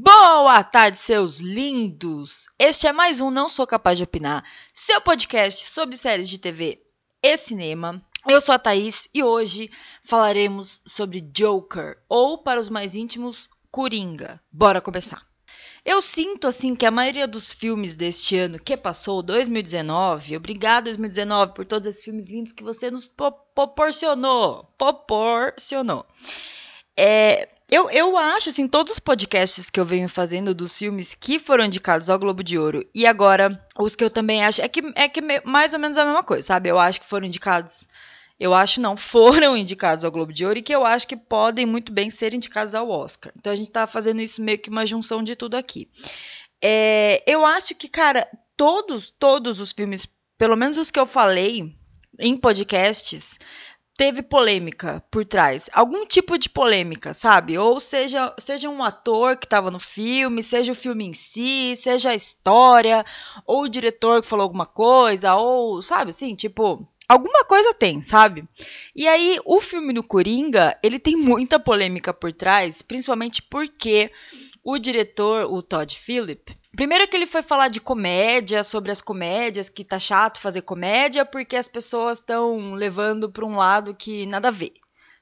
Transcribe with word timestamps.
Boa 0.00 0.62
tarde, 0.62 0.96
seus 0.96 1.40
lindos! 1.40 2.46
Este 2.56 2.86
é 2.86 2.92
mais 2.92 3.20
um 3.20 3.32
Não 3.32 3.48
Sou 3.48 3.66
Capaz 3.66 3.98
de 3.98 4.04
Opinar, 4.04 4.44
seu 4.72 5.00
podcast 5.00 5.66
sobre 5.66 5.96
séries 5.98 6.28
de 6.28 6.38
TV 6.38 6.80
e 7.20 7.36
cinema. 7.36 8.00
Eu 8.24 8.40
sou 8.40 8.54
a 8.54 8.60
Thaís 8.60 9.08
e 9.12 9.24
hoje 9.24 9.68
falaremos 10.00 10.80
sobre 10.86 11.20
Joker, 11.20 11.98
ou 12.08 12.38
para 12.38 12.60
os 12.60 12.68
mais 12.68 12.94
íntimos, 12.94 13.48
Coringa. 13.72 14.40
Bora 14.52 14.80
começar! 14.80 15.26
Eu 15.84 16.00
sinto 16.00 16.46
assim 16.46 16.76
que 16.76 16.86
a 16.86 16.92
maioria 16.92 17.26
dos 17.26 17.52
filmes 17.52 17.96
deste 17.96 18.38
ano 18.38 18.62
que 18.62 18.76
passou, 18.76 19.20
2019, 19.20 20.36
obrigado 20.36 20.84
2019 20.84 21.54
por 21.54 21.66
todos 21.66 21.88
esses 21.88 22.04
filmes 22.04 22.28
lindos 22.28 22.52
que 22.52 22.62
você 22.62 22.88
nos 22.88 23.12
proporcionou, 23.52 24.64
proporcionou. 24.78 26.06
É, 26.96 27.48
eu, 27.70 27.90
eu 27.90 28.16
acho, 28.16 28.48
assim, 28.48 28.66
todos 28.66 28.94
os 28.94 28.98
podcasts 28.98 29.68
que 29.68 29.78
eu 29.78 29.84
venho 29.84 30.08
fazendo 30.08 30.54
dos 30.54 30.76
filmes 30.76 31.14
que 31.14 31.38
foram 31.38 31.66
indicados 31.66 32.08
ao 32.08 32.18
Globo 32.18 32.42
de 32.42 32.58
Ouro 32.58 32.82
e 32.94 33.06
agora 33.06 33.62
os 33.78 33.94
que 33.94 34.02
eu 34.02 34.08
também 34.08 34.42
acho. 34.42 34.62
É 34.62 34.68
que 34.68 34.80
é 34.94 35.06
que 35.06 35.20
mais 35.44 35.74
ou 35.74 35.78
menos 35.78 35.98
a 35.98 36.04
mesma 36.04 36.22
coisa, 36.22 36.42
sabe? 36.42 36.70
Eu 36.70 36.78
acho 36.78 37.00
que 37.00 37.06
foram 37.06 37.26
indicados. 37.26 37.86
Eu 38.40 38.54
acho 38.54 38.80
não, 38.80 38.96
foram 38.98 39.54
indicados 39.54 40.02
ao 40.02 40.10
Globo 40.10 40.32
de 40.32 40.46
Ouro 40.46 40.58
e 40.58 40.62
que 40.62 40.74
eu 40.74 40.86
acho 40.86 41.06
que 41.06 41.16
podem 41.16 41.66
muito 41.66 41.92
bem 41.92 42.08
ser 42.08 42.32
indicados 42.32 42.74
ao 42.74 42.88
Oscar. 42.88 43.32
Então 43.36 43.52
a 43.52 43.56
gente 43.56 43.70
tá 43.70 43.86
fazendo 43.86 44.22
isso 44.22 44.40
meio 44.40 44.58
que 44.58 44.70
uma 44.70 44.86
junção 44.86 45.22
de 45.22 45.36
tudo 45.36 45.54
aqui. 45.54 45.90
É, 46.64 47.22
eu 47.26 47.44
acho 47.44 47.74
que, 47.74 47.88
cara, 47.88 48.26
todos, 48.56 49.10
todos 49.10 49.60
os 49.60 49.72
filmes, 49.72 50.08
pelo 50.38 50.56
menos 50.56 50.78
os 50.78 50.90
que 50.90 50.98
eu 50.98 51.06
falei 51.06 51.76
em 52.18 52.36
podcasts, 52.36 53.38
teve 53.98 54.22
polêmica 54.22 55.02
por 55.10 55.24
trás, 55.24 55.68
algum 55.72 56.06
tipo 56.06 56.38
de 56.38 56.48
polêmica, 56.48 57.12
sabe? 57.12 57.58
Ou 57.58 57.80
seja, 57.80 58.32
seja 58.38 58.70
um 58.70 58.84
ator 58.84 59.36
que 59.36 59.44
estava 59.44 59.72
no 59.72 59.80
filme, 59.80 60.40
seja 60.40 60.70
o 60.70 60.76
filme 60.76 61.04
em 61.04 61.12
si, 61.12 61.74
seja 61.74 62.10
a 62.10 62.14
história, 62.14 63.04
ou 63.44 63.64
o 63.64 63.68
diretor 63.68 64.22
que 64.22 64.28
falou 64.28 64.44
alguma 64.44 64.66
coisa, 64.66 65.34
ou 65.34 65.82
sabe, 65.82 66.12
assim, 66.12 66.36
tipo, 66.36 66.88
alguma 67.08 67.44
coisa 67.44 67.72
tem, 67.74 68.02
sabe? 68.02 68.46
E 68.94 69.08
aí 69.08 69.38
o 69.44 69.60
filme 69.60 69.92
do 69.92 70.02
Coringa, 70.02 70.78
ele 70.82 70.98
tem 70.98 71.16
muita 71.18 71.58
polêmica 71.58 72.12
por 72.12 72.32
trás, 72.32 72.82
principalmente 72.82 73.42
porque 73.42 74.10
o 74.62 74.78
diretor, 74.78 75.50
o 75.50 75.62
Todd 75.62 75.96
Phillip, 75.96 76.54
Primeiro 76.76 77.08
que 77.08 77.16
ele 77.16 77.26
foi 77.26 77.42
falar 77.42 77.66
de 77.66 77.80
comédia, 77.80 78.62
sobre 78.62 78.92
as 78.92 79.00
comédias, 79.00 79.68
que 79.68 79.82
tá 79.82 79.98
chato 79.98 80.38
fazer 80.38 80.62
comédia 80.62 81.24
porque 81.24 81.56
as 81.56 81.66
pessoas 81.66 82.18
estão 82.18 82.74
levando 82.74 83.28
para 83.28 83.44
um 83.44 83.56
lado 83.56 83.92
que 83.94 84.26
nada 84.26 84.46
a 84.46 84.52
ver. 84.52 84.72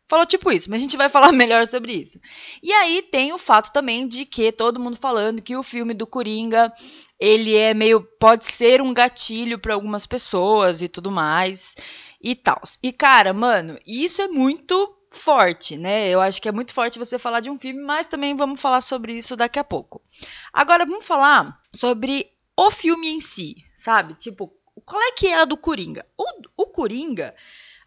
Falou 0.08 0.24
tipo 0.24 0.52
isso, 0.52 0.70
mas 0.70 0.80
a 0.80 0.82
gente 0.82 0.96
vai 0.96 1.08
falar 1.08 1.32
melhor 1.32 1.66
sobre 1.66 1.92
isso. 1.92 2.20
E 2.62 2.72
aí 2.72 3.02
tem 3.02 3.32
o 3.32 3.38
fato 3.38 3.72
também 3.72 4.06
de 4.06 4.24
que 4.24 4.52
todo 4.52 4.80
mundo 4.80 4.96
falando 4.96 5.42
que 5.42 5.56
o 5.56 5.62
filme 5.62 5.94
do 5.94 6.06
Coringa, 6.06 6.72
ele 7.18 7.56
é 7.56 7.74
meio 7.74 8.00
pode 8.00 8.44
ser 8.46 8.80
um 8.80 8.94
gatilho 8.94 9.58
para 9.58 9.74
algumas 9.74 10.06
pessoas 10.06 10.80
e 10.82 10.88
tudo 10.88 11.10
mais 11.10 11.74
e 12.22 12.34
tal. 12.34 12.60
E 12.82 12.92
cara, 12.92 13.32
mano, 13.32 13.78
isso 13.86 14.22
é 14.22 14.28
muito 14.28 14.94
forte, 15.10 15.76
né? 15.76 16.08
Eu 16.08 16.20
acho 16.20 16.40
que 16.40 16.48
é 16.48 16.52
muito 16.52 16.74
forte 16.74 16.98
você 16.98 17.18
falar 17.18 17.40
de 17.40 17.50
um 17.50 17.58
filme, 17.58 17.80
mas 17.80 18.06
também 18.06 18.34
vamos 18.34 18.60
falar 18.60 18.80
sobre 18.80 19.12
isso 19.12 19.36
daqui 19.36 19.58
a 19.58 19.64
pouco. 19.64 20.02
Agora 20.52 20.84
vamos 20.86 21.04
falar 21.04 21.60
sobre 21.72 22.30
o 22.56 22.70
filme 22.70 23.08
em 23.08 23.20
si, 23.20 23.56
sabe? 23.74 24.14
Tipo, 24.14 24.52
qual 24.84 25.02
é 25.02 25.12
que 25.12 25.26
é 25.28 25.40
a 25.40 25.44
do 25.44 25.56
Coringa? 25.56 26.04
O, 26.16 26.62
o 26.62 26.66
Coringa, 26.66 27.34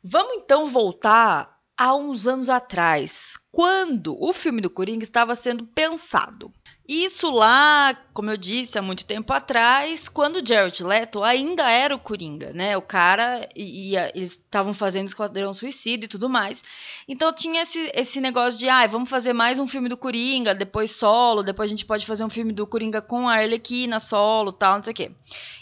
vamos 0.03 0.36
então 0.36 0.66
voltar 0.66 1.59
há 1.80 1.95
uns 1.95 2.27
anos 2.27 2.49
atrás, 2.49 3.38
quando 3.53 4.22
o 4.22 4.33
filme 4.33 4.59
do 4.59 4.69
Coringa 4.69 5.02
estava 5.02 5.33
sendo 5.33 5.66
pensado. 5.66 6.53
Isso 6.92 7.30
lá, 7.30 7.95
como 8.16 8.32
eu 8.32 8.36
disse, 8.36 8.80
há 8.80 8.82
muito 8.82 9.06
tempo 9.06 9.32
atrás, 9.32 10.09
quando 10.09 10.44
Jared 10.44 10.84
Leto 10.84 11.23
ainda 11.23 11.70
era 11.70 11.94
o 11.94 12.00
Coringa, 12.00 12.52
né? 12.52 12.76
O 12.76 12.81
cara 12.81 13.48
ia, 13.56 14.12
eles 14.16 14.31
estavam 14.31 14.74
fazendo 14.74 15.08
Esquadrão 15.08 15.53
Suicida 15.53 16.06
e 16.06 16.08
tudo 16.08 16.28
mais. 16.28 16.63
Então 17.08 17.31
tinha 17.31 17.62
esse, 17.62 17.91
esse 17.94 18.19
negócio 18.19 18.59
de, 18.59 18.68
ah, 18.68 18.88
vamos 18.88 19.08
fazer 19.08 19.34
mais 19.34 19.59
um 19.59 19.68
filme 19.68 19.88
do 19.88 19.96
Coringa, 19.96 20.56
depois 20.56 20.90
solo, 20.90 21.44
depois 21.44 21.69
a 21.69 21.74
gente 21.75 21.86
pode 21.86 22.08
fazer 22.08 22.24
um 22.24 22.30
filme 22.30 22.52
do 22.52 22.66
Coringa 22.66 23.03
com 23.03 23.30
a 23.30 23.36
Arlequina 23.36 24.00
solo, 24.00 24.52
tal, 24.52 24.78
não 24.78 24.84
sei 24.84 24.92
o 24.92 24.96
quê. 24.96 25.12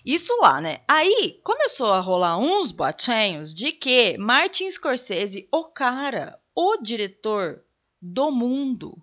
Isso 0.05 0.33
lá, 0.39 0.61
né? 0.61 0.79
Aí 0.87 1.41
começou 1.43 1.91
a 1.91 1.99
rolar 1.99 2.37
uns 2.37 2.71
boatinhos 2.71 3.53
de 3.53 3.73
que 3.73 4.17
Martin 4.17 4.71
Scorsese, 4.71 5.45
o 5.51 5.65
cara, 5.65 6.39
o 6.55 6.77
diretor 6.77 7.61
do 8.01 8.31
mundo, 8.31 8.95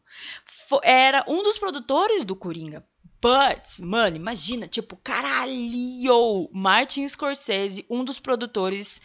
era 0.82 1.24
um 1.28 1.42
dos 1.42 1.58
produtores 1.58 2.24
do 2.24 2.36
Coringa. 2.36 2.84
But, 3.20 3.80
mano, 3.80 4.16
imagina, 4.16 4.68
tipo, 4.68 4.96
caralho! 4.96 6.50
Martin 6.52 7.08
Scorsese, 7.08 7.86
um 7.88 8.04
dos 8.04 8.20
produtores 8.20 9.00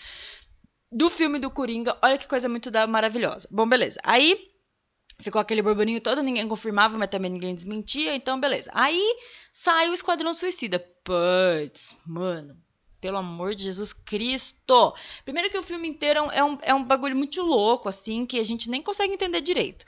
do 0.92 1.10
filme 1.10 1.40
do 1.40 1.50
Coringa. 1.50 1.98
Olha 2.02 2.18
que 2.18 2.28
coisa 2.28 2.50
muito 2.50 2.70
da 2.70 2.86
maravilhosa. 2.86 3.48
Bom, 3.50 3.68
beleza. 3.68 4.00
Aí 4.04 4.50
ficou 5.20 5.40
aquele 5.40 5.62
burburinho 5.62 6.02
todo, 6.02 6.24
ninguém 6.24 6.48
confirmava, 6.48 6.98
mas 6.98 7.10
também 7.10 7.32
ninguém 7.32 7.56
desmentia, 7.56 8.16
então 8.16 8.40
beleza. 8.40 8.70
Aí 8.74 9.02
sai 9.52 9.90
o 9.90 9.94
Esquadrão 9.94 10.34
Suicida. 10.34 10.80
Putz, 11.04 11.98
mano, 12.06 12.58
pelo 13.00 13.18
amor 13.18 13.56
de 13.56 13.64
Jesus 13.64 13.94
Cristo! 13.94 14.94
Primeiro 15.24 15.50
que 15.50 15.58
o 15.58 15.64
filme 15.64 15.88
inteiro 15.88 16.30
é 16.32 16.44
um, 16.44 16.58
é 16.62 16.74
um 16.74 16.84
bagulho 16.84 17.16
muito 17.16 17.42
louco, 17.42 17.88
assim, 17.88 18.26
que 18.26 18.40
a 18.40 18.44
gente 18.44 18.70
nem 18.70 18.82
consegue 18.82 19.14
entender 19.14 19.42
direito. 19.42 19.86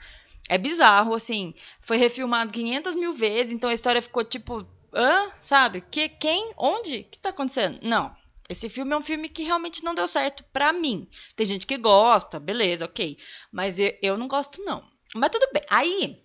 É 0.48 0.58
bizarro, 0.58 1.14
assim. 1.14 1.54
Foi 1.80 1.96
refilmado 1.96 2.52
500 2.52 2.94
mil 2.94 3.12
vezes, 3.12 3.52
então 3.52 3.70
a 3.70 3.74
história 3.74 4.02
ficou 4.02 4.24
tipo. 4.24 4.66
Hã? 4.94 5.30
Sabe? 5.40 5.80
Que, 5.80 6.08
quem? 6.08 6.52
Onde? 6.56 6.98
O 6.98 7.04
que 7.04 7.18
tá 7.18 7.30
acontecendo? 7.30 7.78
Não. 7.82 8.14
Esse 8.48 8.68
filme 8.68 8.92
é 8.92 8.96
um 8.96 9.02
filme 9.02 9.28
que 9.28 9.44
realmente 9.44 9.82
não 9.82 9.94
deu 9.94 10.06
certo 10.06 10.44
pra 10.52 10.72
mim. 10.72 11.08
Tem 11.34 11.46
gente 11.46 11.66
que 11.66 11.78
gosta, 11.78 12.38
beleza, 12.38 12.84
ok. 12.84 13.16
Mas 13.50 13.78
eu, 13.78 13.96
eu 14.02 14.18
não 14.18 14.28
gosto, 14.28 14.62
não. 14.62 14.84
Mas 15.14 15.30
tudo 15.30 15.48
bem. 15.52 15.62
Aí, 15.70 16.22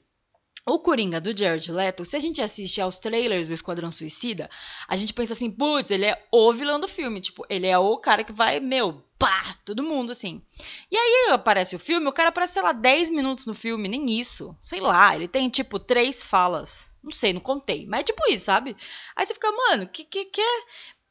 o 0.66 0.80
Coringa 0.80 1.22
do 1.22 1.38
Jared 1.38 1.72
Leto, 1.72 2.04
se 2.04 2.18
a 2.18 2.20
gente 2.20 2.42
assiste 2.42 2.82
aos 2.82 2.98
trailers 2.98 3.48
do 3.48 3.54
Esquadrão 3.54 3.90
Suicida, 3.90 4.50
a 4.86 4.98
gente 4.98 5.14
pensa 5.14 5.32
assim, 5.32 5.50
putz, 5.50 5.90
ele 5.90 6.06
é 6.06 6.28
o 6.30 6.52
vilão 6.52 6.78
do 6.78 6.90
filme. 6.90 7.22
Tipo, 7.22 7.46
ele 7.50 7.68
é 7.68 7.78
o 7.78 7.98
cara 7.98 8.26
que 8.26 8.34
vai, 8.34 8.60
meu, 8.60 9.02
pá, 9.18 9.56
todo 9.64 9.82
mundo, 9.82 10.12
assim. 10.12 10.42
E 10.90 10.96
aí 10.98 11.32
aparece 11.32 11.76
o 11.76 11.80
filme, 11.80 12.08
o 12.08 12.14
cara 12.14 12.30
aparece, 12.30 12.54
sei 12.54 12.62
lá, 12.62 12.72
10 12.72 13.10
minutos 13.10 13.46
no 13.46 13.54
filme, 13.54 13.90
nem 13.90 14.20
isso. 14.20 14.58
Sei 14.62 14.80
lá, 14.80 15.16
ele 15.16 15.28
tem, 15.28 15.50
tipo, 15.50 15.80
três 15.80 16.24
falas. 16.24 16.96
Não 17.04 17.12
sei, 17.12 17.34
não 17.34 17.42
contei. 17.42 17.86
Mas 17.86 18.02
é 18.02 18.04
tipo 18.04 18.22
isso, 18.30 18.46
sabe? 18.46 18.76
Aí 19.16 19.26
você 19.26 19.34
fica, 19.34 19.52
mano, 19.52 19.88
que 19.88 20.04
que 20.04 20.26
que 20.26 20.42
é? 20.42 20.64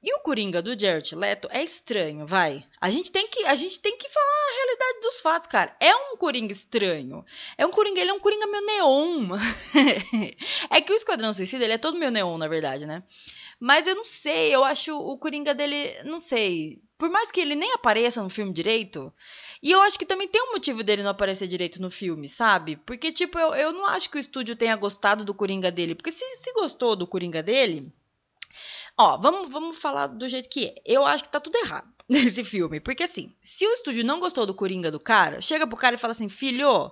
E 0.03 0.15
o 0.15 0.21
Coringa 0.21 0.63
do 0.63 0.79
Jared 0.79 1.15
Leto 1.17 1.49
é 1.51 1.65
estranho, 1.65 2.27
vai. 2.27 2.65
A 2.81 2.91
gente 2.91 3.11
tem 3.11 3.27
que, 3.27 3.45
a 3.45 3.55
gente 3.55 3.81
tem 3.81 3.97
que 3.99 4.09
falar 4.09 4.27
a 4.27 4.55
realidade 4.55 5.01
dos 5.01 5.21
fatos, 5.21 5.49
cara. 5.49 5.77
É 5.81 5.95
um 5.97 6.17
Coringa 6.17 6.53
estranho. 6.53 7.25
É 7.59 7.67
um 7.67 7.71
Coringa, 7.71 8.01
ele 8.01 8.11
é 8.11 8.15
um 8.15 8.21
Coringa 8.21 8.47
meio 8.47 8.65
neon. 8.65 9.29
é 10.71 10.81
que 10.81 10.93
o 10.93 10.97
Esquadrão 10.97 11.33
Suicida, 11.33 11.65
ele 11.65 11.75
é 11.75 11.79
todo 11.79 11.99
meio 11.99 12.13
neon, 12.13 12.39
na 12.39 12.47
verdade, 12.47 12.87
né? 12.87 13.03
Mas 13.59 13.87
eu 13.87 13.95
não 13.95 14.05
sei, 14.05 14.55
eu 14.55 14.63
acho 14.63 14.97
o 14.97 15.19
Coringa 15.19 15.55
dele, 15.55 16.01
não 16.05 16.21
sei. 16.21 16.81
Por 16.99 17.11
mais 17.11 17.31
que 17.31 17.41
ele 17.41 17.55
nem 17.55 17.73
apareça 17.73 18.23
no 18.23 18.31
filme 18.31 18.53
direito, 18.53 19.13
e 19.63 19.71
eu 19.71 19.81
acho 19.83 19.99
que 19.99 20.07
também 20.07 20.27
tem 20.27 20.43
um 20.43 20.53
motivo 20.53 20.83
dele 20.83 21.03
não 21.03 21.11
aparecer 21.11 21.47
direito 21.47 21.81
no 21.81 21.91
filme, 21.91 22.29
sabe? 22.29 22.77
Porque, 22.77 23.13
tipo, 23.13 23.39
eu, 23.39 23.55
eu 23.55 23.73
não 23.73 23.87
acho 23.87 24.11
que 24.11 24.17
o 24.17 24.21
estúdio 24.21 24.57
tenha 24.57 24.77
gostado 24.77 25.25
do 25.25 25.35
Coringa 25.35 25.71
dele. 25.71 25.95
Porque 25.95 26.11
se, 26.11 26.25
se 26.37 26.53
gostou 26.55 26.97
do 26.97 27.07
Coringa 27.07 27.43
dele. 27.43 27.93
Ó, 28.97 29.19
vamos, 29.19 29.51
vamos 29.51 29.79
falar 29.79 30.07
do 30.07 30.27
jeito 30.27 30.49
que 30.49 30.67
é. 30.67 30.75
Eu 30.87 31.05
acho 31.05 31.25
que 31.25 31.31
tá 31.31 31.39
tudo 31.39 31.57
errado 31.57 31.93
nesse 32.09 32.43
filme. 32.43 32.81
Porque, 32.81 33.03
assim, 33.03 33.35
se 33.43 33.67
o 33.67 33.73
estúdio 33.73 34.05
não 34.05 34.21
gostou 34.21 34.47
do 34.47 34.55
Coringa 34.55 34.91
do 34.91 35.01
cara, 35.01 35.43
chega 35.43 35.67
pro 35.67 35.77
cara 35.77 35.97
e 35.97 35.99
fala 35.99 36.13
assim: 36.13 36.29
filho, 36.31 36.91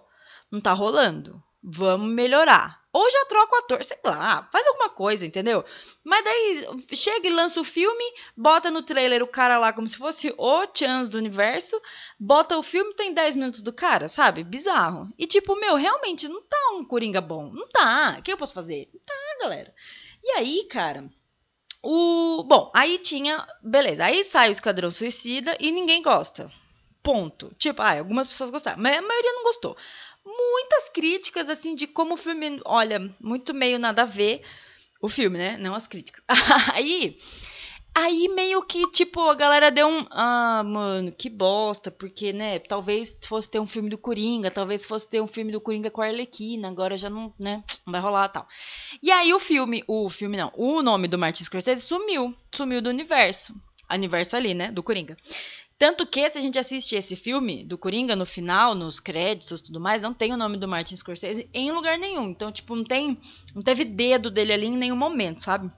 não 0.50 0.60
tá 0.60 0.72
rolando. 0.72 1.42
Vamos 1.66 2.12
melhorar. 2.12 2.84
Ou 2.92 3.10
já 3.10 3.24
troca 3.24 3.56
o 3.56 3.58
ator, 3.58 3.84
sei 3.84 3.98
lá, 4.04 4.46
faz 4.52 4.66
alguma 4.66 4.90
coisa, 4.90 5.24
entendeu? 5.24 5.64
Mas 6.04 6.22
daí 6.22 6.68
chega 6.92 7.26
e 7.26 7.32
lança 7.32 7.58
o 7.58 7.64
filme, 7.64 8.04
bota 8.36 8.70
no 8.70 8.82
trailer 8.82 9.22
o 9.22 9.26
cara 9.26 9.58
lá 9.58 9.72
como 9.72 9.88
se 9.88 9.96
fosse 9.96 10.32
o 10.36 10.66
Chance 10.72 11.10
do 11.10 11.16
universo, 11.18 11.80
bota 12.20 12.56
o 12.56 12.62
filme 12.62 12.94
tem 12.94 13.14
10 13.14 13.34
minutos 13.34 13.62
do 13.62 13.72
cara, 13.72 14.08
sabe? 14.08 14.44
Bizarro. 14.44 15.08
E 15.18 15.26
tipo, 15.26 15.58
meu, 15.58 15.74
realmente 15.74 16.28
não 16.28 16.42
tá 16.42 16.70
um 16.74 16.84
Coringa 16.84 17.20
bom. 17.20 17.50
Não 17.50 17.66
tá. 17.68 18.16
O 18.18 18.22
que 18.22 18.32
eu 18.32 18.36
posso 18.36 18.52
fazer? 18.52 18.90
Não 18.92 19.00
tá, 19.00 19.38
galera. 19.40 19.74
E 20.22 20.32
aí, 20.32 20.64
cara, 20.70 21.10
o. 21.82 22.44
Bom, 22.44 22.70
aí 22.74 22.98
tinha. 22.98 23.44
Beleza, 23.62 24.04
aí 24.04 24.22
sai 24.22 24.50
o 24.50 24.52
Esquadrão 24.52 24.90
Suicida 24.90 25.56
e 25.58 25.72
ninguém 25.72 26.02
gosta. 26.02 26.52
Ponto. 27.02 27.52
Tipo, 27.58 27.82
ah, 27.82 27.98
algumas 27.98 28.26
pessoas 28.26 28.50
gostaram, 28.50 28.80
mas 28.80 28.96
a 28.96 29.02
maioria 29.02 29.32
não 29.32 29.42
gostou 29.42 29.76
muitas 30.24 30.88
críticas, 30.88 31.48
assim, 31.48 31.74
de 31.74 31.86
como 31.86 32.14
o 32.14 32.16
filme. 32.16 32.60
Olha, 32.64 33.12
muito 33.20 33.52
meio 33.54 33.78
nada 33.78 34.02
a 34.02 34.06
ver. 34.06 34.42
O 35.00 35.08
filme, 35.08 35.36
né? 35.36 35.56
Não 35.58 35.74
as 35.74 35.86
críticas. 35.86 36.24
Aí. 36.72 37.18
Aí 37.96 38.26
meio 38.28 38.60
que, 38.62 38.90
tipo, 38.90 39.20
a 39.20 39.34
galera 39.34 39.70
deu 39.70 39.86
um. 39.86 40.04
Ah, 40.10 40.64
mano, 40.64 41.12
que 41.12 41.30
bosta, 41.30 41.92
porque, 41.92 42.32
né? 42.32 42.58
Talvez 42.58 43.16
fosse 43.24 43.48
ter 43.48 43.60
um 43.60 43.68
filme 43.68 43.88
do 43.88 43.96
Coringa, 43.96 44.50
talvez 44.50 44.84
fosse 44.84 45.08
ter 45.08 45.20
um 45.20 45.28
filme 45.28 45.52
do 45.52 45.60
Coringa 45.60 45.92
com 45.92 46.02
a 46.02 46.06
Arlequina, 46.06 46.66
agora 46.66 46.96
já 46.96 47.08
não, 47.08 47.32
né? 47.38 47.62
Não 47.86 47.92
vai 47.92 48.00
rolar 48.00 48.28
tal. 48.30 48.48
E 49.00 49.12
aí 49.12 49.32
o 49.32 49.38
filme, 49.38 49.84
o 49.86 50.10
filme 50.10 50.36
não, 50.36 50.50
o 50.56 50.82
nome 50.82 51.06
do 51.06 51.16
Martin 51.16 51.44
Scorsese 51.44 51.82
sumiu. 51.82 52.34
Sumiu 52.52 52.82
do 52.82 52.90
universo. 52.90 53.54
Universo 53.88 54.34
ali, 54.34 54.54
né? 54.54 54.72
Do 54.72 54.82
Coringa. 54.82 55.16
Tanto 55.78 56.06
que, 56.06 56.30
se 56.30 56.38
a 56.38 56.40
gente 56.40 56.58
assiste 56.58 56.94
esse 56.94 57.16
filme 57.16 57.64
do 57.64 57.76
Coringa 57.76 58.14
no 58.14 58.24
final, 58.24 58.74
nos 58.74 59.00
créditos 59.00 59.60
tudo 59.60 59.80
mais, 59.80 60.00
não 60.00 60.14
tem 60.14 60.32
o 60.32 60.36
nome 60.36 60.56
do 60.56 60.68
Martin 60.68 60.96
Scorsese 60.96 61.48
em 61.52 61.72
lugar 61.72 61.98
nenhum. 61.98 62.30
Então, 62.30 62.52
tipo, 62.52 62.76
não 62.76 62.84
tem. 62.84 63.20
Não 63.54 63.62
teve 63.62 63.84
dedo 63.84 64.30
dele 64.30 64.52
ali 64.52 64.66
em 64.66 64.76
nenhum 64.76 64.96
momento, 64.96 65.42
sabe? 65.42 65.70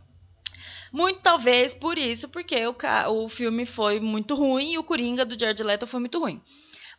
Muito 0.93 1.20
talvez 1.20 1.75
por 1.75 1.98
isso, 1.98 2.28
porque 2.28 2.56
o, 2.66 2.76
o 3.10 3.28
filme 3.28 3.66
foi 3.66 3.98
muito 3.98 4.34
ruim 4.34 4.72
e 4.72 4.78
o 4.78 4.84
Coringa 4.84 5.25
do 5.25 5.38
Jared 5.38 5.62
Leto 5.62 5.87
foi 5.87 6.00
muito 6.00 6.19
ruim. 6.19 6.40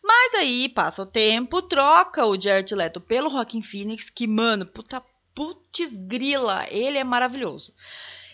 Mas 0.03 0.33
aí 0.35 0.69
passa 0.69 1.01
o 1.01 1.05
tempo, 1.05 1.61
troca 1.61 2.25
o 2.25 2.39
Jared 2.39 2.73
Leto 2.73 2.99
pelo 2.99 3.29
Rockin' 3.29 3.61
Phoenix, 3.61 4.09
que, 4.09 4.27
mano, 4.27 4.65
puta 4.65 5.03
putz 5.33 5.95
grila, 5.95 6.65
ele 6.71 6.97
é 6.97 7.03
maravilhoso. 7.03 7.71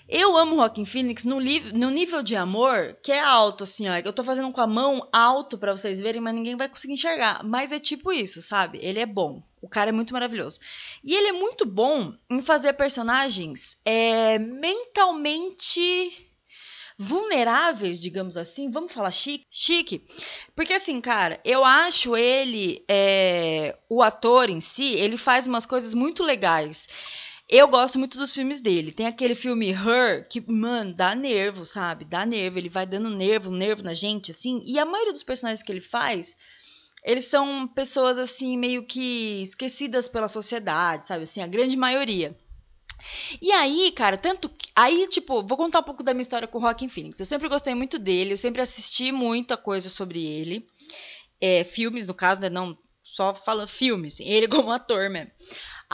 Eu 0.08 0.36
amo 0.38 0.58
Rockin' 0.58 0.86
Phoenix 0.86 1.24
no, 1.24 1.40
no, 1.40 1.90
nível 1.90 2.22
de 2.22 2.36
amor 2.36 2.98
que 3.02 3.12
é 3.12 3.22
alto, 3.22 3.64
assim, 3.64 3.88
ó. 3.88 3.96
Eu 3.96 4.12
tô 4.12 4.24
fazendo 4.24 4.52
com 4.52 4.62
a 4.62 4.68
mão 4.68 5.08
alto 5.12 5.58
para 5.58 5.76
vocês 5.76 6.02
verem, 6.02 6.22
mas 6.22 6.34
ninguém 6.34 6.56
vai 6.56 6.68
conseguir 6.68 6.94
enxergar. 6.94 7.44
Mas 7.44 7.72
é 7.72 7.80
tipo 7.80 8.12
isso, 8.12 8.42
sabe? 8.42 8.80
Ele 8.82 9.00
é 9.00 9.06
bom. 9.06 9.42
O 9.62 9.70
cara 9.70 9.90
é 9.90 9.94
muito 9.94 10.14
maravilhoso. 10.14 10.60
E 11.04 11.16
ele 11.16 11.28
é 11.28 11.32
muito 11.32 11.66
bom 11.66 12.14
em 12.30 12.42
fazer 12.42 12.74
personagens 12.74 13.78
é, 13.86 14.38
mentalmente 14.38 16.32
vulneráveis, 16.98 18.00
digamos 18.00 18.38
assim. 18.38 18.70
Vamos 18.70 18.92
falar 18.92 19.12
chique? 19.12 19.46
Chique. 19.50 20.06
Porque 20.56 20.74
assim, 20.74 21.00
cara, 21.00 21.40
eu 21.44 21.64
acho 21.64 22.16
ele, 22.16 22.84
é, 22.90 23.78
o 23.90 24.02
ator 24.02 24.50
em 24.50 24.62
si, 24.62 24.96
ele 24.96 25.18
faz 25.18 25.48
umas 25.48 25.66
coisas 25.66 25.94
muito 25.94 26.24
legais. 26.24 26.88
Eu 27.50 27.68
gosto 27.68 28.00
muito 28.00 28.18
dos 28.18 28.34
filmes 28.34 28.62
dele. 28.62 28.92
Tem 28.92 29.06
aquele 29.06 29.36
filme 29.36 29.69
Her, 29.69 30.28
que, 30.28 30.42
mano, 30.50 30.94
dá 30.94 31.13
nervo, 31.13 31.66
sabe? 31.66 32.06
Dá 32.06 32.25
nervo. 32.25 32.57
Ele 32.57 32.69
vai 32.69 32.86
dando 32.86 33.10
nervo, 33.10 33.51
nervo 33.51 33.84
na 33.84 33.94
gente, 33.94 34.31
assim. 34.31 34.62
E 34.66 34.80
a 34.80 34.86
maioria 34.86 35.12
dos 35.12 35.24
personagens 35.24 35.62
que 35.62 35.72
ele 35.72 35.81
faz, 35.81 36.36
eles 37.04 37.25
são 37.25 37.68
pessoas, 37.68 38.18
assim, 38.18 38.57
meio 38.57 38.86
que 38.86 39.44
esquecidas 39.44 40.07
pela 40.07 40.28
sociedade, 40.28 41.06
sabe? 41.06 41.24
Assim, 41.24 41.42
a 41.42 41.48
grande 41.48 41.75
maioria. 41.75 42.36
E 43.42 43.51
aí, 43.51 43.92
cara, 43.92 44.18
tanto. 44.18 44.50
Aí, 44.75 45.07
tipo, 45.10 45.46
vou 45.46 45.57
contar 45.57 45.80
um 45.80 45.84
pouco 45.84 46.04
da 46.04 46.13
minha 46.13 46.24
história 46.24 46.48
com 46.48 46.57
o 46.57 46.62
Rockin' 46.62 46.89
Phoenix. 46.89 47.19
Eu 47.19 47.25
sempre 47.25 47.50
gostei 47.50 47.75
muito 47.75 48.00
dele, 48.00 48.34
eu 48.34 48.38
sempre 48.38 48.62
assisti 48.62 49.12
muita 49.12 49.57
coisa 49.57 49.89
sobre 49.89 50.25
ele. 50.25 50.66
É, 51.42 51.66
filmes, 51.66 52.07
no 52.07 52.13
caso, 52.13 52.39
né? 52.39 52.50
Não 52.50 52.78
só 53.04 53.36
falando 53.36 53.68
filmes, 53.68 54.19
ele 54.19 54.48
como 54.48 54.72
ator 54.74 55.10
mesmo. 55.10 55.31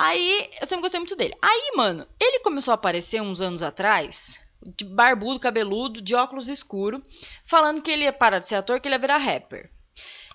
Aí 0.01 0.50
eu 0.62 0.66
sempre 0.66 0.84
gostei 0.84 0.98
muito 0.98 1.16
dele. 1.18 1.36
Aí, 1.42 1.74
mano, 1.75 2.07
ele 2.18 2.40
começou 2.40 2.72
a 2.72 2.75
aparecer 2.75 3.22
uns 3.22 3.42
anos 3.42 3.62
atrás, 3.62 4.40
de 4.78 4.86
barbudo, 4.86 5.42
cabeludo, 5.42 6.01
de 6.01 6.16
óculos 6.16 6.48
escuro, 6.48 7.04
falando 7.44 7.81
que 7.81 7.92
ele 7.92 8.06
ia 8.06 8.13
parar 8.13 8.40
de 8.40 8.48
ser 8.48 8.56
ator, 8.56 8.80
que 8.80 8.88
ele 8.88 8.96
ia 8.96 9.00
virar 9.00 9.18
rapper. 9.18 9.69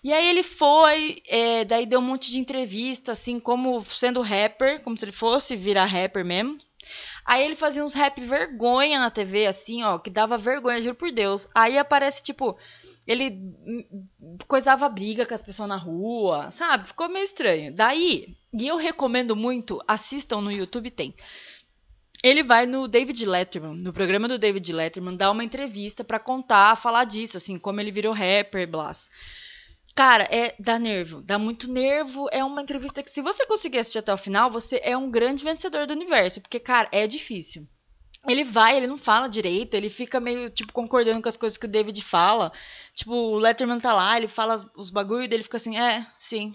E 0.02 0.12
aí 0.12 0.28
ele 0.28 0.42
foi, 0.42 1.22
é, 1.26 1.64
daí 1.64 1.86
deu 1.86 2.00
um 2.00 2.02
monte 2.02 2.30
de 2.30 2.38
entrevista, 2.38 3.12
assim, 3.12 3.40
como 3.40 3.82
sendo 3.86 4.20
rapper, 4.20 4.82
como 4.82 4.98
se 4.98 5.06
ele 5.06 5.12
fosse 5.12 5.56
virar 5.56 5.86
rapper 5.86 6.26
mesmo. 6.26 6.58
Aí 7.24 7.42
ele 7.42 7.56
fazia 7.56 7.82
uns 7.82 7.94
rap 7.94 8.20
vergonha 8.20 8.98
na 8.98 9.10
TV, 9.10 9.46
assim, 9.46 9.82
ó, 9.82 9.98
que 9.98 10.10
dava 10.10 10.36
vergonha, 10.36 10.82
juro 10.82 10.94
por 10.94 11.10
Deus. 11.10 11.48
Aí 11.54 11.78
aparece, 11.78 12.22
tipo, 12.22 12.58
ele 13.06 13.54
coisava 14.46 14.88
briga 14.88 15.26
com 15.26 15.34
as 15.34 15.42
pessoas 15.42 15.68
na 15.68 15.76
rua, 15.76 16.50
sabe? 16.50 16.86
Ficou 16.86 17.08
meio 17.08 17.24
estranho. 17.24 17.72
Daí, 17.74 18.34
e 18.52 18.66
eu 18.66 18.76
recomendo 18.76 19.36
muito, 19.36 19.82
assistam 19.86 20.40
no 20.40 20.50
YouTube, 20.50 20.90
tem. 20.90 21.14
Ele 22.22 22.42
vai 22.42 22.64
no 22.64 22.88
David 22.88 23.26
Letterman, 23.26 23.82
no 23.82 23.92
programa 23.92 24.26
do 24.26 24.38
David 24.38 24.72
Letterman, 24.72 25.16
dar 25.16 25.30
uma 25.30 25.44
entrevista 25.44 26.02
para 26.02 26.18
contar, 26.18 26.74
falar 26.76 27.04
disso, 27.04 27.36
assim, 27.36 27.58
como 27.58 27.80
ele 27.80 27.90
virou 27.90 28.14
rapper, 28.14 28.66
blas. 28.66 29.10
Cara, 29.94 30.24
é 30.24 30.54
dá 30.58 30.78
nervo, 30.78 31.20
dá 31.20 31.38
muito 31.38 31.70
nervo. 31.70 32.26
É 32.32 32.42
uma 32.42 32.62
entrevista 32.62 33.02
que, 33.02 33.10
se 33.10 33.20
você 33.20 33.46
conseguir 33.46 33.78
assistir 33.78 33.98
até 33.98 34.12
o 34.12 34.16
final, 34.16 34.50
você 34.50 34.80
é 34.82 34.96
um 34.96 35.10
grande 35.10 35.44
vencedor 35.44 35.86
do 35.86 35.92
universo, 35.92 36.40
porque, 36.40 36.58
cara, 36.58 36.88
é 36.90 37.06
difícil. 37.06 37.68
Ele 38.26 38.42
vai, 38.42 38.76
ele 38.76 38.86
não 38.86 38.96
fala 38.96 39.28
direito, 39.28 39.74
ele 39.74 39.90
fica 39.90 40.18
meio, 40.18 40.48
tipo, 40.48 40.72
concordando 40.72 41.20
com 41.20 41.28
as 41.28 41.36
coisas 41.36 41.58
que 41.58 41.66
o 41.66 41.70
David 41.70 42.00
fala. 42.02 42.50
Tipo, 42.94 43.12
o 43.12 43.38
Letterman 43.38 43.80
tá 43.80 43.92
lá, 43.92 44.16
ele 44.16 44.28
fala 44.28 44.54
os 44.76 44.88
bagulho 44.88 45.28
dele 45.28 45.42
fica 45.42 45.56
assim, 45.56 45.76
é, 45.76 46.06
sim. 46.16 46.54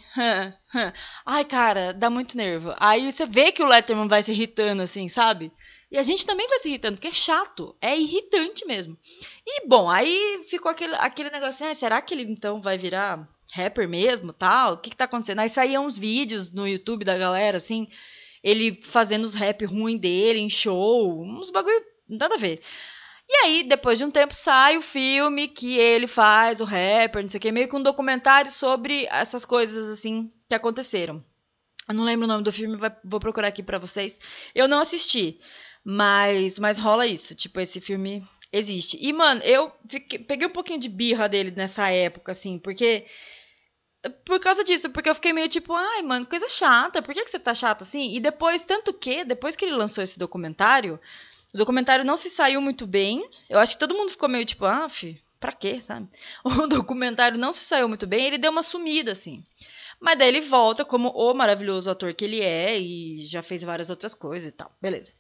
Ai, 1.26 1.44
cara, 1.44 1.94
dá 1.94 2.10
muito 2.10 2.38
nervo. 2.38 2.74
Aí 2.78 3.12
você 3.12 3.26
vê 3.26 3.52
que 3.52 3.62
o 3.62 3.68
Letterman 3.68 4.08
vai 4.08 4.24
se 4.24 4.32
irritando, 4.32 4.82
assim, 4.82 5.10
sabe? 5.10 5.52
E 5.92 5.98
a 5.98 6.04
gente 6.04 6.26
também 6.26 6.48
vai 6.48 6.60
se 6.60 6.70
irritando, 6.70 6.96
porque 6.96 7.10
é 7.10 7.12
chato, 7.12 7.76
é 7.82 7.98
irritante 7.98 8.66
mesmo. 8.66 8.98
E, 9.46 9.68
bom, 9.68 9.90
aí 9.90 10.46
ficou 10.48 10.72
aquele, 10.72 10.96
aquele 10.96 11.30
negócio, 11.30 11.66
ah, 11.66 11.76
será 11.76 12.02
que 12.02 12.14
ele 12.14 12.24
então 12.24 12.62
vai 12.62 12.78
virar 12.78 13.28
rapper 13.52 13.90
mesmo, 13.90 14.32
tal? 14.32 14.74
O 14.74 14.78
que 14.78 14.92
que 14.92 14.96
tá 14.96 15.06
acontecendo? 15.06 15.40
Aí 15.40 15.50
saíam 15.50 15.86
uns 15.86 15.98
vídeos 15.98 16.54
no 16.54 16.68
YouTube 16.68 17.04
da 17.04 17.18
galera, 17.18 17.58
assim, 17.58 17.88
ele 18.42 18.80
fazendo 18.84 19.26
os 19.26 19.34
rap 19.34 19.66
ruim 19.66 19.98
dele 19.98 20.40
em 20.40 20.50
show, 20.50 21.22
uns 21.22 21.50
bagulho, 21.50 21.84
nada 22.08 22.36
a 22.36 22.38
ver. 22.38 22.62
E 23.32 23.46
aí, 23.46 23.64
depois 23.64 24.00
de 24.00 24.04
um 24.04 24.10
tempo, 24.10 24.34
sai 24.34 24.76
o 24.76 24.82
filme 24.82 25.48
que 25.48 25.78
ele 25.78 26.08
faz, 26.08 26.60
o 26.60 26.66
rapper, 26.66 27.22
não 27.22 27.30
sei 27.30 27.38
o 27.38 27.42
que, 27.42 27.52
meio 27.52 27.70
que 27.70 27.76
um 27.76 27.84
documentário 27.84 28.50
sobre 28.50 29.06
essas 29.06 29.46
coisas, 29.46 29.88
assim, 29.88 30.32
que 30.50 30.56
aconteceram. 30.56 31.24
Eu 31.88 31.94
não 31.94 32.04
lembro 32.04 32.26
o 32.26 32.28
nome 32.28 32.44
do 32.44 32.52
filme, 32.52 32.76
vou 33.04 33.20
procurar 33.20 33.50
aqui 33.50 33.62
para 33.62 33.78
vocês. 33.78 34.20
Eu 34.56 34.68
não 34.68 34.80
assisti, 34.80 35.40
mas, 35.84 36.58
mas 36.58 36.80
rola 36.80 37.06
isso. 37.06 37.36
Tipo, 37.36 37.60
esse 37.60 37.80
filme 37.80 38.28
existe. 38.52 38.98
E, 39.00 39.14
mano, 39.14 39.42
eu 39.44 39.72
fiquei, 39.88 40.18
peguei 40.18 40.48
um 40.48 40.52
pouquinho 40.52 40.80
de 40.80 40.90
birra 40.90 41.30
dele 41.30 41.52
nessa 41.56 41.88
época, 41.90 42.32
assim, 42.32 42.58
porque. 42.58 43.06
Por 44.26 44.40
causa 44.40 44.64
disso, 44.64 44.90
porque 44.92 45.10
eu 45.10 45.16
fiquei 45.16 45.34
meio 45.34 45.50
tipo, 45.50 45.74
ai, 45.74 46.02
mano, 46.04 46.26
coisa 46.26 46.48
chata, 46.48 47.02
por 47.02 47.14
que, 47.14 47.26
que 47.26 47.30
você 47.30 47.40
tá 47.40 47.54
chato 47.54 47.82
assim? 47.82 48.16
E 48.16 48.20
depois, 48.22 48.64
tanto 48.64 48.94
que, 48.94 49.26
depois 49.26 49.58
que 49.58 49.66
ele 49.66 49.76
lançou 49.76 50.02
esse 50.02 50.18
documentário, 50.18 50.98
o 51.54 51.58
documentário 51.58 52.06
não 52.06 52.18
se 52.18 52.30
saiu 52.30 52.62
muito 52.62 52.86
bem. 52.86 53.28
Eu 53.50 53.60
acho 53.60 53.74
que 53.74 53.80
todo 53.80 53.96
mundo 53.96 54.12
ficou 54.12 54.30
meio 54.30 54.46
tipo, 54.46 54.66
ah, 54.66 54.88
fi, 54.90 55.22
pra 55.40 55.52
quê, 55.52 55.82
sabe? 55.82 56.08
O 56.44 56.68
documentário 56.68 57.38
não 57.38 57.54
se 57.54 57.66
saiu 57.66 57.88
muito 57.88 58.06
bem, 58.06 58.26
ele 58.26 58.38
deu 58.38 58.52
uma 58.52 58.64
sumida, 58.64 59.12
assim. 59.12 59.44
Mas 60.00 60.18
daí 60.18 60.30
ele 60.30 60.42
volta 60.42 60.86
como 60.86 61.10
o 61.10 61.34
maravilhoso 61.34 61.90
ator 61.90 62.14
que 62.14 62.24
ele 62.24 62.42
é 62.42 62.80
e 62.80 63.26
já 63.26 63.44
fez 63.44 63.64
várias 63.64 63.90
outras 63.90 64.14
coisas 64.14 64.50
e 64.50 64.56
tal. 64.56 64.72
Beleza. 64.82 65.12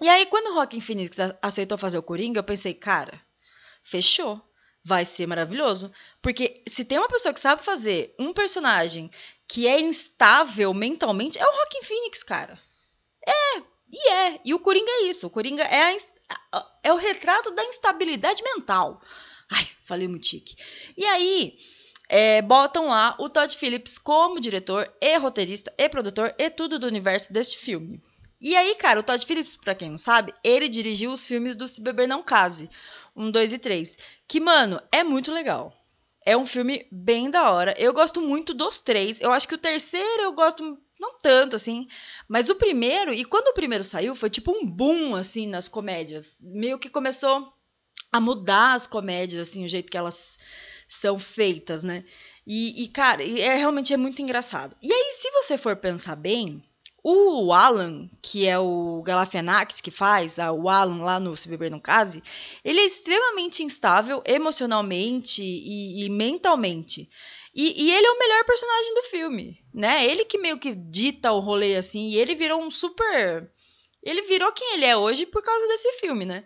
E 0.00 0.08
aí, 0.08 0.26
quando 0.26 0.48
o 0.48 0.54
Rockin' 0.54 0.80
Phoenix 0.80 1.16
aceitou 1.40 1.78
fazer 1.78 1.98
o 1.98 2.02
Coringa, 2.02 2.40
eu 2.40 2.44
pensei, 2.44 2.74
cara, 2.74 3.20
fechou. 3.82 4.42
Vai 4.84 5.04
ser 5.04 5.26
maravilhoso. 5.26 5.90
Porque 6.22 6.62
se 6.68 6.84
tem 6.84 6.96
uma 6.96 7.08
pessoa 7.08 7.34
que 7.34 7.40
sabe 7.40 7.64
fazer 7.64 8.14
um 8.18 8.32
personagem 8.32 9.10
que 9.48 9.66
é 9.66 9.80
instável 9.80 10.72
mentalmente, 10.72 11.38
é 11.38 11.44
o 11.44 11.50
Rockin' 11.50 11.82
Phoenix, 11.82 12.22
cara. 12.22 12.58
É, 13.26 13.62
e 13.90 14.10
é. 14.10 14.40
E 14.44 14.54
o 14.54 14.58
Coringa 14.58 14.90
é 14.90 15.02
isso. 15.04 15.26
O 15.26 15.30
Coringa 15.30 15.62
é, 15.62 15.98
a, 16.52 16.66
é 16.82 16.92
o 16.92 16.96
retrato 16.96 17.50
da 17.52 17.64
instabilidade 17.64 18.42
mental. 18.42 19.00
Ai, 19.50 19.66
falei 19.84 20.08
muito 20.08 20.26
chique. 20.26 20.56
E 20.96 21.04
aí, 21.04 21.56
é, 22.08 22.42
botam 22.42 22.88
lá 22.88 23.16
o 23.18 23.28
Todd 23.28 23.56
Phillips 23.56 23.98
como 23.98 24.40
diretor 24.40 24.92
e 25.00 25.16
roteirista 25.18 25.72
e 25.76 25.88
produtor 25.88 26.34
e 26.38 26.50
tudo 26.50 26.78
do 26.78 26.86
universo 26.86 27.32
deste 27.32 27.58
filme. 27.58 28.02
E 28.40 28.54
aí, 28.54 28.74
cara, 28.74 29.00
o 29.00 29.02
Todd 29.02 29.24
Phillips, 29.24 29.56
pra 29.56 29.74
quem 29.74 29.90
não 29.90 29.98
sabe, 29.98 30.34
ele 30.44 30.68
dirigiu 30.68 31.10
os 31.12 31.26
filmes 31.26 31.56
do 31.56 31.66
Se 31.66 31.80
Beber 31.80 32.06
Não 32.06 32.22
Case, 32.22 32.68
1, 33.16 33.30
2 33.30 33.52
e 33.54 33.58
3. 33.58 33.98
Que, 34.28 34.38
mano, 34.38 34.80
é 34.92 35.02
muito 35.02 35.32
legal. 35.32 35.72
É 36.24 36.36
um 36.36 36.44
filme 36.44 36.86
bem 36.90 37.30
da 37.30 37.50
hora. 37.50 37.74
Eu 37.78 37.92
gosto 37.92 38.20
muito 38.20 38.52
dos 38.52 38.80
três. 38.80 39.20
Eu 39.20 39.32
acho 39.32 39.48
que 39.48 39.54
o 39.54 39.58
terceiro 39.58 40.22
eu 40.22 40.32
gosto 40.32 40.78
não 40.98 41.18
tanto, 41.20 41.56
assim. 41.56 41.86
Mas 42.28 42.48
o 42.48 42.54
primeiro, 42.54 43.12
e 43.12 43.24
quando 43.24 43.48
o 43.48 43.54
primeiro 43.54 43.84
saiu, 43.84 44.14
foi 44.14 44.30
tipo 44.30 44.50
um 44.52 44.66
boom, 44.66 45.14
assim, 45.14 45.46
nas 45.46 45.68
comédias. 45.68 46.38
Meio 46.40 46.78
que 46.78 46.90
começou 46.90 47.52
a 48.12 48.20
mudar 48.20 48.74
as 48.74 48.86
comédias, 48.86 49.48
assim, 49.48 49.64
o 49.64 49.68
jeito 49.68 49.90
que 49.90 49.98
elas 49.98 50.38
são 50.88 51.18
feitas, 51.18 51.82
né? 51.82 52.04
E, 52.46 52.84
e 52.84 52.88
cara, 52.88 53.22
é, 53.22 53.56
realmente 53.56 53.92
é 53.92 53.96
muito 53.96 54.22
engraçado. 54.22 54.76
E 54.80 54.92
aí, 54.92 55.14
se 55.14 55.30
você 55.32 55.58
for 55.58 55.76
pensar 55.76 56.16
bem, 56.16 56.62
o 57.02 57.52
Alan, 57.52 58.10
que 58.20 58.46
é 58.48 58.58
o 58.58 59.00
Galafianax 59.04 59.80
que 59.80 59.92
faz, 59.92 60.38
o 60.38 60.68
Alan 60.68 61.04
lá 61.04 61.20
no 61.20 61.36
Se 61.36 61.48
Beber 61.48 61.70
Não 61.70 61.78
Case, 61.78 62.20
ele 62.64 62.80
é 62.80 62.84
extremamente 62.84 63.62
instável 63.62 64.22
emocionalmente 64.24 65.40
e, 65.40 66.04
e 66.04 66.10
mentalmente. 66.10 67.08
E, 67.58 67.84
e, 67.84 67.92
ele 67.92 68.06
é 68.06 68.10
o 68.10 68.18
melhor 68.18 68.44
personagem 68.44 68.94
do 68.94 69.02
filme, 69.04 69.64
né? 69.72 70.04
Ele 70.04 70.26
que 70.26 70.36
meio 70.36 70.58
que 70.58 70.74
dita 70.74 71.32
o 71.32 71.40
rolê 71.40 71.76
assim, 71.76 72.10
e 72.10 72.18
ele 72.18 72.34
virou 72.34 72.60
um 72.60 72.70
super. 72.70 73.50
Ele 74.02 74.22
virou 74.22 74.52
quem 74.52 74.74
ele 74.74 74.84
é 74.84 74.96
hoje 74.96 75.24
por 75.24 75.42
causa 75.42 75.66
desse 75.66 75.92
filme, 75.94 76.26
né? 76.26 76.44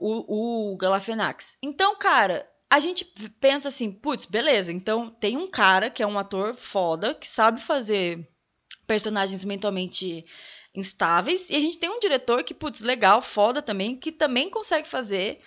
o, 0.00 0.72
o 0.72 0.76
Galafenax. 0.78 1.58
Então, 1.62 1.94
cara, 1.94 2.48
a 2.70 2.80
gente 2.80 3.04
pensa 3.38 3.68
assim, 3.68 3.92
putz, 3.92 4.24
beleza, 4.24 4.72
então 4.72 5.10
tem 5.10 5.36
um 5.36 5.46
cara 5.46 5.90
que 5.90 6.02
é 6.02 6.06
um 6.06 6.18
ator 6.18 6.54
foda, 6.54 7.14
que 7.14 7.28
sabe 7.28 7.60
fazer 7.60 8.26
personagens 8.86 9.44
mentalmente 9.44 10.24
instáveis, 10.74 11.50
e 11.50 11.56
a 11.56 11.60
gente 11.60 11.76
tem 11.76 11.90
um 11.90 12.00
diretor 12.00 12.42
que, 12.42 12.54
putz, 12.54 12.80
legal, 12.80 13.20
foda 13.20 13.60
também, 13.60 13.94
que 13.94 14.10
também 14.10 14.48
consegue 14.48 14.88
fazer, 14.88 15.40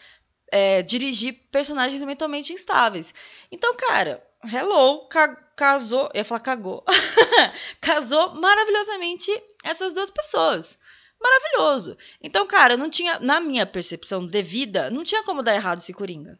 é, 0.52 0.84
dirigir 0.84 1.34
personagens 1.52 2.04
mentalmente 2.04 2.54
instáveis. 2.54 3.14
Então, 3.52 3.76
cara, 3.76 4.24
hello, 4.46 5.08
ca 5.10 5.36
casou, 5.56 6.10
eu 6.14 6.20
ia 6.20 6.26
falar 6.26 6.40
cagou, 6.40 6.84
casou 7.80 8.34
maravilhosamente 8.34 9.32
essas 9.64 9.94
duas 9.94 10.10
pessoas 10.10 10.80
maravilhoso. 11.24 11.98
Então, 12.22 12.46
cara, 12.46 12.76
não 12.76 12.90
tinha, 12.90 13.20
na 13.20 13.40
minha 13.40 13.66
percepção 13.66 14.26
devida, 14.26 14.90
não 14.90 15.04
tinha 15.04 15.24
como 15.24 15.42
dar 15.42 15.56
errado 15.56 15.80
esse 15.80 15.94
Coringa. 15.94 16.38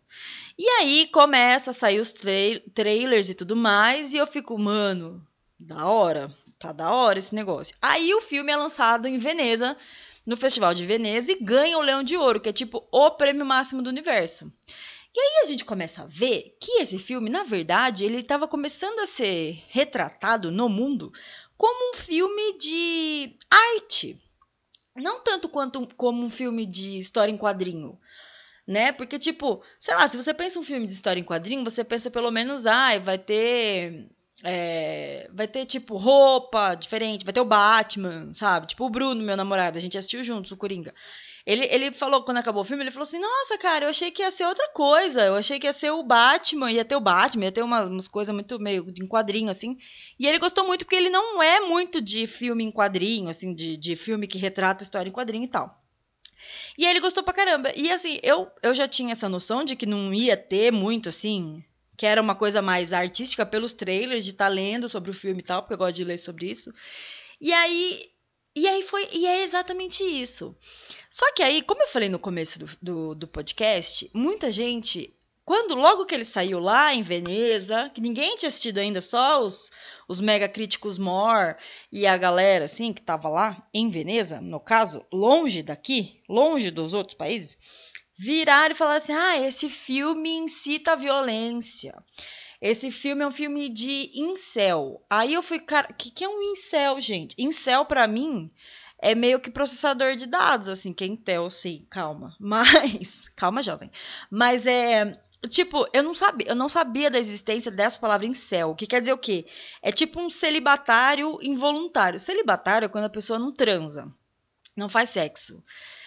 E 0.58 0.68
aí 0.68 1.08
começa 1.08 1.72
a 1.72 1.74
sair 1.74 2.00
os 2.00 2.12
tra 2.12 2.32
trailers 2.74 3.30
e 3.30 3.34
tudo 3.34 3.56
mais, 3.56 4.14
e 4.14 4.18
eu 4.18 4.28
fico, 4.28 4.58
mano, 4.60 5.26
da 5.58 5.88
hora, 5.88 6.32
tá 6.60 6.72
da 6.72 6.92
hora 6.92 7.18
esse 7.18 7.34
negócio. 7.34 7.76
Aí 7.82 8.14
o 8.14 8.22
filme 8.22 8.52
é 8.52 8.58
lançado 8.58 9.08
em 9.08 9.18
Veneza, 9.18 9.76
no 10.26 10.38
Festival 10.38 10.74
de 10.74 10.86
Veneza, 10.86 11.32
e 11.32 11.42
ganha 11.42 11.78
o 11.78 11.82
Leão 11.82 12.04
de 12.04 12.16
Ouro, 12.18 12.40
que 12.40 12.50
é 12.50 12.54
tipo 12.54 12.86
o 12.92 13.12
prêmio 13.12 13.46
máximo 13.46 13.82
do 13.82 13.90
universo. 13.90 14.52
E 15.16 15.20
aí 15.20 15.44
a 15.44 15.46
gente 15.46 15.64
começa 15.64 16.02
a 16.02 16.08
ver 16.08 16.58
que 16.60 16.82
esse 16.82 16.98
filme, 16.98 17.30
na 17.30 17.44
verdade, 17.44 18.04
ele 18.04 18.20
estava 18.20 18.48
começando 18.48 19.00
a 19.00 19.06
ser 19.06 19.64
retratado 19.70 20.52
no 20.52 20.68
mundo 20.68 21.12
como 21.56 21.92
um 21.92 21.94
filme 21.94 22.58
de 22.58 23.38
arte, 23.50 24.20
não 24.96 25.24
tanto 25.24 25.48
quanto 25.48 25.88
como 25.96 26.24
um 26.24 26.30
filme 26.30 26.66
de 26.66 26.98
história 27.00 27.32
em 27.32 27.38
quadrinho, 27.38 28.00
né? 28.66 28.92
Porque, 28.92 29.20
tipo, 29.20 29.64
sei 29.80 29.96
lá, 29.96 30.08
se 30.08 30.18
você 30.18 30.34
pensa 30.34 30.60
um 30.60 30.64
filme 30.64 30.88
de 30.88 30.94
história 30.94 31.20
em 31.20 31.24
quadrinho, 31.24 31.64
você 31.64 31.84
pensa 31.84 32.10
pelo 32.10 32.32
menos, 32.32 32.66
ah, 32.66 32.98
vai 33.00 33.18
ter. 33.18 34.10
É, 34.44 35.30
vai 35.32 35.48
ter, 35.48 35.66
tipo, 35.66 35.96
roupa 35.96 36.76
diferente, 36.76 37.24
vai 37.24 37.34
ter 37.34 37.40
o 37.40 37.46
Batman, 37.46 38.34
sabe? 38.34 38.68
Tipo, 38.68 38.86
o 38.86 38.90
Bruno, 38.90 39.24
meu 39.24 39.38
namorado, 39.38 39.78
a 39.78 39.82
gente 39.82 39.98
assistiu 39.98 40.24
juntos 40.24 40.52
o 40.52 40.58
Coringa. 40.58 40.94
Ele, 41.46 41.66
ele 41.66 41.92
falou, 41.92 42.24
quando 42.24 42.38
acabou 42.38 42.62
o 42.62 42.66
filme, 42.66 42.84
ele 42.84 42.92
falou 42.92 43.04
assim: 43.04 43.20
Nossa, 43.20 43.58
cara, 43.58 43.86
eu 43.86 43.90
achei 43.90 44.12
que 44.12 44.22
ia 44.22 44.32
ser 44.32 44.46
outra 44.46 44.70
coisa. 44.70 45.24
Eu 45.24 45.36
achei 45.36 45.60
que 45.60 45.68
ia 45.68 45.74
ser 45.74 45.92
o 45.92 46.02
Batman, 46.02 46.72
ia 46.72 46.86
ter 46.86 46.96
o 46.96 47.02
Batman, 47.02 47.46
ia 47.46 47.52
ter 47.52 47.62
umas, 47.62 47.90
umas 47.90 48.08
coisas 48.08 48.34
muito 48.34 48.58
meio 48.60 48.90
de 48.92 49.06
quadrinho, 49.08 49.50
assim. 49.50 49.78
E 50.18 50.26
ele 50.26 50.40
gostou 50.40 50.66
muito 50.66 50.86
porque 50.86 50.96
ele 50.96 51.10
não 51.10 51.44
é 51.44 51.60
muito 51.60 52.02
de 52.02 52.26
filme 52.28 52.64
em 52.64 52.72
quadrinho, 52.72 53.30
assim, 53.30 53.54
de, 53.54 53.76
de 53.76 53.96
filme 53.96 54.26
que 54.26 54.38
retrata 54.38 54.84
história 54.84 55.10
em 55.10 55.14
quadrinho 55.14 55.44
e 55.44 55.50
tal. 55.50 55.84
E 56.78 56.86
ele 56.86 57.00
gostou 57.00 57.24
pra 57.24 57.34
caramba. 57.34 57.72
E 57.76 57.92
assim, 57.92 58.20
eu, 58.24 58.50
eu 58.62 58.74
já 58.74 58.88
tinha 58.88 59.12
essa 59.12 59.30
noção 59.30 59.64
de 59.64 59.76
que 59.76 59.86
não 59.86 60.14
ia 60.14 60.36
ter 60.38 60.72
muito, 60.72 61.10
assim, 61.10 61.64
que 61.98 62.06
era 62.06 62.22
uma 62.22 62.36
coisa 62.36 62.62
mais 62.62 62.94
artística 62.94 63.46
pelos 63.46 63.74
trailers, 63.74 64.24
de 64.24 64.32
estar 64.32 64.46
tá 64.46 64.52
lendo 64.52 64.90
sobre 64.90 65.12
o 65.12 65.14
filme 65.14 65.42
e 65.42 65.44
tal, 65.44 65.62
porque 65.62 65.74
eu 65.74 65.78
gosto 65.78 65.96
de 65.96 66.04
ler 66.04 66.18
sobre 66.18 66.50
isso. 66.50 66.74
E 67.40 67.52
aí. 67.52 68.10
E 68.56 68.68
aí 68.68 68.84
foi. 68.84 69.08
E 69.12 69.26
é 69.26 69.44
exatamente 69.44 70.04
isso. 70.04 70.58
Só 71.14 71.32
que 71.34 71.44
aí, 71.44 71.62
como 71.62 71.84
eu 71.84 71.88
falei 71.88 72.10
no 72.10 72.18
começo 72.18 72.58
do, 72.58 72.70
do, 72.82 73.14
do 73.14 73.28
podcast, 73.28 74.10
muita 74.16 74.52
gente 74.52 75.16
quando 75.46 75.76
logo 75.76 76.08
que 76.08 76.16
ele 76.16 76.26
saiu 76.26 76.60
lá 76.60 76.92
em 76.92 77.04
Veneza, 77.04 77.92
que 77.94 78.02
ninguém 78.02 78.36
tinha 78.36 78.48
assistido 78.48 78.80
ainda, 78.80 79.00
só 79.00 79.46
os, 79.46 79.70
os 80.08 80.20
mega 80.20 80.50
críticos 80.50 80.98
More 80.98 81.56
e 81.92 82.08
a 82.08 82.18
galera 82.18 82.66
assim 82.66 82.92
que 82.92 83.00
tava 83.00 83.30
lá 83.30 83.64
em 83.72 83.92
Veneza, 83.92 84.42
no 84.42 84.60
caso, 84.60 85.06
longe 85.14 85.62
daqui, 85.62 86.20
longe 86.28 86.72
dos 86.72 86.96
outros 86.96 87.16
países, 87.16 87.60
viraram 88.18 88.74
e 88.74 88.78
falaram 88.78 88.98
assim: 88.98 89.14
"Ah, 89.14 89.38
esse 89.38 89.70
filme 89.70 90.32
incita 90.32 90.94
a 90.94 90.96
violência. 90.96 91.94
Esse 92.60 92.90
filme 92.90 93.24
é 93.24 93.28
um 93.28 93.32
filme 93.32 93.70
de 93.70 94.10
incel". 94.16 95.06
Aí 95.08 95.36
eu 95.36 95.44
fui, 95.44 95.60
cara, 95.60 95.94
que, 95.94 96.10
que 96.10 96.24
é 96.24 96.28
um 96.28 96.42
incel, 96.54 97.00
gente? 97.00 97.36
Incel 97.38 97.86
para 97.86 98.08
mim 98.08 98.50
é 99.04 99.14
meio 99.14 99.38
que 99.38 99.52
processador 99.52 100.16
de 100.16 100.26
dados, 100.26 100.70
assim, 100.70 100.94
que 100.94 101.04
é 101.04 101.08
Intel, 101.08 101.50
sim, 101.50 101.86
calma. 101.90 102.34
Mas, 102.40 103.30
calma, 103.36 103.62
jovem. 103.62 103.92
Mas 104.32 104.66
é, 104.66 105.20
tipo, 105.50 105.86
eu 105.94 106.02
não 106.02 106.14
sabia, 106.14 106.48
eu 106.48 106.56
não 106.56 106.70
sabia 106.70 107.12
da 107.12 107.20
existência 107.20 107.70
dessa 107.70 108.00
palavra 108.00 108.26
incel. 108.26 108.70
O 108.70 108.76
que 108.76 108.88
quer 108.88 109.02
dizer 109.02 109.12
o 109.12 109.18
quê? 109.18 109.46
É 109.82 109.92
tipo 109.92 110.22
um 110.22 110.30
celibatário 110.30 111.38
involuntário. 111.42 112.18
Celibatário 112.18 112.86
é 112.86 112.90
quando 112.90 113.04
a 113.04 113.10
pessoa 113.10 113.38
não 113.38 113.52
transa, 113.52 114.10
não 114.76 114.88
faz 114.88 115.10
sexo. 115.10 115.62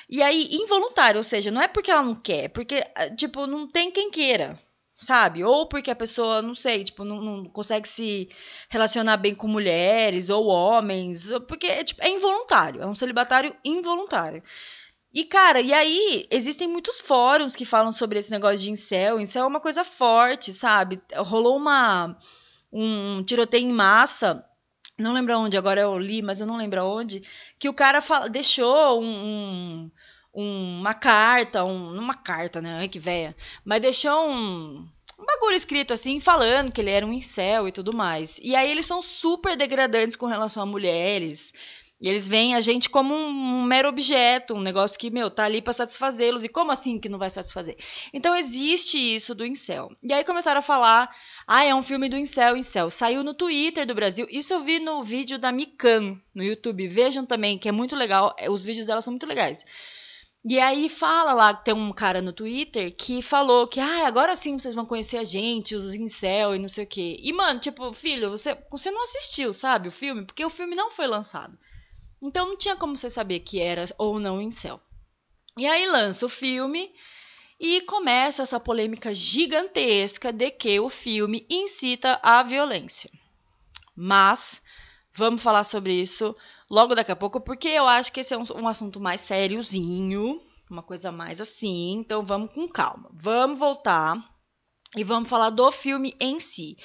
E 0.08 0.22
aí, 0.22 0.48
involuntário, 0.52 1.18
ou 1.18 1.24
seja, 1.24 1.50
não 1.50 1.60
é 1.60 1.68
porque 1.68 1.90
ela 1.90 2.02
não 2.02 2.14
quer, 2.14 2.44
é 2.44 2.48
porque, 2.48 2.82
tipo, 3.16 3.46
não 3.46 3.68
tem 3.68 3.90
quem 3.90 4.10
queira 4.10 4.58
sabe? 4.96 5.44
Ou 5.44 5.66
porque 5.68 5.90
a 5.90 5.96
pessoa, 5.96 6.42
não 6.42 6.54
sei, 6.54 6.82
tipo, 6.82 7.04
não, 7.04 7.20
não, 7.20 7.44
consegue 7.44 7.88
se 7.88 8.28
relacionar 8.68 9.18
bem 9.18 9.34
com 9.34 9.46
mulheres 9.46 10.30
ou 10.30 10.46
homens, 10.46 11.28
porque 11.46 11.66
é, 11.66 11.84
tipo, 11.84 12.02
é 12.02 12.08
involuntário, 12.08 12.82
é 12.82 12.86
um 12.86 12.94
celibatário 12.94 13.54
involuntário. 13.64 14.42
E, 15.12 15.24
cara, 15.24 15.60
e 15.60 15.72
aí 15.72 16.26
existem 16.30 16.68
muitos 16.68 17.00
fóruns 17.00 17.54
que 17.54 17.64
falam 17.64 17.92
sobre 17.92 18.18
esse 18.18 18.30
negócio 18.30 18.58
de 18.58 18.70
incel. 18.70 19.20
Incel 19.20 19.44
é 19.44 19.46
uma 19.46 19.60
coisa 19.60 19.84
forte, 19.84 20.52
sabe? 20.52 21.00
Rolou 21.16 21.56
uma, 21.56 22.16
um 22.72 23.22
tiroteio 23.24 23.64
em 23.64 23.72
massa 23.72 24.44
não 24.98 25.12
lembro 25.12 25.38
onde, 25.38 25.58
agora 25.58 25.80
eu 25.80 25.98
li, 25.98 26.22
mas 26.22 26.40
eu 26.40 26.46
não 26.46 26.56
lembro 26.56 26.82
onde, 26.82 27.22
que 27.58 27.68
o 27.68 27.74
cara 27.74 28.02
deixou 28.30 29.02
um, 29.02 29.04
um, 29.06 29.90
uma 30.42 30.92
carta, 30.92 31.64
um, 31.64 31.98
uma 31.98 32.14
carta, 32.14 32.60
né? 32.60 32.78
Ai, 32.80 32.88
que 32.88 32.98
véia. 32.98 33.34
Mas 33.64 33.80
deixou 33.80 34.28
um, 34.28 34.86
um 35.18 35.24
bagulho 35.24 35.56
escrito 35.56 35.94
assim, 35.94 36.20
falando 36.20 36.70
que 36.70 36.80
ele 36.80 36.90
era 36.90 37.06
um 37.06 37.12
incel 37.12 37.66
e 37.66 37.72
tudo 37.72 37.96
mais. 37.96 38.38
E 38.42 38.54
aí 38.54 38.70
eles 38.70 38.84
são 38.84 39.00
super 39.00 39.56
degradantes 39.56 40.14
com 40.14 40.26
relação 40.26 40.62
a 40.62 40.66
mulheres. 40.66 41.54
E 41.98 42.10
eles 42.10 42.28
veem 42.28 42.54
a 42.54 42.60
gente 42.60 42.90
como 42.90 43.14
um, 43.14 43.28
um 43.28 43.64
mero 43.64 43.88
objeto, 43.88 44.52
um 44.52 44.60
negócio 44.60 44.98
que, 44.98 45.08
meu, 45.10 45.30
tá 45.30 45.44
ali 45.44 45.62
para 45.62 45.72
satisfazê-los. 45.72 46.44
E 46.44 46.48
como 46.50 46.70
assim 46.70 46.98
que 46.98 47.08
não 47.08 47.18
vai 47.18 47.30
satisfazer? 47.30 47.74
Então 48.12 48.36
existe 48.36 48.98
isso 48.98 49.34
do 49.34 49.46
incel. 49.46 49.90
E 50.02 50.12
aí 50.12 50.22
começaram 50.22 50.58
a 50.58 50.62
falar: 50.62 51.08
ah, 51.46 51.64
é 51.64 51.74
um 51.74 51.82
filme 51.82 52.10
do 52.10 52.18
incel, 52.18 52.54
incel. 52.54 52.90
Saiu 52.90 53.24
no 53.24 53.32
Twitter 53.32 53.86
do 53.86 53.94
Brasil. 53.94 54.26
Isso 54.30 54.52
eu 54.52 54.62
vi 54.62 54.78
no 54.78 55.02
vídeo 55.02 55.38
da 55.38 55.50
Mikan 55.50 56.20
no 56.34 56.44
YouTube. 56.44 56.86
Vejam 56.86 57.24
também, 57.24 57.56
que 57.56 57.70
é 57.70 57.72
muito 57.72 57.96
legal. 57.96 58.36
Os 58.50 58.62
vídeos 58.62 58.88
dela 58.88 59.00
são 59.00 59.12
muito 59.12 59.26
legais. 59.26 59.64
E 60.48 60.60
aí 60.60 60.88
fala 60.88 61.32
lá 61.32 61.52
tem 61.52 61.74
um 61.74 61.92
cara 61.92 62.22
no 62.22 62.32
Twitter 62.32 62.94
que 62.94 63.20
falou 63.20 63.66
que 63.66 63.80
ah, 63.80 64.06
agora 64.06 64.36
sim 64.36 64.56
vocês 64.56 64.76
vão 64.76 64.86
conhecer 64.86 65.16
a 65.16 65.24
gente, 65.24 65.74
os 65.74 65.92
incel 65.92 66.54
e 66.54 66.58
não 66.60 66.68
sei 66.68 66.84
o 66.84 66.86
quê. 66.86 67.18
E, 67.20 67.32
mano, 67.32 67.58
tipo, 67.58 67.92
filho, 67.92 68.30
você, 68.30 68.56
você 68.70 68.92
não 68.92 69.02
assistiu, 69.02 69.52
sabe, 69.52 69.88
o 69.88 69.90
filme? 69.90 70.24
Porque 70.24 70.44
o 70.44 70.50
filme 70.50 70.76
não 70.76 70.88
foi 70.92 71.08
lançado. 71.08 71.58
Então 72.22 72.46
não 72.46 72.56
tinha 72.56 72.76
como 72.76 72.96
você 72.96 73.10
saber 73.10 73.40
que 73.40 73.60
era 73.60 73.86
ou 73.98 74.20
não 74.20 74.40
incel. 74.40 74.80
E 75.58 75.66
aí 75.66 75.84
lança 75.84 76.26
o 76.26 76.28
filme 76.28 76.94
e 77.58 77.80
começa 77.80 78.44
essa 78.44 78.60
polêmica 78.60 79.12
gigantesca 79.12 80.32
de 80.32 80.52
que 80.52 80.78
o 80.78 80.88
filme 80.88 81.44
incita 81.50 82.20
a 82.22 82.44
violência. 82.44 83.10
Mas 83.96 84.62
vamos 85.12 85.42
falar 85.42 85.64
sobre 85.64 85.92
isso 85.92 86.36
logo 86.70 86.94
daqui 86.94 87.12
a 87.12 87.16
pouco, 87.16 87.40
porque 87.40 87.68
eu 87.68 87.86
acho 87.86 88.12
que 88.12 88.20
esse 88.20 88.34
é 88.34 88.38
um, 88.38 88.44
um 88.56 88.68
assunto 88.68 89.00
mais 89.00 89.20
sériozinho, 89.20 90.40
uma 90.70 90.82
coisa 90.82 91.12
mais 91.12 91.40
assim. 91.40 91.92
Então 91.92 92.24
vamos 92.24 92.52
com 92.52 92.68
calma. 92.68 93.10
Vamos 93.12 93.58
voltar 93.58 94.16
e 94.96 95.04
vamos 95.04 95.28
falar 95.28 95.50
do 95.50 95.70
filme 95.70 96.14
em 96.20 96.40
si. 96.40 96.76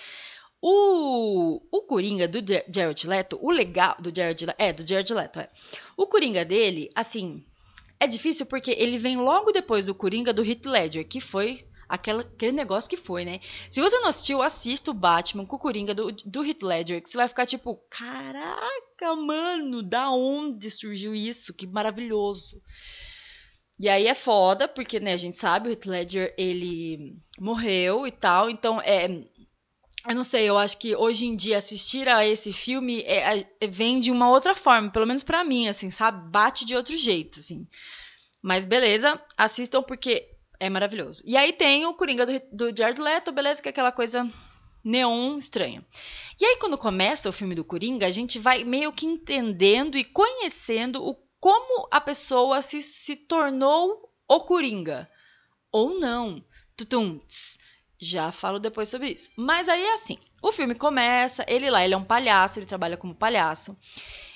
O, 0.62 1.60
o 1.72 1.82
Coringa 1.88 2.28
do 2.28 2.40
Jared 2.72 3.08
Leto, 3.08 3.40
o 3.42 3.50
legal 3.50 3.96
do 4.00 4.16
Jared 4.16 4.46
Leto, 4.46 4.60
é, 4.60 4.72
do 4.72 4.88
Jared 4.88 5.14
Leto, 5.14 5.40
é. 5.40 5.50
O 5.98 6.06
Coringa 6.06 6.46
dele, 6.46 6.92
assim, 6.94 7.44
é 8.00 8.06
difícil 8.06 8.46
porque 8.46 8.72
ele 8.72 9.00
vem 9.00 9.18
logo 9.18 9.52
depois 9.52 9.88
do 9.88 9.96
Coringa 9.96 10.32
do 10.32 10.46
Heath 10.46 10.66
Ledger, 10.68 11.08
que 11.08 11.20
foi 11.20 11.66
aquela, 11.92 12.22
aquele 12.22 12.54
negócio 12.54 12.90
que 12.90 12.96
foi, 12.96 13.26
né? 13.26 13.40
Se 13.70 13.82
você 13.82 14.00
não 14.00 14.08
assistiu, 14.08 14.42
assista 14.42 14.90
o 14.90 14.94
Batman 14.94 15.44
o 15.44 15.60
Coringa 15.60 15.94
do, 15.94 16.12
do 16.12 16.44
Heath 16.44 16.64
Ledger, 16.64 17.04
que 17.04 17.10
você 17.10 17.18
vai 17.18 17.28
ficar 17.28 17.46
tipo, 17.46 17.82
caraca, 17.90 19.16
mano, 19.18 19.84
da 19.84 20.10
onde 20.10 20.72
surgiu 20.72 21.14
isso? 21.14 21.54
Que 21.54 21.68
maravilhoso. 21.68 22.62
E 23.78 23.90
aí 23.90 24.08
é 24.08 24.16
foda, 24.16 24.68
porque, 24.68 25.00
né, 25.00 25.12
a 25.12 25.18
gente 25.18 25.36
sabe, 25.36 25.68
o 25.68 25.72
Heath 25.72 25.86
Ledger, 25.86 26.34
ele 26.38 27.18
morreu 27.38 28.08
e 28.08 28.12
tal, 28.12 28.50
então 28.50 28.80
é... 28.82 29.26
Eu 30.10 30.16
não 30.16 30.24
sei, 30.24 30.50
eu 30.50 30.58
acho 30.58 30.80
que 30.80 30.96
hoje 30.96 31.28
em 31.28 31.36
dia 31.36 31.60
assistir 31.60 32.10
a 32.10 32.26
esse 32.26 32.52
filme 32.52 33.02
é, 33.02 33.46
é, 33.60 33.68
vem 33.68 34.00
de 34.00 34.10
uma 34.10 34.32
outra 34.32 34.56
forma, 34.56 34.90
pelo 34.90 35.06
menos 35.06 35.22
para 35.22 35.44
mim, 35.44 35.68
assim, 35.68 35.92
sabe? 35.92 36.28
Bate 36.32 36.66
de 36.66 36.76
outro 36.76 36.98
jeito, 36.98 37.40
assim. 37.40 37.68
Mas 38.42 38.66
beleza, 38.66 39.22
assistam 39.38 39.84
porque 39.84 40.31
é 40.62 40.70
maravilhoso. 40.70 41.24
E 41.26 41.36
aí 41.36 41.52
tem 41.52 41.88
o 41.88 41.94
Coringa 41.96 42.24
do, 42.24 42.40
do 42.52 42.78
Jared 42.78 43.02
Leto, 43.02 43.32
beleza? 43.32 43.60
Que 43.60 43.70
é 43.70 43.72
aquela 43.72 43.92
coisa 43.92 44.32
neon 44.84 45.40
estranha. 45.40 45.84
E 46.40 46.46
aí, 46.46 46.58
quando 46.58 46.78
começa 46.78 47.28
o 47.28 47.32
filme 47.32 47.56
do 47.56 47.66
Coringa, 47.66 48.06
a 48.06 48.12
gente 48.12 48.38
vai 48.38 48.64
meio 48.64 48.94
que 48.94 49.08
entendendo 49.08 49.98
e 49.98 50.04
conhecendo 50.04 51.04
o 51.04 51.16
como 51.40 51.88
a 51.90 52.00
pessoa 52.00 52.62
se, 52.62 52.80
se 52.84 53.16
tornou 53.16 54.14
o 54.28 54.40
Coringa. 54.42 55.10
Ou 55.72 56.00
não. 56.00 56.46
Tutum. 56.78 57.18
Tss. 57.28 57.58
Já 57.98 58.32
falo 58.32 58.60
depois 58.60 58.88
sobre 58.88 59.10
isso. 59.10 59.32
Mas 59.36 59.68
aí 59.68 59.82
é 59.82 59.94
assim: 59.96 60.18
o 60.44 60.52
filme 60.52 60.76
começa, 60.76 61.44
ele 61.48 61.72
lá, 61.72 61.84
ele 61.84 61.96
é 61.96 61.98
um 61.98 62.04
palhaço, 62.04 62.60
ele 62.60 62.68
trabalha 62.68 62.98
como 62.98 63.16
palhaço. 63.16 63.76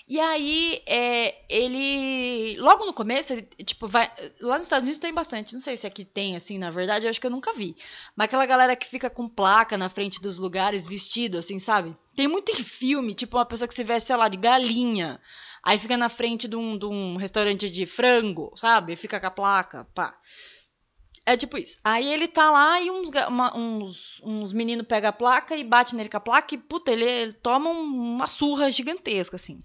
E 0.07 0.19
aí, 0.19 0.83
é, 0.85 1.33
ele. 1.49 2.57
Logo 2.59 2.85
no 2.85 2.93
começo, 2.93 3.33
ele, 3.33 3.41
tipo, 3.65 3.87
vai. 3.87 4.11
Lá 4.39 4.57
nos 4.57 4.67
Estados 4.67 4.83
Unidos 4.83 4.99
tem 4.99 5.11
bastante. 5.11 5.55
Não 5.55 5.61
sei 5.61 5.75
se 5.75 5.87
aqui 5.87 6.05
tem, 6.05 6.35
assim, 6.35 6.59
na 6.59 6.69
verdade, 6.69 7.05
eu 7.05 7.09
acho 7.09 7.19
que 7.19 7.25
eu 7.25 7.31
nunca 7.31 7.53
vi. 7.53 7.75
Mas 8.15 8.25
aquela 8.25 8.45
galera 8.45 8.75
que 8.75 8.87
fica 8.87 9.09
com 9.09 9.27
placa 9.27 9.75
na 9.77 9.89
frente 9.89 10.21
dos 10.21 10.37
lugares, 10.37 10.85
vestido, 10.85 11.39
assim, 11.39 11.57
sabe? 11.57 11.95
Tem 12.15 12.27
muito 12.27 12.51
em 12.51 12.63
filme, 12.63 13.15
tipo, 13.15 13.37
uma 13.37 13.45
pessoa 13.45 13.67
que 13.67 13.73
se 13.73 13.83
veste, 13.83 14.07
sei 14.07 14.15
lá, 14.15 14.27
de 14.27 14.37
galinha. 14.37 15.19
Aí 15.63 15.79
fica 15.79 15.97
na 15.97 16.07
frente 16.09 16.47
de 16.47 16.55
um, 16.55 16.77
de 16.77 16.85
um 16.85 17.15
restaurante 17.15 17.71
de 17.71 17.87
frango, 17.87 18.53
sabe? 18.55 18.95
Fica 18.95 19.19
com 19.19 19.25
a 19.25 19.31
placa, 19.31 19.87
pá. 19.95 20.15
É 21.25 21.35
tipo 21.35 21.57
isso. 21.57 21.79
Aí 21.83 22.05
ele 22.07 22.27
tá 22.27 22.51
lá 22.51 22.79
e 22.79 22.91
uns, 22.91 23.09
uns, 23.55 24.21
uns 24.23 24.53
meninos 24.53 24.85
pegam 24.85 25.09
a 25.09 25.13
placa 25.13 25.57
e 25.57 25.63
bate 25.63 25.95
nele 25.95 26.09
com 26.09 26.17
a 26.17 26.19
placa 26.19 26.53
e, 26.53 26.57
puta, 26.57 26.91
ele, 26.91 27.03
ele 27.03 27.33
toma 27.33 27.69
uma 27.71 28.27
surra 28.27 28.69
gigantesca, 28.69 29.35
assim. 29.35 29.61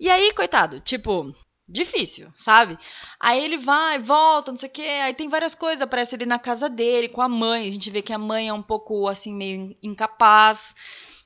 E 0.00 0.08
aí, 0.08 0.32
coitado, 0.32 0.80
tipo, 0.80 1.34
difícil, 1.68 2.32
sabe? 2.34 2.78
Aí 3.20 3.44
ele 3.44 3.58
vai, 3.58 3.98
volta, 3.98 4.50
não 4.50 4.56
sei 4.56 4.68
o 4.70 4.72
quê. 4.72 4.82
Aí 4.82 5.12
tem 5.12 5.28
várias 5.28 5.54
coisas. 5.54 5.82
Aparece 5.82 6.16
ele 6.16 6.24
na 6.24 6.38
casa 6.38 6.70
dele, 6.70 7.08
com 7.08 7.20
a 7.20 7.28
mãe. 7.28 7.68
A 7.68 7.70
gente 7.70 7.90
vê 7.90 8.00
que 8.00 8.12
a 8.12 8.18
mãe 8.18 8.48
é 8.48 8.52
um 8.52 8.62
pouco, 8.62 9.06
assim, 9.08 9.34
meio 9.34 9.76
incapaz. 9.82 10.74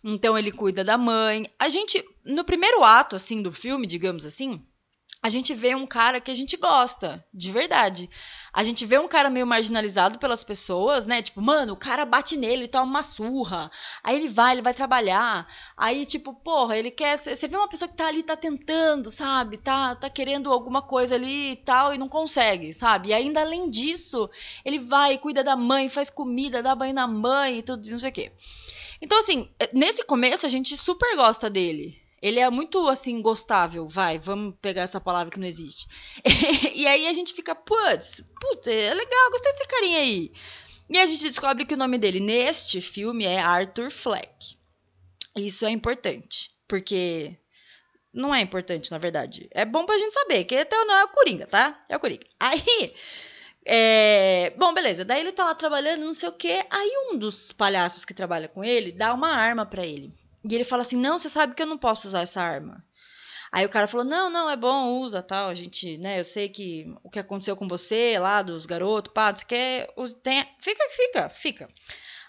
Então 0.03 0.37
ele 0.37 0.51
cuida 0.51 0.83
da 0.83 0.99
mãe. 0.99 1.49
A 1.57 1.69
gente, 1.69 2.05
no 2.25 2.45
primeiro 2.45 2.83
ato, 2.83 3.15
assim, 3.15 3.41
do 3.41 3.53
filme, 3.53 3.87
digamos 3.87 4.27
assim, 4.27 4.61
a 5.23 5.29
gente 5.29 5.55
vê 5.55 5.73
um 5.77 5.87
cara 5.87 6.21
que 6.21 6.33
a 6.33 6.35
gente 6.35 6.57
gosta, 6.57 7.25
de 7.33 7.53
verdade. 7.53 8.11
A 8.53 8.65
gente 8.65 8.85
vê 8.85 8.99
um 8.99 9.07
cara 9.07 9.31
meio 9.31 9.47
marginalizado 9.47 10.19
pelas 10.19 10.43
pessoas, 10.43 11.07
né? 11.07 11.23
Tipo, 11.23 11.41
mano, 11.41 11.75
o 11.75 11.77
cara 11.77 12.05
bate 12.05 12.37
nele, 12.37 12.67
toma 12.67 12.85
uma 12.85 13.03
surra. 13.05 13.71
Aí 14.03 14.17
ele 14.17 14.29
vai, 14.29 14.53
ele 14.53 14.63
vai 14.63 14.75
trabalhar. 14.75 15.47
Aí, 15.77 16.05
tipo, 16.05 16.35
porra, 16.35 16.77
ele 16.77 16.91
quer. 16.91 17.17
Você 17.17 17.47
vê 17.47 17.57
uma 17.57 17.69
pessoa 17.69 17.89
que 17.89 17.97
tá 17.97 18.09
ali, 18.09 18.25
tá 18.25 18.37
tentando, 18.37 19.13
sabe? 19.13 19.59
Tá, 19.59 19.95
tá 19.95 20.11
querendo 20.11 20.53
alguma 20.53 20.83
coisa 20.83 21.15
ali 21.15 21.53
e 21.53 21.57
tal, 21.57 21.95
e 21.95 21.99
não 21.99 22.09
consegue, 22.09 22.75
sabe? 22.75 23.11
E 23.11 23.15
ainda 23.15 23.41
além 23.43 23.71
disso, 23.71 24.29
ele 24.65 24.81
vai, 24.81 25.19
cuida 25.19 25.45
da 25.45 25.55
mãe, 25.55 25.89
faz 25.89 26.11
comida, 26.11 26.65
dá 26.65 26.75
banho 26.75 26.95
na 26.95 27.07
mãe 27.07 27.59
e 27.59 27.63
tudo, 27.63 27.89
não 27.89 27.99
sei 27.99 28.11
o 28.11 28.13
quê. 28.13 28.33
Então, 29.01 29.21
assim, 29.21 29.49
nesse 29.73 30.05
começo 30.05 30.45
a 30.47 30.49
gente 30.49 30.77
super 30.77 31.15
gosta 31.15 31.49
dele. 31.49 32.02
Ele 32.23 32.39
é 32.39 32.49
muito, 32.49 32.89
assim, 32.89 33.21
gostável, 33.21 33.89
vai, 33.89 34.17
vamos 34.17 34.55
pegar 34.63 34.83
essa 34.83 35.01
palavra 35.01 35.33
que 35.33 35.41
não 35.41 35.47
existe. 35.47 35.89
e 36.73 36.87
aí 36.87 37.09
a 37.09 37.13
gente 37.13 37.35
fica, 37.35 37.53
putz, 37.53 38.23
putz, 38.41 38.69
é 38.69 38.95
legal, 38.95 39.31
gostei 39.33 39.53
desse 39.53 39.67
carinha 39.67 39.99
aí. 39.99 40.33
E 40.89 40.99
a 40.99 41.07
gente 41.07 41.25
descobre 41.25 41.65
que 41.65 41.75
o 41.75 41.77
nome 41.77 41.99
dele 41.99 42.21
neste 42.21 42.81
filme 42.81 43.25
é 43.25 43.41
Arthur 43.41 43.91
Fleck. 43.91 44.57
Isso 45.35 45.67
é 45.67 45.71
importante, 45.71 46.53
porque 46.69 47.37
não 48.13 48.33
é 48.33 48.41
importante, 48.41 48.93
na 48.93 48.99
verdade. 48.99 49.49
É 49.51 49.65
bom 49.65 49.85
pra 49.85 49.99
gente 49.99 50.13
saber, 50.13 50.45
que 50.45 50.55
até 50.55 50.77
não 50.85 50.99
é 50.99 51.05
o 51.05 51.09
Coringa, 51.09 51.47
tá? 51.47 51.83
É 51.89 51.97
o 51.97 52.01
Coringa. 52.01 52.27
Aí, 52.39 52.95
é... 53.65 54.53
bom, 54.57 54.73
beleza. 54.73 55.05
Daí 55.05 55.21
ele 55.21 55.33
tá 55.33 55.45
lá 55.45 55.55
trabalhando, 55.57 56.05
não 56.05 56.15
sei 56.15 56.29
o 56.29 56.33
quê. 56.33 56.65
Aí 56.71 56.91
um 57.11 57.17
dos 57.17 57.51
palhaços 57.51 58.05
que 58.05 58.15
trabalha 58.15 58.47
com 58.47 58.63
ele 58.63 58.93
dá 58.93 59.13
uma 59.13 59.35
arma 59.35 59.67
para 59.67 59.85
ele. 59.85 60.13
E 60.45 60.55
ele 60.55 60.65
fala 60.65 60.83
assim: 60.83 60.97
Não, 60.97 61.19
você 61.19 61.31
sabe 61.31 61.55
que 61.55 61.63
eu 61.63 61.67
não 61.67 61.79
posso 61.79 62.07
usar 62.07 62.23
essa 62.23 62.43
arma. 62.43 62.85
Aí 63.51 63.67
o 63.67 63.69
cara 63.69 63.87
falou: 63.87 64.05
Não, 64.05 64.31
não, 64.31 64.49
é 64.49 64.57
bom, 64.57 64.99
usa 65.01 65.23
tal. 65.23 65.49
A 65.49 65.55
gente, 65.55 65.99
né, 65.99 66.19
eu 66.19 66.25
sei 66.25 66.49
que 66.49 66.93
o 67.03 67.11
que 67.11 67.19
aconteceu 67.19 67.57
com 67.57 67.69
você 67.69 68.19
lá, 68.19 68.43
dos 68.43 68.67
garotos, 68.67 69.13
pá, 69.13 69.33
você 69.33 69.45
quer. 69.45 69.89
Tem, 70.23 70.45
fica, 70.61 70.85
fica, 70.91 71.29
fica. 71.29 71.69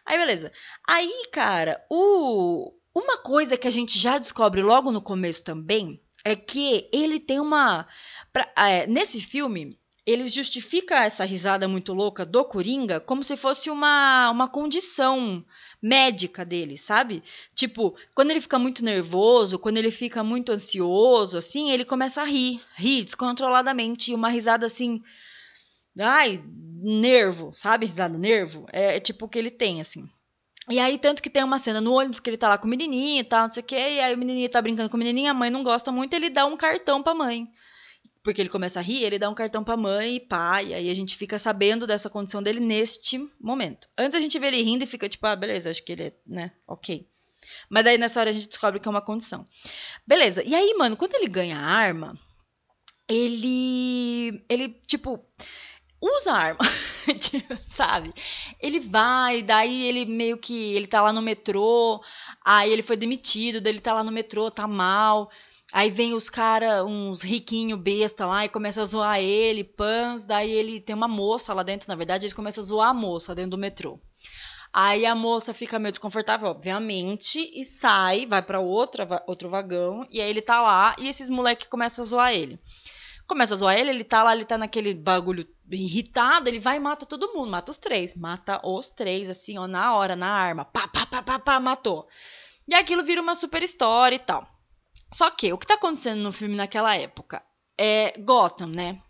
Aí 0.05 0.17
beleza. 0.17 0.51
Aí, 0.88 1.27
cara, 1.32 1.84
o, 1.89 2.74
uma 2.93 3.17
coisa 3.17 3.58
que 3.58 3.67
a 3.67 3.72
gente 3.72 3.98
já 3.98 4.17
descobre 4.17 4.62
logo 4.62 4.91
no 4.91 5.01
começo 5.01 5.43
também 5.43 6.01
é 6.24 6.36
que 6.36 6.89
ele 6.91 7.20
tem 7.20 7.39
uma. 7.39 7.88
Pra, 8.32 8.51
é, 8.55 8.86
nesse 8.88 9.22
filme, 9.22 9.77
eles 10.05 10.33
justificam 10.33 10.98
essa 10.98 11.24
risada 11.24 11.67
muito 11.67 11.93
louca 11.93 12.25
do 12.25 12.43
Coringa 12.43 12.99
como 12.99 13.23
se 13.23 13.38
fosse 13.38 13.69
uma, 13.69 14.30
uma 14.30 14.49
condição 14.49 15.43
médica 15.82 16.43
dele, 16.43 16.77
sabe? 16.77 17.23
Tipo, 17.56 17.95
quando 18.13 18.32
ele 18.32 18.41
fica 18.41 18.60
muito 18.60 18.84
nervoso, 18.84 19.58
quando 19.58 19.77
ele 19.77 19.91
fica 19.91 20.21
muito 20.23 20.51
ansioso, 20.51 21.38
assim, 21.38 21.71
ele 21.71 21.86
começa 21.86 22.21
a 22.21 22.25
rir, 22.25 22.62
rir 22.75 23.04
descontroladamente, 23.04 24.13
uma 24.13 24.27
risada 24.27 24.65
assim. 24.65 25.01
Ai, 25.97 26.43
nervo, 26.82 27.54
sabe? 27.54 27.86
Risada 27.86 28.17
nervo. 28.17 28.65
É, 28.73 28.97
é 28.97 28.99
tipo 28.99 29.25
o 29.25 29.30
que 29.30 29.39
ele 29.39 29.51
tem, 29.51 29.80
assim. 29.80 30.10
E 30.69 30.80
aí, 30.80 30.97
tanto 30.97 31.21
que 31.21 31.30
tem 31.30 31.43
uma 31.43 31.60
cena 31.60 31.80
no 31.80 31.93
ônibus 31.93 32.19
que 32.19 32.30
ele 32.30 32.38
tá 32.38 32.49
lá 32.49 32.58
com 32.58 32.67
o 32.67 32.69
menininho 32.69 33.21
e 33.21 33.23
tal, 33.23 33.45
não 33.45 33.51
sei 33.51 33.62
o 33.62 33.65
quê, 33.65 33.75
e 33.75 33.99
aí 33.99 34.13
o 34.13 34.17
menininho 34.17 34.49
tá 34.49 34.62
brincando 34.62 34.89
com 34.89 34.95
o 34.95 34.99
menininho, 34.99 35.30
a 35.30 35.34
mãe 35.34 35.49
não 35.49 35.62
gosta 35.62 35.91
muito, 35.91 36.13
ele 36.13 36.30
dá 36.30 36.45
um 36.45 36.56
cartão 36.56 37.04
pra 37.04 37.13
mãe 37.13 37.49
porque 38.23 38.41
ele 38.41 38.49
começa 38.49 38.79
a 38.79 38.81
rir, 38.81 39.03
ele 39.03 39.19
dá 39.19 39.29
um 39.29 39.36
cartão 39.36 39.63
pra 39.63 39.75
mãe 39.75 40.15
e 40.15 40.19
pai, 40.19 40.67
e 40.67 40.73
aí 40.73 40.89
a 40.89 40.93
gente 40.93 41.17
fica 41.17 41.38
sabendo 41.38 41.86
dessa 41.86 42.09
condição 42.09 42.41
dele 42.41 42.62
neste 42.62 43.19
momento. 43.39 43.88
Antes 43.97 44.17
a 44.17 44.21
gente 44.21 44.39
vê 44.39 44.47
ele 44.47 44.62
rindo 44.62 44.86
e 44.86 44.88
fica 44.88 45.09
tipo, 45.09 45.27
ah, 45.27 45.36
beleza, 45.36 45.69
acho 45.69 45.83
que 45.83 45.91
ele 45.91 46.03
é, 46.03 46.13
né, 46.25 46.51
ok. 46.65 47.05
Mas 47.69 47.83
daí 47.83 47.97
nessa 47.97 48.21
hora 48.21 48.29
a 48.29 48.33
gente 48.33 48.47
descobre 48.47 48.79
que 48.79 48.88
é 48.88 48.91
uma 48.91 49.01
condição. 49.01 49.45
Beleza, 50.07 50.41
e 50.41 50.55
aí, 50.55 50.73
mano, 50.77 50.95
quando 50.95 51.15
ele 51.15 51.27
ganha 51.27 51.57
a 51.57 51.65
arma, 51.65 52.17
ele, 53.09 54.41
ele, 54.47 54.69
tipo, 54.88 55.19
usa 56.01 56.31
arma, 56.31 56.59
tipo, 57.19 57.57
sabe? 57.67 58.13
Ele 58.57 58.79
vai, 58.79 59.41
daí 59.41 59.86
ele 59.86 60.05
meio 60.05 60.38
que, 60.38 60.73
ele 60.73 60.88
tá 60.88 61.01
lá 61.01 61.12
no 61.12 61.21
metrô, 61.21 62.01
aí 62.45 62.71
ele 62.71 62.81
foi 62.81 62.95
demitido, 62.95 63.59
daí 63.59 63.73
ele 63.73 63.81
tá 63.81 63.93
lá 63.93 64.03
no 64.03 64.13
metrô, 64.13 64.49
tá 64.49 64.65
mal... 64.65 65.29
Aí 65.73 65.89
vem 65.89 66.13
os 66.13 66.29
caras, 66.29 66.86
uns 66.86 67.23
riquinho 67.23 67.75
besta 67.75 68.27
lá, 68.27 68.45
e 68.45 68.49
começa 68.49 68.83
a 68.83 68.86
zoar 68.86 69.19
ele, 69.19 69.63
pans. 69.63 70.23
Daí 70.23 70.51
ele 70.51 70.79
tem 70.79 70.95
uma 70.95 71.07
moça 71.07 71.51
lá 71.51 71.63
dentro, 71.63 71.89
na 71.89 71.95
verdade, 71.95 72.25
eles 72.25 72.33
começam 72.36 72.63
a 72.63 72.67
zoar 72.67 72.89
a 72.89 72.93
moça 72.93 73.33
dentro 73.33 73.51
do 73.51 73.57
metrô. 73.57 73.99
Aí 74.71 75.03
a 75.03 75.15
moça 75.15 75.51
fica 75.51 75.79
meio 75.79 75.91
desconfortável, 75.91 76.49
obviamente, 76.49 77.39
e 77.59 77.65
sai, 77.65 78.27
vai 78.27 78.43
para 78.43 78.59
outra 78.59 79.23
outro 79.25 79.49
vagão, 79.49 80.05
e 80.12 80.21
aí 80.21 80.29
ele 80.29 80.43
tá 80.43 80.62
lá, 80.62 80.95
e 80.99 81.07
esses 81.07 81.27
moleques 81.27 81.67
começam 81.67 82.03
a 82.03 82.07
zoar 82.07 82.33
ele. 82.33 82.59
Começa 83.25 83.55
a 83.55 83.57
zoar 83.57 83.75
ele, 83.75 83.89
ele 83.89 84.03
tá 84.03 84.21
lá, 84.21 84.36
ele 84.36 84.45
tá 84.45 84.59
naquele 84.59 84.93
bagulho 84.93 85.47
irritado, 85.71 86.49
ele 86.49 86.59
vai 86.59 86.77
e 86.77 86.79
mata 86.79 87.03
todo 87.03 87.33
mundo, 87.33 87.49
mata 87.49 87.71
os 87.71 87.77
três, 87.77 88.15
mata 88.15 88.62
os 88.63 88.91
três, 88.91 89.27
assim, 89.27 89.57
ó, 89.57 89.67
na 89.67 89.95
hora, 89.95 90.15
na 90.15 90.29
arma, 90.29 90.65
pá, 90.65 90.88
pá, 90.88 91.07
pá, 91.07 91.23
pá, 91.23 91.39
pá, 91.39 91.59
matou. 91.59 92.07
E 92.67 92.75
aquilo 92.75 93.03
vira 93.03 93.21
uma 93.23 93.33
super 93.33 93.63
história 93.63 94.15
e 94.15 94.19
tal. 94.19 94.52
Só 95.13 95.30
que 95.30 95.54
o 95.54 95.58
que 95.58 95.65
está 95.65 95.76
acontecendo 95.76 96.21
no 96.21 96.32
filme 96.32 96.56
naquela 96.56 96.95
época 96.95 97.41
é 97.78 98.13
Gotham, 98.19 98.67
né? 98.67 99.02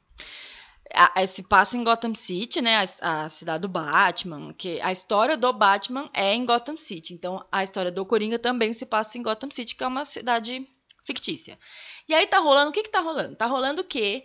se 1.28 1.44
passa 1.44 1.76
em 1.76 1.84
Gotham 1.84 2.14
City, 2.14 2.62
né? 2.62 2.86
A, 3.02 3.28
cidade 3.28 3.62
do 3.62 3.68
Batman, 3.68 4.54
que 4.54 4.80
a 4.82 4.92
história 4.92 5.36
do 5.36 5.52
Batman 5.52 6.10
é 6.14 6.36
em 6.36 6.46
Gotham 6.46 6.78
City. 6.78 7.14
Então, 7.14 7.44
a 7.52 7.64
história 7.64 7.92
do 7.92 8.06
Coringa 8.06 8.38
também 8.38 8.74
se 8.74 8.86
passa 8.86 9.18
em 9.18 9.24
Gotham 9.24 9.50
City, 9.50 9.76
que 9.76 9.84
é 9.84 9.88
uma 9.88 10.06
cidade 10.06 10.68
fictícia. 11.04 11.58
E 12.08 12.14
aí 12.14 12.28
tá 12.28 12.38
rolando, 12.40 12.70
o 12.70 12.74
que 12.74 12.84
que 12.84 12.92
tá 12.92 13.00
rolando? 13.00 13.36
Tá 13.36 13.48
rolando 13.48 13.84
que 13.84 14.24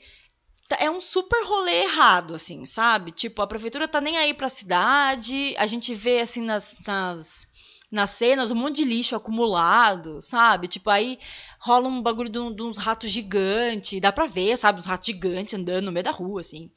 tá, 0.69 0.77
é 0.79 0.91
um 0.91 1.01
super 1.01 1.43
rolê 1.47 1.85
errado, 1.85 2.35
assim, 2.35 2.67
sabe? 2.67 3.13
Tipo, 3.13 3.41
a 3.41 3.47
prefeitura 3.47 3.89
tá 3.89 4.01
nem 4.01 4.19
aí 4.19 4.35
pra 4.35 4.51
cidade, 4.51 5.55
a 5.57 5.67
gente 5.67 5.95
vê, 5.95 6.21
assim, 6.21 6.43
nas, 6.43 6.77
nas 6.87 7.49
nas 7.91 8.11
cenas 8.11 8.51
um 8.51 8.55
monte 8.55 8.77
de 8.77 8.85
lixo 8.85 9.17
acumulado, 9.17 10.21
sabe? 10.21 10.69
Tipo, 10.69 10.91
aí 10.91 11.19
rola 11.59 11.89
um 11.89 12.03
bagulho 12.03 12.29
de, 12.29 12.55
de 12.55 12.63
uns 12.63 12.79
ratos 12.79 13.11
gigantes, 13.11 14.01
dá 14.01 14.13
pra 14.13 14.27
ver, 14.27 14.57
sabe? 14.57 14.79
Uns 14.79 14.87
ratos 14.87 15.07
gigantes 15.07 15.55
andando 15.55 15.87
no 15.87 15.93
meio 15.93 16.05
da 16.05 16.11
rua, 16.11 16.41
assim. 16.41 16.71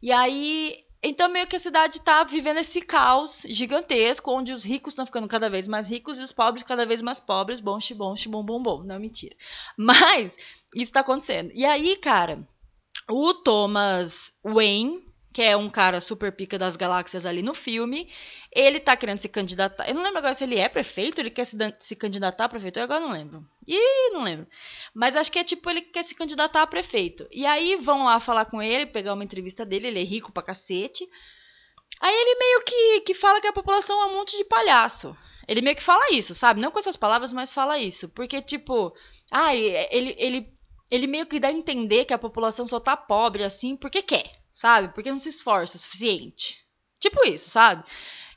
E 0.00 0.12
aí 0.12 0.84
então, 1.02 1.28
meio 1.28 1.46
que 1.46 1.54
a 1.54 1.60
cidade 1.60 1.98
está 1.98 2.24
vivendo 2.24 2.58
esse 2.58 2.80
caos 2.80 3.46
gigantesco, 3.48 4.32
onde 4.32 4.52
os 4.52 4.64
ricos 4.64 4.92
estão 4.92 5.06
ficando 5.06 5.28
cada 5.28 5.48
vez 5.48 5.68
mais 5.68 5.88
ricos 5.88 6.18
e 6.18 6.22
os 6.22 6.32
pobres 6.32 6.64
cada 6.64 6.84
vez 6.84 7.00
mais 7.00 7.20
pobres. 7.20 7.60
Bom, 7.60 7.78
bom, 7.96 8.14
bom, 8.28 8.42
bom, 8.42 8.62
bom. 8.62 8.82
Não, 8.82 8.98
mentira. 8.98 9.36
Mas, 9.78 10.36
isso 10.74 10.90
está 10.90 11.00
acontecendo. 11.00 11.52
E 11.54 11.64
aí, 11.64 11.96
cara, 11.96 12.46
o 13.08 13.32
Thomas 13.32 14.32
Wayne, 14.44 15.04
que 15.32 15.40
é 15.40 15.56
um 15.56 15.70
cara 15.70 16.00
super 16.00 16.32
pica 16.32 16.58
das 16.58 16.74
galáxias 16.74 17.24
ali 17.24 17.42
no 17.42 17.54
filme, 17.54 18.08
ele 18.54 18.80
tá 18.80 18.96
querendo 18.96 19.18
se 19.18 19.28
candidatar. 19.28 19.88
Eu 19.88 19.94
não 19.94 20.02
lembro 20.02 20.18
agora 20.18 20.34
se 20.34 20.44
ele 20.44 20.58
é 20.58 20.68
prefeito, 20.68 21.20
ele 21.20 21.30
quer 21.30 21.44
se, 21.44 21.56
se 21.78 21.96
candidatar 21.96 22.44
a 22.44 22.48
prefeito. 22.48 22.78
Eu 22.78 22.84
agora 22.84 23.00
não 23.00 23.10
lembro. 23.10 23.46
Ih, 23.66 24.10
não 24.12 24.22
lembro. 24.22 24.46
Mas 24.94 25.16
acho 25.16 25.30
que 25.30 25.38
é 25.38 25.44
tipo 25.44 25.68
ele 25.68 25.82
quer 25.82 26.04
se 26.04 26.14
candidatar 26.14 26.62
a 26.62 26.66
prefeito. 26.66 27.26
E 27.30 27.46
aí 27.46 27.76
vão 27.76 28.04
lá 28.04 28.18
falar 28.20 28.46
com 28.46 28.62
ele, 28.62 28.86
pegar 28.86 29.14
uma 29.14 29.24
entrevista 29.24 29.64
dele. 29.64 29.88
Ele 29.88 30.00
é 30.00 30.04
rico 30.04 30.32
pra 30.32 30.42
cacete. 30.42 31.06
Aí 32.00 32.14
ele 32.14 32.38
meio 32.38 32.62
que, 32.62 33.00
que 33.00 33.14
fala 33.14 33.40
que 33.40 33.46
a 33.48 33.52
população 33.52 34.00
é 34.02 34.06
um 34.06 34.14
monte 34.14 34.36
de 34.36 34.44
palhaço. 34.44 35.16
Ele 35.46 35.62
meio 35.62 35.76
que 35.76 35.82
fala 35.82 36.12
isso, 36.12 36.34
sabe? 36.34 36.60
Não 36.60 36.70
com 36.70 36.78
essas 36.78 36.96
palavras, 36.96 37.32
mas 37.32 37.52
fala 37.52 37.78
isso. 37.78 38.10
Porque, 38.10 38.42
tipo, 38.42 38.94
ah, 39.32 39.54
ele, 39.54 40.14
ele, 40.18 40.52
ele 40.90 41.06
meio 41.06 41.26
que 41.26 41.40
dá 41.40 41.48
a 41.48 41.52
entender 41.52 42.04
que 42.04 42.12
a 42.12 42.18
população 42.18 42.66
só 42.66 42.78
tá 42.78 42.96
pobre 42.96 43.42
assim 43.42 43.74
porque 43.74 44.02
quer 44.02 44.30
sabe? 44.58 44.92
Porque 44.92 45.10
não 45.10 45.20
se 45.20 45.28
esforça 45.28 45.76
o 45.76 45.80
suficiente. 45.80 46.66
Tipo 46.98 47.24
isso, 47.28 47.48
sabe? 47.48 47.84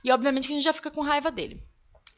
E 0.03 0.11
obviamente 0.11 0.47
que 0.47 0.53
a 0.53 0.55
gente 0.55 0.65
já 0.65 0.73
fica 0.73 0.91
com 0.91 1.01
raiva 1.01 1.31
dele. 1.31 1.63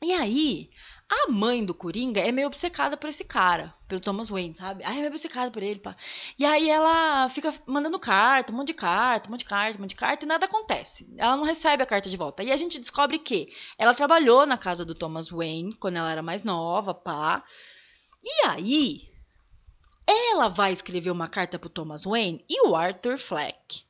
E 0.01 0.11
aí, 0.11 0.69
a 1.09 1.31
mãe 1.31 1.63
do 1.63 1.73
Coringa 1.73 2.19
é 2.19 2.29
meio 2.29 2.47
obcecada 2.47 2.97
por 2.97 3.09
esse 3.09 3.23
cara, 3.23 3.73
pelo 3.87 4.01
Thomas 4.01 4.29
Wayne, 4.29 4.55
sabe? 4.55 4.83
Ai, 4.83 4.95
é 4.95 4.99
meio 4.99 5.09
obcecada 5.09 5.49
por 5.49 5.63
ele, 5.63 5.79
pá. 5.79 5.95
E 6.37 6.43
aí 6.43 6.69
ela 6.69 7.29
fica 7.29 7.53
mandando 7.65 7.97
carta, 7.97 8.51
um 8.51 8.57
monte 8.57 8.67
de 8.67 8.73
carta, 8.73 9.29
um 9.29 9.31
monte 9.31 9.39
de 9.39 9.45
carta, 9.45 9.77
um 9.77 9.81
monte 9.81 9.91
de 9.91 9.95
carta, 9.95 10.25
e 10.25 10.27
nada 10.27 10.45
acontece. 10.45 11.13
Ela 11.17 11.37
não 11.37 11.45
recebe 11.45 11.83
a 11.83 11.85
carta 11.85 12.09
de 12.09 12.17
volta. 12.17 12.43
E 12.43 12.51
a 12.51 12.57
gente 12.57 12.79
descobre 12.79 13.17
que 13.17 13.47
ela 13.77 13.93
trabalhou 13.93 14.45
na 14.45 14.57
casa 14.57 14.83
do 14.83 14.93
Thomas 14.93 15.29
Wayne 15.29 15.73
quando 15.75 15.95
ela 15.95 16.11
era 16.11 16.21
mais 16.21 16.43
nova, 16.43 16.93
pá. 16.93 17.41
E 18.21 18.47
aí, 18.47 19.13
ela 20.05 20.49
vai 20.49 20.73
escrever 20.73 21.11
uma 21.11 21.29
carta 21.29 21.57
pro 21.57 21.69
Thomas 21.69 22.03
Wayne 22.03 22.43
e 22.49 22.67
o 22.67 22.75
Arthur 22.75 23.17
Fleck, 23.17 23.85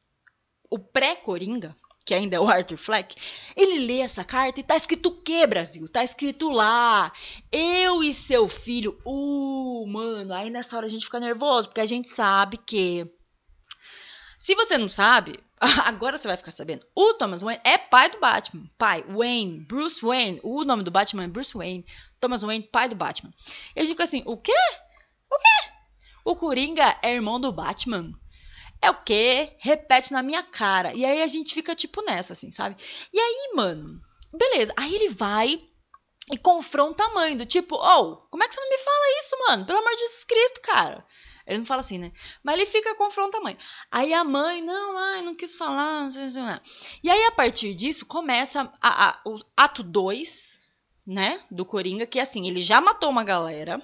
o 0.70 0.78
pré-Coringa, 0.78 1.76
que 2.06 2.14
ainda 2.14 2.36
é 2.36 2.40
o 2.40 2.48
Arthur 2.48 2.78
Fleck, 2.78 3.16
ele 3.56 3.86
lê 3.86 4.00
essa 4.00 4.24
carta 4.24 4.60
e 4.60 4.64
tá 4.64 4.76
escrito 4.76 5.10
o 5.10 5.22
quê, 5.22 5.48
Brasil? 5.48 5.88
Tá 5.88 6.04
escrito 6.04 6.50
lá, 6.50 7.12
eu 7.52 8.04
e 8.04 8.14
seu 8.14 8.48
filho. 8.48 9.00
Uh, 9.06 9.86
mano, 9.88 10.34
aí 10.34 10.50
nessa 10.50 10.76
hora 10.76 10.86
a 10.86 10.90
gente 10.90 11.06
fica 11.06 11.20
nervoso, 11.20 11.70
porque 11.70 11.82
a 11.82 11.86
gente 11.86 12.10
sabe 12.10 12.58
que. 12.58 13.10
Se 14.38 14.56
você 14.56 14.78
não 14.78 14.90
sabe, 14.90 15.40
agora 15.86 16.18
você 16.18 16.28
vai 16.28 16.36
ficar 16.36 16.52
sabendo. 16.52 16.86
O 16.94 17.14
Thomas 17.14 17.42
Wayne 17.42 17.62
é 17.64 17.78
pai 17.78 18.10
do 18.10 18.20
Batman. 18.20 18.70
Pai, 18.78 19.04
Wayne, 19.04 19.62
Bruce 19.62 20.06
Wayne. 20.06 20.42
O 20.44 20.66
nome 20.66 20.84
do 20.84 20.92
Batman 20.92 21.24
é 21.24 21.28
Bruce 21.28 21.54
Wayne. 21.54 21.86
Thomas 22.20 22.42
Wayne, 22.42 22.68
pai 22.70 22.90
do 22.90 22.96
Batman. 22.96 23.34
E 23.76 23.80
a 23.80 23.84
gente 23.84 23.92
fica 23.92 24.04
assim, 24.04 24.24
o 24.26 24.36
quê? 24.36 24.52
O 25.32 25.38
quê? 25.38 25.72
O 26.26 26.36
Coringa 26.36 26.98
é 27.02 27.14
irmão 27.14 27.40
do 27.40 27.52
Batman? 27.52 28.14
É 28.84 28.92
o 28.92 29.02
quê? 29.02 29.56
Repete 29.60 30.12
na 30.12 30.22
minha 30.22 30.44
cara. 30.44 30.94
E 30.94 31.06
aí 31.06 31.22
a 31.22 31.28
gente 31.28 31.54
fica 31.54 31.74
tipo 31.74 32.02
nessa, 32.02 32.34
assim, 32.34 32.52
sabe? 32.52 32.76
E 33.14 33.18
aí, 33.18 33.52
mano, 33.56 34.02
beleza. 34.38 34.74
Aí 34.76 34.94
ele 34.94 35.08
vai 35.08 35.58
e 36.30 36.38
confronta 36.38 37.02
a 37.02 37.14
mãe, 37.14 37.38
do 37.38 37.46
tipo, 37.46 37.76
oh, 37.76 38.18
como 38.30 38.44
é 38.44 38.48
que 38.48 38.54
você 38.54 38.60
não 38.60 38.70
me 38.70 38.78
fala 38.78 39.20
isso, 39.22 39.40
mano? 39.48 39.66
Pelo 39.66 39.80
amor 39.80 39.92
de 39.92 40.02
Jesus 40.02 40.26
Cristo, 40.26 40.62
cara. 40.62 41.06
Ele 41.48 41.60
não 41.60 41.66
fala 41.66 41.80
assim, 41.80 41.98
né? 41.98 42.12
Mas 42.44 42.56
ele 42.56 42.66
fica 42.66 42.94
confronta 42.96 43.38
a 43.38 43.42
mãe. 43.42 43.58
Aí 43.90 44.14
a 44.14 44.22
mãe, 44.26 44.62
não, 44.62 44.98
ai, 44.98 45.22
não 45.22 45.34
quis 45.34 45.56
falar. 45.56 46.02
Não 46.02 46.10
sei, 46.10 46.24
não 46.24 46.30
sei. 46.30 46.44
E 47.02 47.10
aí, 47.10 47.24
a 47.24 47.32
partir 47.32 47.74
disso, 47.76 48.06
começa 48.06 48.70
a, 48.82 49.10
a, 49.12 49.22
o 49.26 49.40
ato 49.56 49.82
2, 49.82 50.60
né? 51.08 51.42
Do 51.50 51.66
Coringa, 51.66 52.06
que 52.06 52.20
assim, 52.20 52.50
ele 52.50 52.62
já 52.62 52.82
matou 52.82 53.10
uma 53.10 53.24
galera 53.24 53.82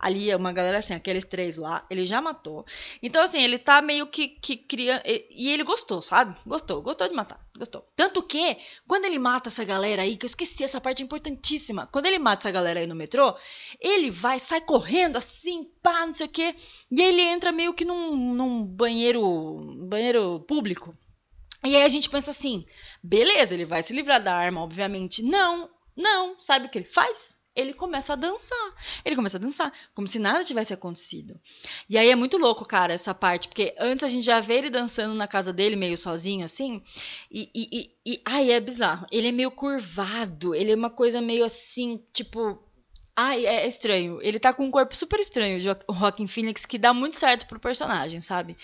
ali, 0.00 0.34
uma 0.34 0.52
galera 0.52 0.78
assim, 0.78 0.94
aqueles 0.94 1.24
três 1.24 1.56
lá, 1.56 1.86
ele 1.90 2.06
já 2.06 2.22
matou. 2.22 2.64
Então, 3.02 3.22
assim, 3.22 3.42
ele 3.42 3.58
tá 3.58 3.82
meio 3.82 4.06
que, 4.06 4.28
que 4.28 4.56
cria. 4.56 5.02
E 5.04 5.50
ele 5.50 5.62
gostou, 5.62 6.00
sabe? 6.00 6.34
Gostou, 6.46 6.80
gostou 6.80 7.06
de 7.06 7.14
matar. 7.14 7.38
Gostou. 7.56 7.86
Tanto 7.94 8.22
que, 8.22 8.56
quando 8.88 9.04
ele 9.04 9.18
mata 9.18 9.50
essa 9.50 9.62
galera 9.62 10.02
aí, 10.02 10.16
que 10.16 10.24
eu 10.24 10.28
esqueci 10.28 10.64
essa 10.64 10.80
parte 10.80 11.02
importantíssima. 11.02 11.86
Quando 11.86 12.06
ele 12.06 12.18
mata 12.18 12.48
essa 12.48 12.50
galera 12.50 12.80
aí 12.80 12.86
no 12.86 12.94
metrô, 12.94 13.36
ele 13.78 14.10
vai, 14.10 14.40
sai 14.40 14.62
correndo 14.62 15.16
assim, 15.16 15.70
pá, 15.82 16.06
não 16.06 16.12
sei 16.14 16.26
o 16.26 16.30
quê. 16.30 16.54
E 16.90 17.02
aí 17.02 17.08
ele 17.08 17.22
entra 17.22 17.52
meio 17.52 17.74
que 17.74 17.84
num, 17.84 18.34
num 18.34 18.64
banheiro. 18.64 19.76
banheiro 19.86 20.40
público. 20.48 20.96
E 21.62 21.76
aí 21.76 21.82
a 21.82 21.88
gente 21.88 22.08
pensa 22.08 22.30
assim, 22.30 22.64
beleza, 23.02 23.52
ele 23.52 23.66
vai 23.66 23.82
se 23.82 23.92
livrar 23.92 24.22
da 24.22 24.34
arma, 24.34 24.62
obviamente. 24.62 25.22
Não, 25.22 25.68
não. 25.94 26.40
Sabe 26.40 26.66
o 26.66 26.68
que 26.70 26.78
ele 26.78 26.86
faz? 26.86 27.38
Ele 27.54 27.74
começa 27.74 28.12
a 28.12 28.16
dançar. 28.16 28.74
Ele 29.04 29.16
começa 29.16 29.36
a 29.36 29.40
dançar, 29.40 29.72
como 29.94 30.06
se 30.06 30.18
nada 30.18 30.44
tivesse 30.44 30.72
acontecido. 30.72 31.38
E 31.88 31.98
aí 31.98 32.10
é 32.10 32.16
muito 32.16 32.38
louco, 32.38 32.64
cara, 32.64 32.92
essa 32.92 33.14
parte, 33.14 33.48
porque 33.48 33.74
antes 33.78 34.04
a 34.04 34.08
gente 34.08 34.24
já 34.24 34.40
vê 34.40 34.58
ele 34.58 34.70
dançando 34.70 35.14
na 35.14 35.26
casa 35.26 35.52
dele, 35.52 35.76
meio 35.76 35.96
sozinho, 35.98 36.44
assim, 36.44 36.82
e, 37.30 37.50
e, 37.54 37.68
e, 37.72 38.12
e 38.12 38.22
ai, 38.24 38.50
é 38.52 38.60
bizarro. 38.60 39.06
Ele 39.10 39.28
é 39.28 39.32
meio 39.32 39.50
curvado, 39.50 40.54
ele 40.54 40.72
é 40.72 40.76
uma 40.76 40.90
coisa 40.90 41.20
meio 41.20 41.44
assim, 41.44 42.02
tipo. 42.12 42.62
Ai, 43.16 43.44
é 43.44 43.66
estranho. 43.66 44.18
Ele 44.22 44.38
tá 44.38 44.52
com 44.52 44.64
um 44.64 44.70
corpo 44.70 44.96
super 44.96 45.20
estranho, 45.20 45.58
o 45.88 45.94
Joaquin 45.94 46.26
Phoenix, 46.26 46.64
que 46.64 46.78
dá 46.78 46.94
muito 46.94 47.16
certo 47.16 47.46
pro 47.46 47.60
personagem, 47.60 48.20
sabe? 48.20 48.56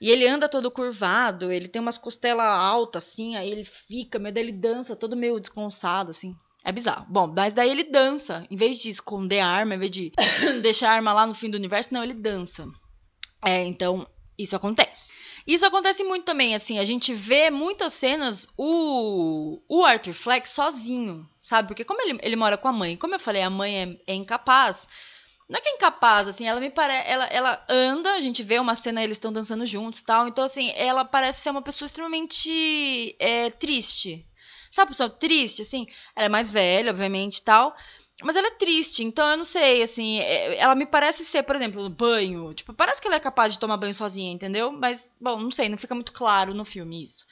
E 0.00 0.10
ele 0.10 0.26
anda 0.26 0.48
todo 0.48 0.68
curvado, 0.68 1.52
ele 1.52 1.68
tem 1.68 1.80
umas 1.80 1.96
costelas 1.96 2.44
altas, 2.44 3.06
assim, 3.06 3.36
aí 3.36 3.48
ele 3.48 3.64
fica, 3.64 4.18
meio 4.18 4.36
ele 4.36 4.50
dança 4.50 4.96
todo 4.96 5.16
meio 5.16 5.38
desconçado, 5.38 6.10
assim. 6.10 6.36
É 6.64 6.70
bizarro. 6.70 7.06
Bom, 7.08 7.26
mas 7.26 7.52
daí 7.52 7.70
ele 7.70 7.84
dança. 7.84 8.46
Em 8.50 8.56
vez 8.56 8.78
de 8.78 8.88
esconder 8.90 9.40
a 9.40 9.48
arma, 9.48 9.74
em 9.74 9.78
vez 9.78 9.90
de 9.90 10.12
deixar 10.62 10.90
a 10.90 10.94
arma 10.94 11.12
lá 11.12 11.26
no 11.26 11.34
fim 11.34 11.50
do 11.50 11.56
universo, 11.56 11.92
não, 11.92 12.04
ele 12.04 12.14
dança. 12.14 12.68
É, 13.44 13.64
então, 13.64 14.06
isso 14.38 14.54
acontece. 14.54 15.12
Isso 15.46 15.66
acontece 15.66 16.04
muito 16.04 16.24
também, 16.24 16.54
assim, 16.54 16.78
a 16.78 16.84
gente 16.84 17.12
vê 17.12 17.50
muitas 17.50 17.94
cenas 17.94 18.46
o, 18.56 19.60
o 19.68 19.84
Arthur 19.84 20.14
Fleck 20.14 20.48
sozinho, 20.48 21.28
sabe? 21.40 21.66
Porque 21.66 21.84
como 21.84 22.00
ele, 22.00 22.18
ele 22.22 22.36
mora 22.36 22.56
com 22.56 22.68
a 22.68 22.72
mãe, 22.72 22.96
como 22.96 23.14
eu 23.14 23.18
falei, 23.18 23.42
a 23.42 23.50
mãe 23.50 23.98
é, 24.06 24.12
é 24.12 24.14
incapaz. 24.14 24.86
Não 25.48 25.58
é 25.58 25.60
que 25.60 25.68
é 25.68 25.74
incapaz, 25.74 26.28
assim, 26.28 26.46
ela 26.46 26.60
me 26.60 26.70
parece. 26.70 27.10
Ela, 27.10 27.26
ela 27.26 27.64
anda, 27.68 28.14
a 28.14 28.20
gente 28.20 28.42
vê 28.42 28.58
uma 28.58 28.76
cena, 28.76 29.02
eles 29.02 29.16
estão 29.16 29.32
dançando 29.32 29.66
juntos 29.66 30.02
tal. 30.02 30.28
Então, 30.28 30.44
assim, 30.44 30.72
ela 30.76 31.04
parece 31.04 31.42
ser 31.42 31.50
uma 31.50 31.60
pessoa 31.60 31.86
extremamente 31.86 33.14
é, 33.18 33.50
triste, 33.50 34.24
Sabe, 34.72 34.88
pessoa 34.88 35.10
triste, 35.10 35.62
assim? 35.62 35.86
Ela 36.16 36.26
é 36.26 36.28
mais 36.30 36.50
velha, 36.50 36.90
obviamente 36.90 37.36
e 37.36 37.42
tal. 37.42 37.76
Mas 38.22 38.36
ela 38.36 38.48
é 38.48 38.52
triste, 38.52 39.04
então 39.04 39.28
eu 39.30 39.36
não 39.36 39.44
sei, 39.44 39.82
assim. 39.82 40.18
É, 40.20 40.56
ela 40.56 40.74
me 40.74 40.86
parece 40.86 41.24
ser, 41.24 41.42
por 41.42 41.54
exemplo, 41.54 41.88
banho. 41.90 42.54
Tipo, 42.54 42.72
parece 42.72 43.00
que 43.00 43.06
ela 43.06 43.16
é 43.16 43.20
capaz 43.20 43.52
de 43.52 43.58
tomar 43.58 43.76
banho 43.76 43.92
sozinha, 43.92 44.32
entendeu? 44.32 44.72
Mas, 44.72 45.10
bom, 45.20 45.38
não 45.38 45.50
sei, 45.50 45.68
não 45.68 45.76
fica 45.76 45.94
muito 45.94 46.12
claro 46.12 46.54
no 46.54 46.64
filme 46.64 47.02
isso. 47.02 47.26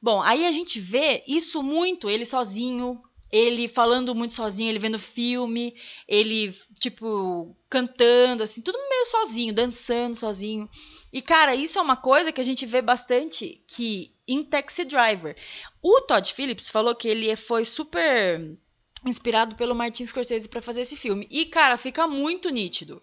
Bom, 0.00 0.22
aí 0.22 0.46
a 0.46 0.52
gente 0.52 0.80
vê 0.80 1.22
isso 1.26 1.62
muito, 1.62 2.08
ele 2.08 2.24
sozinho, 2.24 3.02
ele 3.30 3.68
falando 3.68 4.14
muito 4.14 4.34
sozinho, 4.34 4.70
ele 4.70 4.78
vendo 4.78 4.98
filme, 4.98 5.74
ele, 6.06 6.56
tipo, 6.80 7.54
cantando, 7.68 8.42
assim, 8.42 8.62
tudo 8.62 8.78
meio 8.88 9.04
sozinho, 9.06 9.52
dançando 9.52 10.16
sozinho. 10.16 10.70
E, 11.12 11.20
cara, 11.20 11.54
isso 11.54 11.78
é 11.78 11.82
uma 11.82 11.96
coisa 11.96 12.32
que 12.32 12.40
a 12.40 12.44
gente 12.44 12.64
vê 12.64 12.80
bastante 12.80 13.62
que 13.66 14.10
em 14.26 14.44
Taxi 14.44 14.84
Driver. 14.84 15.36
O 15.82 16.00
Todd 16.02 16.32
Phillips 16.32 16.68
falou 16.68 16.94
que 16.94 17.08
ele 17.08 17.34
foi 17.36 17.64
super 17.64 18.58
inspirado 19.06 19.54
pelo 19.54 19.74
Martin 19.74 20.06
Scorsese 20.06 20.48
para 20.48 20.62
fazer 20.62 20.82
esse 20.82 20.96
filme. 20.96 21.26
E, 21.30 21.46
cara, 21.46 21.76
fica 21.76 22.06
muito 22.06 22.50
nítido. 22.50 23.02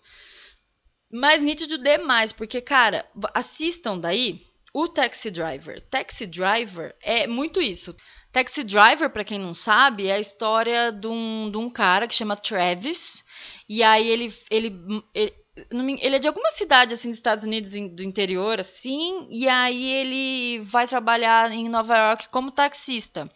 Mas 1.11 1.41
nítido 1.41 1.77
demais, 1.77 2.33
porque, 2.33 2.59
cara, 2.59 3.09
assistam 3.33 3.97
daí 3.97 4.41
o 4.73 4.87
Taxi 4.87 5.31
Driver. 5.31 5.81
Taxi 5.89 6.25
Driver 6.25 6.93
é 7.01 7.25
muito 7.27 7.61
isso. 7.61 7.95
Taxi 8.31 8.63
Driver, 8.63 9.09
para 9.09 9.23
quem 9.23 9.39
não 9.39 9.53
sabe, 9.53 10.07
é 10.07 10.13
a 10.13 10.19
história 10.19 10.91
de 10.91 11.07
um, 11.07 11.49
de 11.49 11.57
um 11.57 11.69
cara 11.69 12.07
que 12.07 12.13
chama 12.13 12.35
Travis. 12.35 13.23
E 13.69 13.81
aí 13.81 14.05
ele, 14.05 14.33
ele, 14.51 14.75
ele 15.13 15.33
ele 15.55 16.15
é 16.17 16.19
de 16.19 16.27
alguma 16.27 16.51
cidade 16.51 16.93
assim 16.93 17.09
dos 17.09 17.17
Estados 17.17 17.43
Unidos 17.43 17.71
do 17.71 18.03
interior 18.03 18.59
assim 18.59 19.25
e 19.29 19.47
aí 19.47 19.91
ele 19.91 20.59
vai 20.65 20.87
trabalhar 20.87 21.51
em 21.51 21.69
Nova 21.69 21.97
York 21.97 22.29
como 22.29 22.51
taxista. 22.51 23.29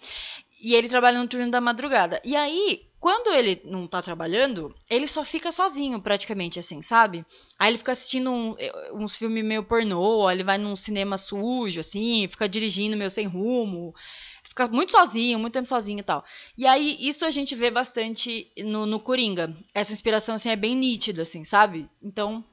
E 0.61 0.75
ele 0.75 0.89
trabalha 0.89 1.17
no 1.17 1.27
turno 1.27 1.49
da 1.49 1.61
madrugada. 1.61 2.21
E 2.23 2.35
aí 2.35 2.81
quando 2.99 3.33
ele 3.33 3.61
não 3.63 3.87
tá 3.87 4.01
trabalhando 4.01 4.75
ele 4.89 5.07
só 5.07 5.23
fica 5.23 5.53
sozinho 5.53 6.01
praticamente 6.01 6.59
assim 6.59 6.81
sabe? 6.81 7.25
Aí 7.57 7.69
ele 7.71 7.77
fica 7.77 7.93
assistindo 7.93 8.29
um, 8.29 8.55
uns 8.93 9.15
filmes 9.15 9.45
meio 9.45 9.63
pornô 9.63 10.29
ele 10.29 10.43
vai 10.43 10.57
num 10.57 10.75
cinema 10.75 11.17
sujo 11.17 11.79
assim 11.79 12.27
fica 12.27 12.49
dirigindo 12.49 12.97
meio 12.97 13.09
sem 13.09 13.25
rumo 13.25 13.95
fica 14.59 14.67
muito 14.67 14.91
sozinho, 14.91 15.39
muito 15.39 15.53
tempo 15.53 15.67
sozinho 15.67 15.99
e 15.99 16.03
tal. 16.03 16.23
E 16.57 16.67
aí, 16.67 16.97
isso 16.99 17.25
a 17.25 17.31
gente 17.31 17.55
vê 17.55 17.71
bastante 17.71 18.51
no, 18.57 18.85
no 18.85 18.99
Coringa. 18.99 19.55
Essa 19.73 19.93
inspiração, 19.93 20.35
assim, 20.35 20.49
é 20.49 20.55
bem 20.55 20.75
nítida, 20.75 21.21
assim, 21.21 21.45
sabe? 21.45 21.89
Então, 22.01 22.43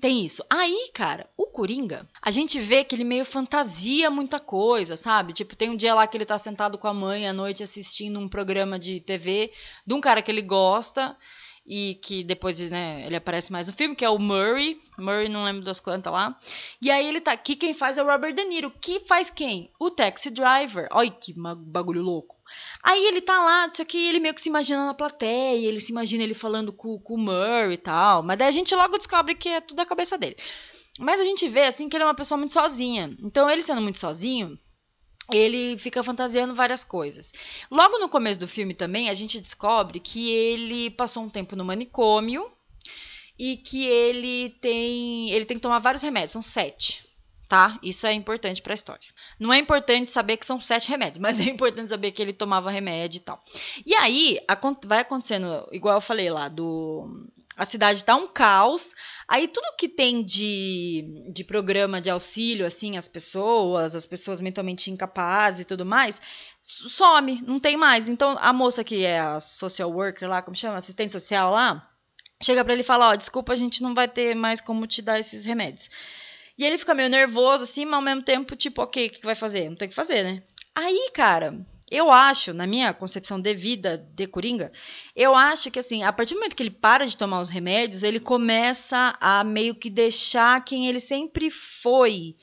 tem 0.00 0.24
isso. 0.24 0.44
Aí, 0.50 0.90
cara, 0.92 1.28
o 1.36 1.46
Coringa, 1.46 2.08
a 2.20 2.30
gente 2.30 2.60
vê 2.60 2.84
que 2.84 2.94
ele 2.94 3.04
meio 3.04 3.24
fantasia 3.24 4.10
muita 4.10 4.38
coisa, 4.38 4.96
sabe? 4.96 5.32
Tipo, 5.32 5.56
tem 5.56 5.70
um 5.70 5.76
dia 5.76 5.94
lá 5.94 6.06
que 6.06 6.16
ele 6.16 6.26
tá 6.26 6.38
sentado 6.38 6.76
com 6.76 6.86
a 6.86 6.94
mãe 6.94 7.26
à 7.26 7.32
noite 7.32 7.62
assistindo 7.62 8.18
um 8.18 8.28
programa 8.28 8.78
de 8.78 9.00
TV 9.00 9.50
de 9.86 9.94
um 9.94 10.00
cara 10.00 10.22
que 10.22 10.30
ele 10.30 10.42
gosta 10.42 11.16
e 11.70 11.96
que 11.96 12.24
depois 12.24 12.58
né, 12.70 13.04
ele 13.04 13.14
aparece 13.14 13.52
mais 13.52 13.68
no 13.68 13.74
filme, 13.74 13.94
que 13.94 14.04
é 14.04 14.08
o 14.08 14.18
Murray. 14.18 14.80
Murray, 14.98 15.28
não 15.28 15.44
lembro 15.44 15.62
das 15.62 15.78
quantas 15.78 16.10
lá. 16.10 16.34
E 16.80 16.90
aí 16.90 17.06
ele 17.06 17.20
tá 17.20 17.32
aqui, 17.32 17.54
quem 17.54 17.74
faz 17.74 17.98
é 17.98 18.02
o 18.02 18.06
Robert 18.06 18.32
De 18.32 18.42
Niro. 18.44 18.72
Que 18.80 19.00
faz 19.00 19.28
quem? 19.28 19.70
O 19.78 19.90
Taxi 19.90 20.30
Driver. 20.30 20.88
Olha 20.90 21.10
que 21.10 21.34
bagulho 21.34 22.00
louco. 22.00 22.34
Aí 22.82 23.04
ele 23.04 23.20
tá 23.20 23.38
lá, 23.38 23.66
isso 23.66 23.82
aqui, 23.82 24.08
ele 24.08 24.18
meio 24.18 24.32
que 24.32 24.40
se 24.40 24.48
imagina 24.48 24.86
na 24.86 24.94
plateia, 24.94 25.68
ele 25.68 25.80
se 25.80 25.92
imagina 25.92 26.22
ele 26.22 26.32
falando 26.32 26.72
com, 26.72 26.98
com 26.98 27.14
o 27.14 27.18
Murray 27.18 27.74
e 27.74 27.76
tal. 27.76 28.22
Mas 28.22 28.38
daí 28.38 28.48
a 28.48 28.52
gente 28.52 28.74
logo 28.74 28.96
descobre 28.96 29.34
que 29.34 29.50
é 29.50 29.60
tudo 29.60 29.76
da 29.76 29.84
cabeça 29.84 30.16
dele. 30.16 30.36
Mas 30.98 31.20
a 31.20 31.24
gente 31.24 31.46
vê, 31.50 31.64
assim, 31.64 31.86
que 31.86 31.96
ele 31.96 32.04
é 32.04 32.06
uma 32.06 32.14
pessoa 32.14 32.38
muito 32.38 32.54
sozinha. 32.54 33.14
Então, 33.22 33.48
ele 33.48 33.62
sendo 33.62 33.82
muito 33.82 33.98
sozinho, 33.98 34.58
ele 35.32 35.76
fica 35.78 36.02
fantasiando 36.02 36.54
várias 36.54 36.84
coisas. 36.84 37.32
Logo 37.70 37.98
no 37.98 38.08
começo 38.08 38.40
do 38.40 38.48
filme 38.48 38.74
também, 38.74 39.08
a 39.10 39.14
gente 39.14 39.40
descobre 39.40 40.00
que 40.00 40.30
ele 40.30 40.90
passou 40.90 41.22
um 41.22 41.28
tempo 41.28 41.54
no 41.56 41.64
manicômio 41.64 42.46
e 43.38 43.56
que 43.56 43.84
ele 43.86 44.50
tem, 44.60 45.30
ele 45.30 45.44
tem 45.44 45.56
que 45.56 45.62
tomar 45.62 45.78
vários 45.78 46.02
remédios, 46.02 46.32
são 46.32 46.42
sete. 46.42 47.04
tá? 47.48 47.78
Isso 47.82 48.06
é 48.06 48.12
importante 48.12 48.60
para 48.60 48.72
a 48.72 48.74
história. 48.74 49.08
Não 49.38 49.52
é 49.52 49.58
importante 49.58 50.10
saber 50.10 50.36
que 50.36 50.44
são 50.46 50.60
sete 50.60 50.88
remédios, 50.88 51.18
mas 51.18 51.40
é 51.40 51.44
importante 51.44 51.88
saber 51.88 52.10
que 52.12 52.20
ele 52.20 52.32
tomava 52.32 52.70
remédio 52.70 53.18
e 53.18 53.20
tal. 53.20 53.42
E 53.86 53.94
aí 53.94 54.38
vai 54.86 55.00
acontecendo, 55.00 55.66
igual 55.72 55.96
eu 55.96 56.00
falei 56.00 56.30
lá, 56.30 56.48
do 56.48 57.26
a 57.58 57.64
cidade 57.64 58.04
tá 58.04 58.14
um 58.14 58.28
caos. 58.28 58.94
Aí 59.26 59.48
tudo 59.48 59.76
que 59.76 59.88
tem 59.88 60.22
de, 60.22 61.30
de 61.34 61.42
programa 61.42 62.00
de 62.00 62.08
auxílio, 62.08 62.64
assim, 62.64 62.96
as 62.96 63.08
pessoas, 63.08 63.94
as 63.94 64.06
pessoas 64.06 64.40
mentalmente 64.40 64.90
incapazes 64.90 65.60
e 65.60 65.64
tudo 65.64 65.84
mais, 65.84 66.20
some, 66.62 67.42
não 67.42 67.58
tem 67.58 67.76
mais. 67.76 68.08
Então 68.08 68.38
a 68.40 68.52
moça 68.52 68.84
que 68.84 69.04
é 69.04 69.18
a 69.18 69.40
social 69.40 69.90
worker 69.90 70.28
lá, 70.28 70.40
como 70.40 70.56
chama? 70.56 70.78
Assistente 70.78 71.12
social 71.12 71.50
lá, 71.50 71.84
chega 72.40 72.64
para 72.64 72.72
ele 72.72 72.82
e 72.82 72.86
fala: 72.86 73.08
Ó, 73.10 73.14
desculpa, 73.16 73.52
a 73.52 73.56
gente 73.56 73.82
não 73.82 73.92
vai 73.92 74.06
ter 74.06 74.34
mais 74.36 74.60
como 74.60 74.86
te 74.86 75.02
dar 75.02 75.18
esses 75.18 75.44
remédios. 75.44 75.90
E 76.56 76.64
ele 76.64 76.78
fica 76.78 76.94
meio 76.94 77.08
nervoso, 77.08 77.64
assim, 77.64 77.84
mas 77.84 77.94
ao 77.94 78.02
mesmo 78.02 78.22
tempo, 78.22 78.56
tipo, 78.56 78.82
ok, 78.82 79.06
o 79.06 79.10
que 79.10 79.24
vai 79.24 79.34
fazer? 79.34 79.68
Não 79.68 79.76
tem 79.76 79.86
o 79.86 79.88
que 79.90 79.94
fazer, 79.94 80.22
né? 80.22 80.42
Aí, 80.74 81.10
cara, 81.14 81.54
eu 81.90 82.10
acho, 82.10 82.52
na 82.52 82.66
minha 82.66 82.92
concepção 82.92 83.40
de 83.40 83.54
vida 83.54 83.96
de 84.14 84.26
Coringa, 84.26 84.70
eu 85.16 85.34
acho 85.34 85.70
que 85.70 85.78
assim, 85.78 86.02
a 86.02 86.12
partir 86.12 86.34
do 86.34 86.40
momento 86.40 86.54
que 86.54 86.62
ele 86.62 86.70
para 86.70 87.06
de 87.06 87.16
tomar 87.16 87.40
os 87.40 87.48
remédios, 87.48 88.02
ele 88.02 88.20
começa 88.20 89.16
a 89.20 89.42
meio 89.42 89.74
que 89.74 89.88
deixar 89.88 90.64
quem 90.64 90.88
ele 90.88 91.00
sempre 91.00 91.50
foi 91.50 92.36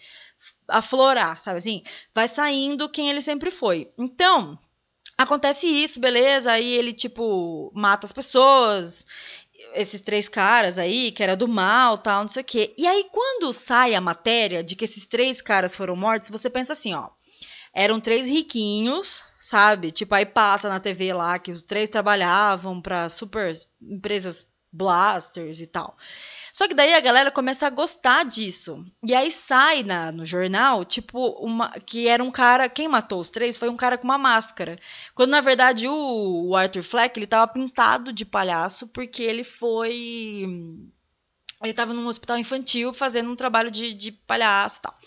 aflorar, 0.67 1.41
sabe 1.41 1.58
assim? 1.58 1.84
Vai 2.13 2.27
saindo 2.27 2.89
quem 2.89 3.10
ele 3.10 3.21
sempre 3.21 3.51
foi. 3.51 3.91
Então, 3.97 4.58
acontece 5.17 5.67
isso, 5.67 5.99
beleza? 5.99 6.51
Aí 6.51 6.73
ele 6.73 6.93
tipo 6.93 7.71
mata 7.75 8.05
as 8.05 8.12
pessoas, 8.12 9.05
esses 9.73 10.01
três 10.01 10.27
caras 10.27 10.77
aí, 10.77 11.12
que 11.12 11.23
era 11.23 11.36
do 11.36 11.47
mal, 11.47 11.97
tal, 11.97 12.23
não 12.23 12.29
sei 12.29 12.41
o 12.41 12.45
quê. 12.45 12.73
E 12.77 12.88
aí 12.88 13.08
quando 13.12 13.53
sai 13.53 13.95
a 13.95 14.01
matéria 14.01 14.63
de 14.63 14.75
que 14.75 14.86
esses 14.86 15.05
três 15.05 15.41
caras 15.41 15.75
foram 15.75 15.95
mortos, 15.95 16.29
você 16.29 16.49
pensa 16.49 16.73
assim, 16.73 16.93
ó, 16.93 17.10
eram 17.75 17.99
três 17.99 18.25
riquinhos 18.25 19.23
sabe? 19.45 19.91
Tipo, 19.91 20.15
aí 20.15 20.25
passa 20.25 20.67
na 20.67 20.79
TV 20.79 21.13
lá 21.13 21.38
que 21.38 21.51
os 21.51 21.61
três 21.61 21.88
trabalhavam 21.88 22.81
para 22.81 23.07
super 23.09 23.55
empresas 23.79 24.51
blasters 24.71 25.59
e 25.59 25.67
tal. 25.67 25.95
Só 26.51 26.67
que 26.67 26.73
daí 26.73 26.95
a 26.95 26.99
galera 26.99 27.29
começa 27.29 27.67
a 27.67 27.69
gostar 27.69 28.25
disso. 28.25 28.83
E 29.03 29.13
aí 29.13 29.31
sai 29.31 29.83
na, 29.83 30.11
no 30.11 30.25
jornal, 30.25 30.83
tipo, 30.83 31.27
uma, 31.45 31.69
que 31.79 32.07
era 32.07 32.23
um 32.23 32.31
cara. 32.31 32.67
Quem 32.67 32.88
matou 32.88 33.21
os 33.21 33.29
três 33.29 33.55
foi 33.55 33.69
um 33.69 33.77
cara 33.77 33.99
com 33.99 34.05
uma 34.05 34.17
máscara. 34.17 34.79
Quando 35.13 35.29
na 35.29 35.41
verdade 35.41 35.88
o, 35.88 36.47
o 36.47 36.55
Arthur 36.55 36.81
Fleck 36.81 37.19
ele 37.19 37.27
tava 37.27 37.51
pintado 37.51 38.11
de 38.11 38.25
palhaço 38.25 38.88
porque 38.88 39.21
ele 39.21 39.43
foi. 39.43 40.43
Ele 41.61 41.73
tava 41.73 41.93
num 41.93 42.07
hospital 42.07 42.39
infantil 42.39 42.91
fazendo 42.93 43.29
um 43.29 43.35
trabalho 43.35 43.69
de, 43.69 43.93
de 43.93 44.11
palhaço 44.11 44.79
e 44.79 44.81
tal. 44.81 44.97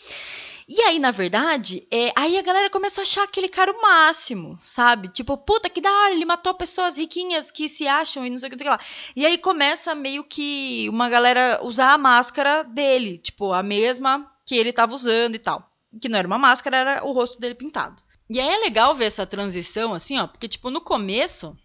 E 0.69 0.83
aí, 0.83 0.99
na 0.99 1.11
verdade, 1.11 1.89
é, 1.91 2.13
aí 2.15 2.37
a 2.37 2.43
galera 2.43 2.69
começa 2.69 3.01
a 3.01 3.03
achar 3.03 3.23
aquele 3.23 3.49
cara 3.49 3.73
o 3.73 3.81
máximo, 3.81 4.55
sabe? 4.59 5.09
Tipo, 5.09 5.35
puta 5.39 5.71
que 5.71 5.81
da 5.81 5.91
hora, 5.91 6.13
ele 6.13 6.27
matou 6.27 6.53
pessoas 6.53 6.99
riquinhas 6.99 7.51
que 7.51 7.71
se 7.71 7.89
acham 7.89 8.27
e 8.27 8.29
não 8.29 8.37
sei 8.37 8.49
o 8.49 8.53
que, 8.53 8.59
sei 8.59 8.69
lá. 8.69 8.79
E 9.17 9.25
aí 9.25 9.39
começa 9.39 9.95
meio 9.95 10.23
que 10.23 10.87
uma 10.91 11.09
galera 11.09 11.59
usar 11.63 11.95
a 11.95 11.99
máscara 11.99 12.63
dele, 12.63 13.17
tipo, 13.17 13.51
a 13.51 13.63
mesma 13.63 14.31
que 14.45 14.57
ele 14.57 14.71
tava 14.71 14.95
usando 14.95 15.37
e 15.37 15.39
tal. 15.39 15.67
Que 16.03 16.09
não 16.09 16.19
era 16.19 16.29
uma 16.29 16.39
máscara, 16.39 16.77
era 16.77 17.05
o 17.05 17.13
rosto 17.13 17.41
dele 17.41 17.55
pintado. 17.55 18.03
E 18.29 18.39
aí 18.39 18.49
é 18.49 18.59
legal 18.59 18.95
ver 18.95 19.07
essa 19.07 19.27
transição, 19.27 19.95
assim, 19.95 20.19
ó, 20.19 20.27
porque, 20.27 20.49
tipo, 20.49 20.69
no 20.69 20.83
começo 20.83 21.57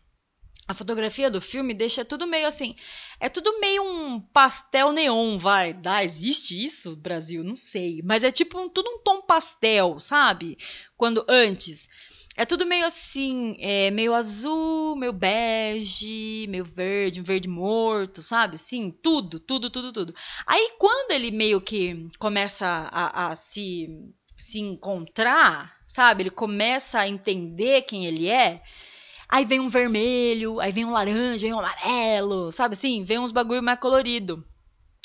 a 0.68 0.74
fotografia 0.74 1.30
do 1.30 1.42
filme 1.42 1.74
deixa 1.74 2.06
tudo 2.06 2.26
meio 2.26 2.48
assim. 2.48 2.76
É 3.20 3.28
tudo 3.28 3.60
meio 3.60 3.84
um 3.84 4.20
pastel 4.20 4.92
neon, 4.92 5.38
vai. 5.38 5.74
Dá, 5.74 6.04
existe 6.04 6.64
isso, 6.64 6.96
Brasil? 6.96 7.44
Não 7.44 7.58
sei. 7.58 8.02
Mas 8.04 8.24
é 8.24 8.32
tipo 8.32 8.60
um, 8.60 8.70
tudo 8.70 8.90
um 8.90 9.00
tom 9.00 9.22
pastel, 9.22 10.00
sabe? 10.00 10.58
Quando 10.96 11.26
antes. 11.28 11.90
É 12.36 12.46
tudo 12.46 12.66
meio 12.66 12.88
assim, 12.88 13.56
é, 13.60 13.92
meio 13.92 14.12
azul, 14.12 14.96
meio 14.96 15.14
bege, 15.14 16.48
meio 16.50 16.66
verde, 16.66 17.22
um 17.22 17.24
verde 17.24 17.48
morto, 17.48 18.24
sabe? 18.24 18.58
Sim, 18.58 18.90
tudo, 18.90 19.40
tudo, 19.40 19.70
tudo, 19.70 19.94
tudo. 19.94 20.16
Aí 20.48 20.72
quando 20.80 21.12
ele 21.12 21.30
meio 21.30 21.62
que 21.62 22.10
começa 22.18 22.66
a, 22.66 23.32
a 23.32 23.36
se, 23.36 23.88
se 24.36 24.60
encontrar, 24.60 25.78
sabe? 25.88 26.24
Ele 26.24 26.32
começa 26.32 27.00
a 27.00 27.08
entender 27.08 27.84
quem 27.84 28.08
ele 28.08 28.28
é 28.28 28.64
Aí 29.34 29.46
vem 29.46 29.60
um 29.60 29.68
vermelho, 29.68 30.60
aí 30.60 30.72
vem 30.72 30.86
um 30.86 30.92
laranja, 30.92 31.40
vem 31.40 31.56
um 31.56 31.58
amarelo, 31.58 32.52
sabe 32.52 32.74
assim? 32.74 33.04
Vem 33.04 33.18
uns 33.18 33.32
bagulho 33.32 33.64
mais 33.64 33.80
colorido. 33.80 34.44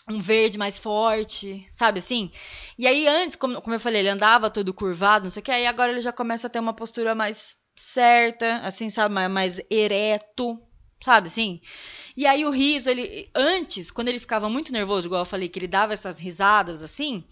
Um 0.06 0.20
verde 0.20 0.58
mais 0.58 0.78
forte, 0.78 1.66
sabe 1.72 2.00
assim? 2.00 2.30
E 2.78 2.86
aí 2.86 3.08
antes, 3.08 3.36
como, 3.36 3.58
como 3.62 3.74
eu 3.74 3.80
falei, 3.80 4.02
ele 4.02 4.10
andava 4.10 4.50
todo 4.50 4.74
curvado, 4.74 5.24
não 5.24 5.30
sei 5.30 5.40
o 5.40 5.44
que, 5.44 5.50
aí 5.50 5.66
agora 5.66 5.92
ele 5.92 6.02
já 6.02 6.12
começa 6.12 6.46
a 6.46 6.50
ter 6.50 6.58
uma 6.58 6.74
postura 6.74 7.14
mais 7.14 7.56
certa, 7.74 8.56
assim, 8.58 8.90
sabe? 8.90 9.14
Mais, 9.14 9.32
mais 9.32 9.60
ereto, 9.70 10.60
sabe 11.00 11.28
assim? 11.28 11.62
E 12.14 12.26
aí 12.26 12.44
o 12.44 12.50
riso, 12.50 12.90
ele 12.90 13.30
antes, 13.34 13.90
quando 13.90 14.08
ele 14.08 14.20
ficava 14.20 14.50
muito 14.50 14.74
nervoso, 14.74 15.06
igual 15.06 15.22
eu 15.22 15.26
falei, 15.26 15.48
que 15.48 15.58
ele 15.58 15.66
dava 15.66 15.94
essas 15.94 16.18
risadas 16.18 16.82
assim, 16.82 17.24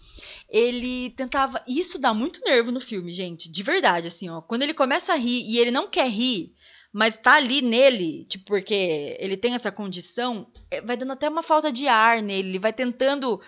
ele 0.49 1.11
tentava, 1.11 1.61
isso 1.67 1.99
dá 1.99 2.11
muito 2.11 2.41
nervo 2.43 2.71
no 2.71 2.81
filme, 2.81 3.11
gente, 3.11 3.51
de 3.51 3.61
verdade 3.61 4.07
assim, 4.07 4.29
ó. 4.29 4.41
Quando 4.41 4.63
ele 4.63 4.73
começa 4.73 5.13
a 5.13 5.15
rir 5.15 5.43
e 5.47 5.59
ele 5.59 5.69
não 5.69 5.87
quer 5.87 6.09
rir, 6.09 6.55
mas 6.91 7.17
tá 7.17 7.35
ali 7.35 7.61
nele, 7.61 8.25
tipo, 8.25 8.45
porque 8.45 9.17
ele 9.19 9.37
tem 9.37 9.53
essa 9.53 9.71
condição, 9.71 10.47
é, 10.71 10.81
vai 10.81 10.97
dando 10.97 11.13
até 11.13 11.29
uma 11.29 11.43
falta 11.43 11.71
de 11.71 11.87
ar 11.87 12.21
nele, 12.21 12.49
ele 12.49 12.59
vai 12.59 12.73
tentando 12.73 13.41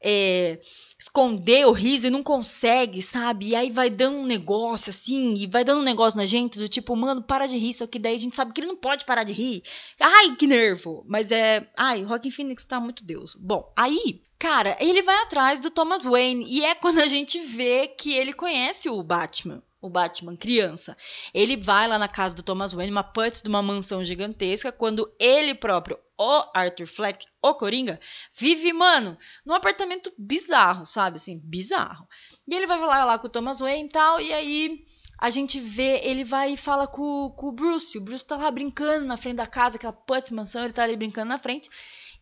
é, 0.00 0.60
esconder 0.98 1.66
o 1.66 1.72
riso 1.72 2.06
e 2.06 2.10
não 2.10 2.22
consegue, 2.22 3.02
sabe? 3.02 3.48
E 3.48 3.54
aí 3.56 3.70
vai 3.70 3.90
dando 3.90 4.18
um 4.18 4.26
negócio 4.26 4.90
assim, 4.90 5.34
e 5.34 5.46
vai 5.46 5.64
dando 5.64 5.80
um 5.80 5.84
negócio 5.84 6.18
na 6.18 6.26
gente 6.26 6.58
do 6.58 6.68
tipo, 6.68 6.94
mano, 6.96 7.22
para 7.22 7.46
de 7.46 7.56
rir, 7.56 7.74
só 7.74 7.86
que 7.86 7.98
daí 7.98 8.14
a 8.14 8.18
gente 8.18 8.36
sabe 8.36 8.52
que 8.52 8.60
ele 8.60 8.68
não 8.68 8.76
pode 8.76 9.04
parar 9.04 9.24
de 9.24 9.32
rir. 9.32 9.62
Ai, 10.00 10.34
que 10.36 10.46
nervo! 10.46 11.04
Mas 11.06 11.30
é. 11.30 11.68
Ai, 11.76 12.02
Rockin' 12.02 12.30
Phoenix 12.30 12.64
tá 12.64 12.80
muito 12.80 13.04
Deus. 13.04 13.34
Bom, 13.34 13.72
aí 13.76 14.22
Cara, 14.38 14.76
ele 14.78 15.02
vai 15.02 15.16
atrás 15.22 15.58
do 15.58 15.68
Thomas 15.68 16.04
Wayne 16.04 16.46
e 16.48 16.64
é 16.64 16.72
quando 16.72 17.00
a 17.00 17.08
gente 17.08 17.40
vê 17.40 17.88
que 17.88 18.14
ele 18.14 18.32
conhece 18.32 18.88
o 18.88 19.02
Batman 19.02 19.60
o 19.80 19.88
Batman 19.88 20.36
criança. 20.36 20.96
Ele 21.32 21.56
vai 21.56 21.86
lá 21.86 21.98
na 21.98 22.08
casa 22.08 22.34
do 22.34 22.42
Thomas 22.42 22.72
Wayne, 22.72 22.90
uma 22.90 23.04
putz 23.04 23.42
de 23.42 23.48
uma 23.48 23.62
mansão 23.62 24.04
gigantesca, 24.04 24.72
quando 24.72 25.12
ele 25.18 25.54
próprio, 25.54 25.98
o 26.18 26.44
Arthur 26.52 26.86
Fleck, 26.86 27.26
o 27.40 27.54
Coringa, 27.54 28.00
vive, 28.36 28.72
mano, 28.72 29.16
num 29.46 29.54
apartamento 29.54 30.12
bizarro, 30.18 30.84
sabe? 30.84 31.16
Assim, 31.16 31.38
bizarro. 31.38 32.08
E 32.46 32.54
ele 32.54 32.66
vai 32.66 32.78
falar 32.78 33.04
lá 33.04 33.18
com 33.18 33.26
o 33.28 33.30
Thomas 33.30 33.60
Wayne 33.60 33.88
e 33.88 33.92
tal, 33.92 34.20
e 34.20 34.32
aí 34.32 34.84
a 35.18 35.30
gente 35.30 35.60
vê, 35.60 36.00
ele 36.04 36.24
vai 36.24 36.52
e 36.52 36.56
fala 36.56 36.86
com, 36.86 37.32
com 37.36 37.48
o 37.48 37.52
Bruce. 37.52 37.98
O 37.98 38.00
Bruce 38.00 38.26
tá 38.26 38.36
lá 38.36 38.50
brincando 38.50 39.04
na 39.06 39.16
frente 39.16 39.36
da 39.36 39.46
casa, 39.46 39.76
aquela 39.76 39.92
putz 39.92 40.30
mansão, 40.30 40.64
ele 40.64 40.72
tá 40.72 40.82
ali 40.82 40.96
brincando 40.96 41.28
na 41.28 41.38
frente. 41.38 41.68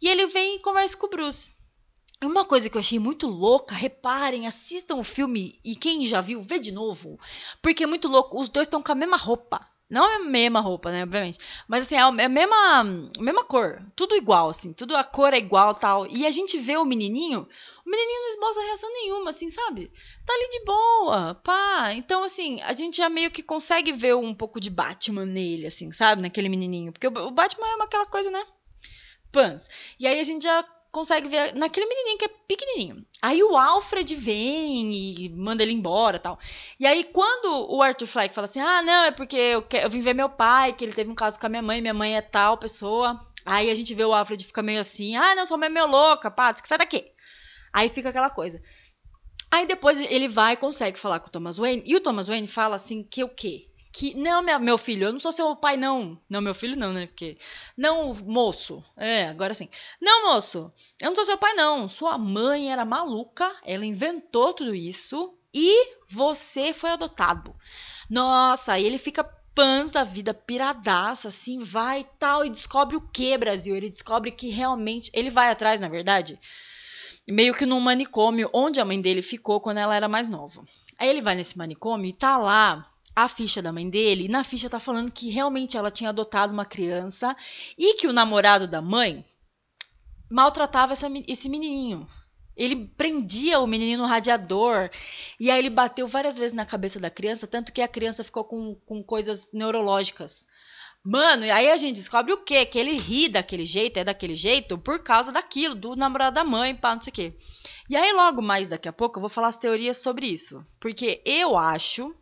E 0.01 0.09
ele 0.09 0.27
vem 0.27 0.57
e 0.57 0.61
conversa 0.61 0.97
com 0.97 1.07
o 1.07 1.11
Bruce. 1.11 1.57
Uma 2.23 2.45
coisa 2.47 2.71
que 2.71 2.77
eu 2.77 2.81
achei 2.81 2.99
muito 2.99 3.27
louca, 3.27 3.75
reparem, 3.75 4.47
assistam 4.47 4.97
o 4.97 5.05
filme 5.05 5.61
e 5.63 5.77
quem 5.77 6.07
já 6.07 6.21
viu, 6.21 6.43
vê 6.43 6.59
de 6.59 6.73
novo. 6.73 7.21
Porque 7.61 7.85
é 7.85 7.87
muito 7.87 8.09
louco, 8.09 8.41
os 8.41 8.49
dois 8.49 8.67
estão 8.67 8.83
com 8.83 8.93
a 8.93 8.95
mesma 8.95 9.17
roupa. 9.17 9.67
Não 9.89 10.05
é 10.09 10.17
a 10.17 10.21
mesma 10.21 10.61
roupa, 10.61 10.91
né, 10.91 11.05
obviamente. 11.05 11.39
Mas 11.69 11.83
assim, 11.83 11.95
é 11.95 12.01
a 12.01 12.11
mesma, 12.11 12.81
a 12.81 12.85
mesma 13.23 13.45
cor. 13.45 13.81
Tudo 13.95 14.17
igual, 14.17 14.49
assim. 14.49 14.73
Tudo 14.73 14.97
a 14.97 15.05
cor 15.05 15.33
é 15.33 15.39
igual 15.39 15.75
tal. 15.77 16.09
E 16.09 16.27
a 16.27 16.31
gente 16.31 16.59
vê 16.59 16.77
o 16.77 16.85
menininho, 16.85 17.47
o 17.85 17.91
menininho 17.91 18.21
não 18.23 18.31
esboça 18.31 18.67
reação 18.67 18.93
nenhuma, 18.93 19.31
assim, 19.31 19.49
sabe? 19.49 19.93
Tá 20.25 20.33
ali 20.33 20.51
de 20.51 20.65
boa, 20.65 21.35
pá. 21.37 21.93
Então, 21.93 22.25
assim, 22.25 22.61
a 22.63 22.73
gente 22.73 22.97
já 22.97 23.09
meio 23.09 23.31
que 23.31 23.45
consegue 23.45 23.93
ver 23.93 24.17
um 24.17 24.35
pouco 24.35 24.59
de 24.59 24.71
Batman 24.71 25.25
nele, 25.25 25.67
assim, 25.69 25.93
sabe? 25.93 26.21
Naquele 26.21 26.49
menininho. 26.49 26.93
Porque 26.93 27.07
o 27.07 27.31
Batman 27.31 27.67
é 27.67 27.83
aquela 27.85 28.07
coisa, 28.07 28.31
né? 28.31 28.45
Pans. 29.31 29.69
E 30.01 30.07
aí 30.07 30.19
a 30.19 30.25
gente 30.25 30.43
já 30.43 30.65
consegue 30.97 31.29
ver 31.29 31.55
naquele 31.55 31.85
menininho 31.85 32.17
que 32.17 32.25
é 32.25 32.31
pequenininho. 32.49 33.05
Aí 33.21 33.43
o 33.43 33.55
Alfred 33.55 34.17
vem 34.17 34.91
e 34.95 35.29
manda 35.29 35.63
ele 35.63 35.73
embora 35.73 36.19
tal. 36.19 36.39
E 36.81 36.87
aí 36.87 37.05
quando 37.05 37.71
o 37.71 37.83
Arthur 37.83 38.07
Fleck 38.07 38.35
fala 38.35 38.47
assim, 38.47 38.61
ah, 38.61 38.81
não, 38.81 39.05
é 39.05 39.11
porque 39.11 39.37
eu, 39.37 39.61
que, 39.63 39.77
eu 39.77 39.91
vim 39.91 40.01
ver 40.01 40.15
meu 40.15 40.31
pai, 40.31 40.73
que 40.73 40.83
ele 40.83 40.95
teve 40.95 41.11
um 41.11 41.15
caso 41.15 41.39
com 41.39 41.45
a 41.45 41.51
minha 41.51 41.61
mãe, 41.61 41.83
minha 41.83 41.93
mãe 41.93 42.17
é 42.17 42.23
tal 42.23 42.57
pessoa. 42.57 43.21
Aí 43.45 43.71
a 43.71 43.75
gente 43.75 43.93
vê 43.95 44.07
o 44.07 44.15
Alfred 44.15 44.43
fica 44.47 44.63
meio 44.63 44.81
assim, 44.81 45.15
ah, 45.17 45.35
não, 45.35 45.45
sua 45.45 45.59
mãe 45.59 45.67
é 45.67 45.71
meio 45.71 45.87
louca, 45.87 46.31
pá, 46.31 46.57
sai 46.65 46.79
daqui. 46.79 47.05
Aí 47.75 47.91
fica 47.91 48.09
aquela 48.09 48.31
coisa. 48.31 48.63
Aí 49.51 49.67
depois 49.67 50.01
ele 50.01 50.29
vai 50.29 50.55
e 50.55 50.57
consegue 50.57 50.99
falar 50.99 51.21
com 51.21 51.29
o 51.29 51.31
Thomas 51.31 51.59
Wayne, 51.59 51.83
e 51.85 51.95
o 51.95 52.01
Thomas 52.01 52.27
Wayne 52.27 52.49
fala 52.49 52.77
assim 52.77 53.03
que 53.03 53.23
o 53.23 53.29
quê? 53.29 53.69
Que 53.97 54.15
não, 54.15 54.43
meu 54.61 54.77
filho, 54.77 55.07
eu 55.07 55.13
não 55.13 55.19
sou 55.19 55.33
seu 55.33 55.57
pai, 55.57 55.79
não. 55.79 56.19
Não, 56.29 56.43
meu 56.43 56.53
filho 56.53 56.79
não, 56.79 56.93
né? 56.93 57.07
Porque. 57.07 57.39
Não, 57.75 58.13
moço. 58.13 58.85
É, 58.95 59.27
agora 59.29 59.55
sim. 59.55 59.71
Não, 59.99 60.27
moço, 60.27 60.71
eu 61.01 61.09
não 61.09 61.17
sou 61.17 61.25
seu 61.25 61.39
pai, 61.39 61.55
não. 61.55 61.89
Sua 61.89 62.19
mãe 62.19 62.71
era 62.71 62.85
maluca, 62.85 63.51
ela 63.65 63.87
inventou 63.87 64.53
tudo 64.53 64.75
isso 64.75 65.35
e 65.53 65.95
você 66.11 66.75
foi 66.75 66.91
adotado. 66.91 67.57
Nossa, 68.11 68.75
aí 68.75 68.85
ele 68.85 68.99
fica 68.99 69.25
pans 69.55 69.91
da 69.91 70.05
vida, 70.05 70.35
piradaço, 70.35 71.27
assim, 71.27 71.61
vai 71.61 72.07
tal, 72.19 72.45
e 72.45 72.51
descobre 72.51 72.97
o 72.97 73.01
que, 73.01 73.39
Brasil? 73.39 73.75
Ele 73.75 73.89
descobre 73.89 74.31
que 74.31 74.51
realmente. 74.51 75.11
Ele 75.15 75.31
vai 75.31 75.49
atrás, 75.49 75.81
na 75.81 75.89
verdade 75.89 76.39
meio 77.29 77.55
que 77.55 77.67
num 77.67 77.81
manicômio 77.81 78.49
onde 78.53 78.79
a 78.79 78.85
mãe 78.85 79.01
dele 79.01 79.21
ficou 79.21 79.61
quando 79.61 79.79
ela 79.79 79.97
era 79.97 80.07
mais 80.07 80.29
nova. 80.29 80.65
Aí 80.97 81.09
ele 81.09 81.21
vai 81.21 81.35
nesse 81.35 81.59
manicômio 81.59 82.09
e 82.09 82.13
tá 82.13 82.37
lá 82.37 82.87
a 83.17 83.29
ficha 83.29 83.63
da 83.63 83.73
mãe 83.73 83.89
dele, 83.89 84.27
e 84.27 84.29
na 84.29 84.45
ficha 84.45 84.69
tá 84.69 84.79
falando 84.79 85.11
que 85.11 85.31
realmente 85.31 85.75
ela 85.75 85.91
tinha 85.91 86.11
adotado 86.11 86.53
uma 86.53 86.67
criança 86.67 87.35
e 87.79 87.95
que 87.95 88.07
o 88.07 88.13
namorado 88.13 88.69
da 88.69 88.83
mãe 88.83 89.25
maltratava 90.31 90.93
essa, 90.93 91.09
esse 91.27 91.49
menininho. 91.49 92.07
Ele 92.55 92.87
prendia 92.97 93.59
o 93.59 93.67
menino 93.67 94.03
no 94.03 94.09
radiador 94.09 94.91
e 95.41 95.51
aí 95.51 95.59
ele 95.59 95.71
bateu 95.71 96.07
várias 96.07 96.37
vezes 96.37 96.55
na 96.55 96.67
cabeça 96.67 97.01
da 97.01 97.11
criança, 97.11 97.47
tanto 97.47 97.73
que 97.73 97.81
a 97.81 97.89
criança 97.89 98.23
ficou 98.23 98.45
com, 98.45 98.75
com 98.87 99.03
coisas 99.03 99.51
neurológicas. 99.53 100.47
Mano, 101.09 101.47
e 101.47 101.51
aí 101.51 101.71
a 101.71 101.77
gente 101.77 101.97
descobre 101.97 102.33
o 102.33 102.43
quê? 102.43 102.67
Que 102.67 102.79
ele 102.79 102.97
ri 102.97 103.29
daquele 103.29 103.65
jeito, 103.65 103.99
é 103.99 104.05
daquele 104.05 104.35
jeito, 104.35 104.77
por 104.77 105.03
causa 105.03 105.31
daquilo, 105.31 105.75
do 105.75 105.95
namorado 105.95 106.35
da 106.35 106.45
mãe, 106.45 106.75
pá, 106.75 106.95
não 106.95 107.01
sei 107.01 107.11
o 107.13 107.15
quê. 107.15 107.35
E 107.89 107.95
aí, 107.95 108.13
logo 108.13 108.43
mais 108.43 108.69
daqui 108.69 108.89
a 108.89 108.93
pouco, 108.93 109.19
eu 109.19 109.21
vou 109.21 109.31
falar 109.31 109.49
as 109.49 109.57
teorias 109.57 109.99
sobre 109.99 110.27
isso. 110.27 110.67
Porque 110.81 111.23
eu 111.25 111.57
acho. 111.57 112.13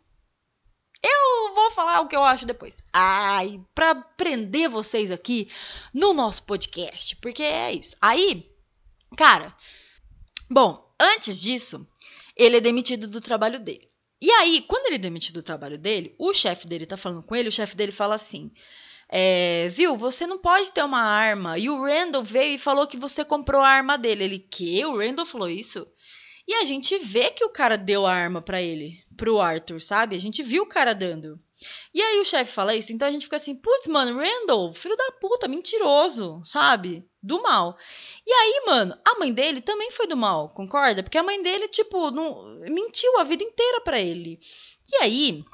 Eu 1.07 1.53
vou 1.53 1.71
falar 1.71 2.01
o 2.01 2.07
que 2.07 2.15
eu 2.15 2.23
acho 2.23 2.45
depois. 2.45 2.81
Ai, 2.91 3.61
pra 3.75 3.93
prender 3.93 4.67
vocês 4.69 5.11
aqui 5.11 5.47
no 5.93 6.13
nosso 6.13 6.43
podcast. 6.43 7.15
Porque 7.17 7.43
é 7.43 7.73
isso. 7.73 7.95
Aí, 8.01 8.49
cara. 9.15 9.55
Bom, 10.49 10.91
antes 10.99 11.39
disso, 11.39 11.87
ele 12.35 12.57
é 12.57 12.61
demitido 12.61 13.07
do 13.07 13.21
trabalho 13.21 13.59
dele. 13.59 13.87
E 14.19 14.31
aí, 14.31 14.61
quando 14.61 14.87
ele 14.87 14.95
é 14.95 14.99
demitido 14.99 15.35
do 15.35 15.45
trabalho 15.45 15.77
dele, 15.77 16.15
o 16.17 16.33
chefe 16.33 16.67
dele 16.67 16.85
tá 16.85 16.97
falando 16.97 17.21
com 17.21 17.35
ele, 17.35 17.49
o 17.49 17.51
chefe 17.51 17.75
dele 17.75 17.91
fala 17.91 18.15
assim: 18.15 18.51
é, 19.07 19.67
viu, 19.69 19.95
você 19.95 20.25
não 20.25 20.39
pode 20.39 20.71
ter 20.71 20.83
uma 20.83 21.01
arma. 21.01 21.59
E 21.59 21.69
o 21.69 21.83
Randall 21.83 22.23
veio 22.23 22.55
e 22.55 22.59
falou 22.59 22.87
que 22.87 22.97
você 22.97 23.23
comprou 23.23 23.61
a 23.61 23.69
arma 23.69 23.97
dele. 23.97 24.23
Ele, 24.23 24.39
que? 24.39 24.83
O 24.85 24.97
Randall 24.97 25.25
falou 25.25 25.49
isso? 25.49 25.87
E 26.47 26.53
a 26.53 26.65
gente 26.65 26.97
vê 26.99 27.31
que 27.31 27.43
o 27.43 27.49
cara 27.49 27.77
deu 27.77 28.05
a 28.05 28.13
arma 28.13 28.41
para 28.41 28.61
ele, 28.61 29.03
pro 29.17 29.39
Arthur, 29.39 29.81
sabe? 29.81 30.15
A 30.15 30.19
gente 30.19 30.43
viu 30.43 30.63
o 30.63 30.67
cara 30.67 30.93
dando. 30.93 31.39
E 31.93 32.01
aí 32.01 32.19
o 32.19 32.25
chefe 32.25 32.51
fala 32.51 32.75
isso, 32.75 32.91
então 32.91 33.07
a 33.07 33.11
gente 33.11 33.23
fica 33.23 33.37
assim, 33.37 33.55
putz, 33.55 33.87
mano, 33.87 34.19
Randall, 34.19 34.73
filho 34.73 34.95
da 34.95 35.11
puta, 35.13 35.47
mentiroso, 35.47 36.41
sabe? 36.45 37.07
Do 37.23 37.41
mal. 37.41 37.77
E 38.25 38.31
aí, 38.31 38.63
mano, 38.65 38.97
a 39.03 39.17
mãe 39.17 39.33
dele 39.33 39.61
também 39.61 39.89
foi 39.91 40.05
do 40.05 40.17
mal, 40.17 40.49
concorda? 40.49 41.01
Porque 41.01 41.17
a 41.17 41.23
mãe 41.23 41.41
dele, 41.41 41.67
tipo, 41.69 42.11
não, 42.11 42.59
mentiu 42.59 43.17
a 43.17 43.23
vida 43.23 43.43
inteira 43.43 43.81
para 43.81 43.99
ele. 43.99 44.39
E 44.91 45.03
aí, 45.03 45.45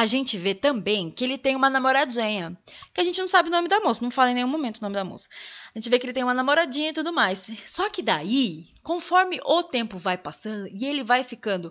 a 0.00 0.06
gente 0.06 0.38
vê 0.38 0.54
também 0.54 1.10
que 1.10 1.22
ele 1.22 1.36
tem 1.36 1.54
uma 1.54 1.68
namoradinha. 1.68 2.58
Que 2.94 3.02
a 3.02 3.04
gente 3.04 3.20
não 3.20 3.28
sabe 3.28 3.50
o 3.50 3.52
nome 3.52 3.68
da 3.68 3.80
moça, 3.80 4.02
não 4.02 4.10
fala 4.10 4.30
em 4.30 4.34
nenhum 4.34 4.48
momento 4.48 4.78
o 4.78 4.82
nome 4.82 4.94
da 4.94 5.04
moça. 5.04 5.28
A 5.74 5.78
gente 5.78 5.90
vê 5.90 5.98
que 5.98 6.06
ele 6.06 6.14
tem 6.14 6.24
uma 6.24 6.32
namoradinha 6.32 6.88
e 6.88 6.92
tudo 6.94 7.12
mais. 7.12 7.50
Só 7.66 7.90
que 7.90 8.00
daí, 8.00 8.68
conforme 8.82 9.38
o 9.44 9.62
tempo 9.62 9.98
vai 9.98 10.16
passando 10.16 10.66
e 10.68 10.86
ele 10.86 11.04
vai 11.04 11.22
ficando. 11.22 11.70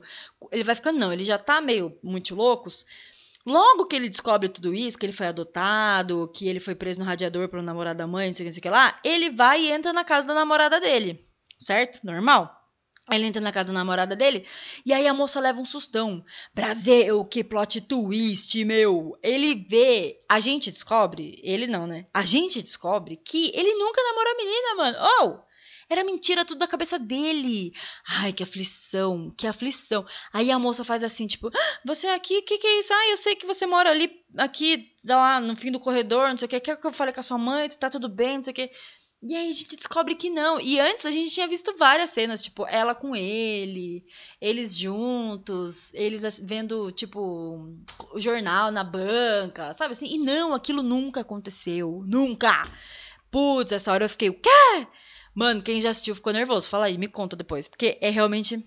Ele 0.51 0.63
vai 0.63 0.75
ficando, 0.75 0.99
não, 0.99 1.11
ele 1.11 1.23
já 1.23 1.39
tá 1.39 1.59
meio 1.59 1.97
muito 2.03 2.35
loucos. 2.35 2.85
Logo 3.47 3.87
que 3.87 3.95
ele 3.95 4.07
descobre 4.07 4.47
tudo 4.47 4.75
isso, 4.75 4.99
que 4.99 5.07
ele 5.07 5.13
foi 5.13 5.25
adotado, 5.25 6.31
que 6.31 6.47
ele 6.47 6.59
foi 6.59 6.75
preso 6.75 6.99
no 6.99 7.05
radiador 7.05 7.49
pelo 7.49 7.63
namorado 7.63 7.97
da 7.97 8.05
mãe, 8.05 8.27
não 8.27 8.35
sei 8.35 8.43
o 8.43 8.45
que, 8.45 8.49
não 8.49 8.53
sei 8.53 8.59
o 8.59 8.61
que 8.61 8.69
lá, 8.69 8.99
ele 9.03 9.31
vai 9.31 9.63
e 9.63 9.71
entra 9.71 9.91
na 9.91 10.03
casa 10.03 10.27
da 10.27 10.35
namorada 10.35 10.79
dele. 10.79 11.19
Certo? 11.57 12.05
Normal. 12.05 12.58
Ele 13.11 13.25
entra 13.25 13.41
na 13.41 13.51
casa 13.51 13.67
da 13.67 13.73
namorada 13.73 14.15
dele 14.15 14.45
e 14.85 14.93
aí 14.93 15.07
a 15.07 15.13
moça 15.13 15.39
leva 15.39 15.59
um 15.59 15.65
sustão. 15.65 16.23
Brasil, 16.53 17.25
que 17.25 17.43
plot 17.43 17.81
twist, 17.81 18.63
meu. 18.65 19.17
Ele 19.21 19.55
vê, 19.55 20.19
a 20.27 20.39
gente 20.39 20.71
descobre, 20.71 21.39
ele 21.43 21.67
não, 21.67 21.87
né? 21.87 22.05
A 22.13 22.25
gente 22.25 22.61
descobre 22.61 23.17
que 23.17 23.51
ele 23.53 23.73
nunca 23.75 24.01
namorou 24.03 24.31
a 24.31 24.37
menina, 24.37 24.75
mano. 24.75 24.97
Oh! 25.21 25.49
Era 25.89 26.03
mentira 26.03 26.45
tudo 26.45 26.59
da 26.59 26.67
cabeça 26.67 26.99
dele. 26.99 27.73
Ai, 28.07 28.31
que 28.31 28.43
aflição, 28.43 29.33
que 29.35 29.47
aflição. 29.47 30.05
Aí 30.31 30.51
a 30.51 30.59
moça 30.59 30.85
faz 30.85 31.03
assim, 31.03 31.25
tipo, 31.25 31.47
ah, 31.47 31.79
você 31.83 32.05
aqui, 32.09 32.37
o 32.37 32.43
que, 32.43 32.59
que 32.59 32.67
é 32.67 32.79
isso? 32.79 32.93
Ah, 32.93 33.09
eu 33.09 33.17
sei 33.17 33.35
que 33.35 33.47
você 33.47 33.65
mora 33.65 33.89
ali, 33.89 34.23
aqui, 34.37 34.93
lá 35.03 35.41
no 35.41 35.55
fim 35.55 35.71
do 35.71 35.79
corredor, 35.79 36.29
não 36.29 36.37
sei 36.37 36.45
o 36.45 36.49
que. 36.49 36.59
Quer 36.59 36.79
que 36.79 36.85
eu 36.85 36.91
fale 36.91 37.11
com 37.11 37.19
a 37.21 37.23
sua 37.23 37.39
mãe? 37.39 37.67
Tá 37.69 37.89
tudo 37.89 38.07
bem, 38.07 38.37
não 38.37 38.43
sei 38.43 38.51
o 38.51 38.55
que. 38.55 38.71
E 39.21 39.35
aí 39.35 39.49
a 39.49 39.53
gente 39.53 39.75
descobre 39.75 40.15
que 40.15 40.29
não. 40.29 40.61
E 40.61 40.79
antes 40.79 41.05
a 41.05 41.11
gente 41.11 41.33
tinha 41.33 41.47
visto 41.47 41.75
várias 41.77 42.11
cenas, 42.11 42.41
tipo, 42.41 42.65
ela 42.67 42.95
com 42.95 43.13
ele, 43.15 44.05
eles 44.39 44.77
juntos, 44.77 45.93
eles 45.93 46.39
vendo, 46.39 46.89
tipo, 46.91 47.75
o 48.13 48.19
jornal 48.19 48.71
na 48.71 48.83
banca, 48.83 49.73
sabe 49.73 49.91
assim? 49.91 50.07
E 50.07 50.17
não, 50.17 50.53
aquilo 50.53 50.81
nunca 50.81 51.19
aconteceu. 51.21 52.01
Nunca! 52.07 52.51
Putz, 53.29 53.73
essa 53.73 53.91
hora 53.91 54.05
eu 54.05 54.09
fiquei, 54.09 54.29
o 54.29 54.39
quê? 54.39 54.87
Mano, 55.35 55.61
quem 55.61 55.81
já 55.81 55.89
assistiu 55.89 56.15
ficou 56.15 56.33
nervoso. 56.33 56.69
Fala 56.69 56.85
aí, 56.85 56.97
me 56.97 57.07
conta 57.07 57.35
depois. 57.35 57.67
Porque 57.67 57.97
é 58.01 58.09
realmente 58.09 58.65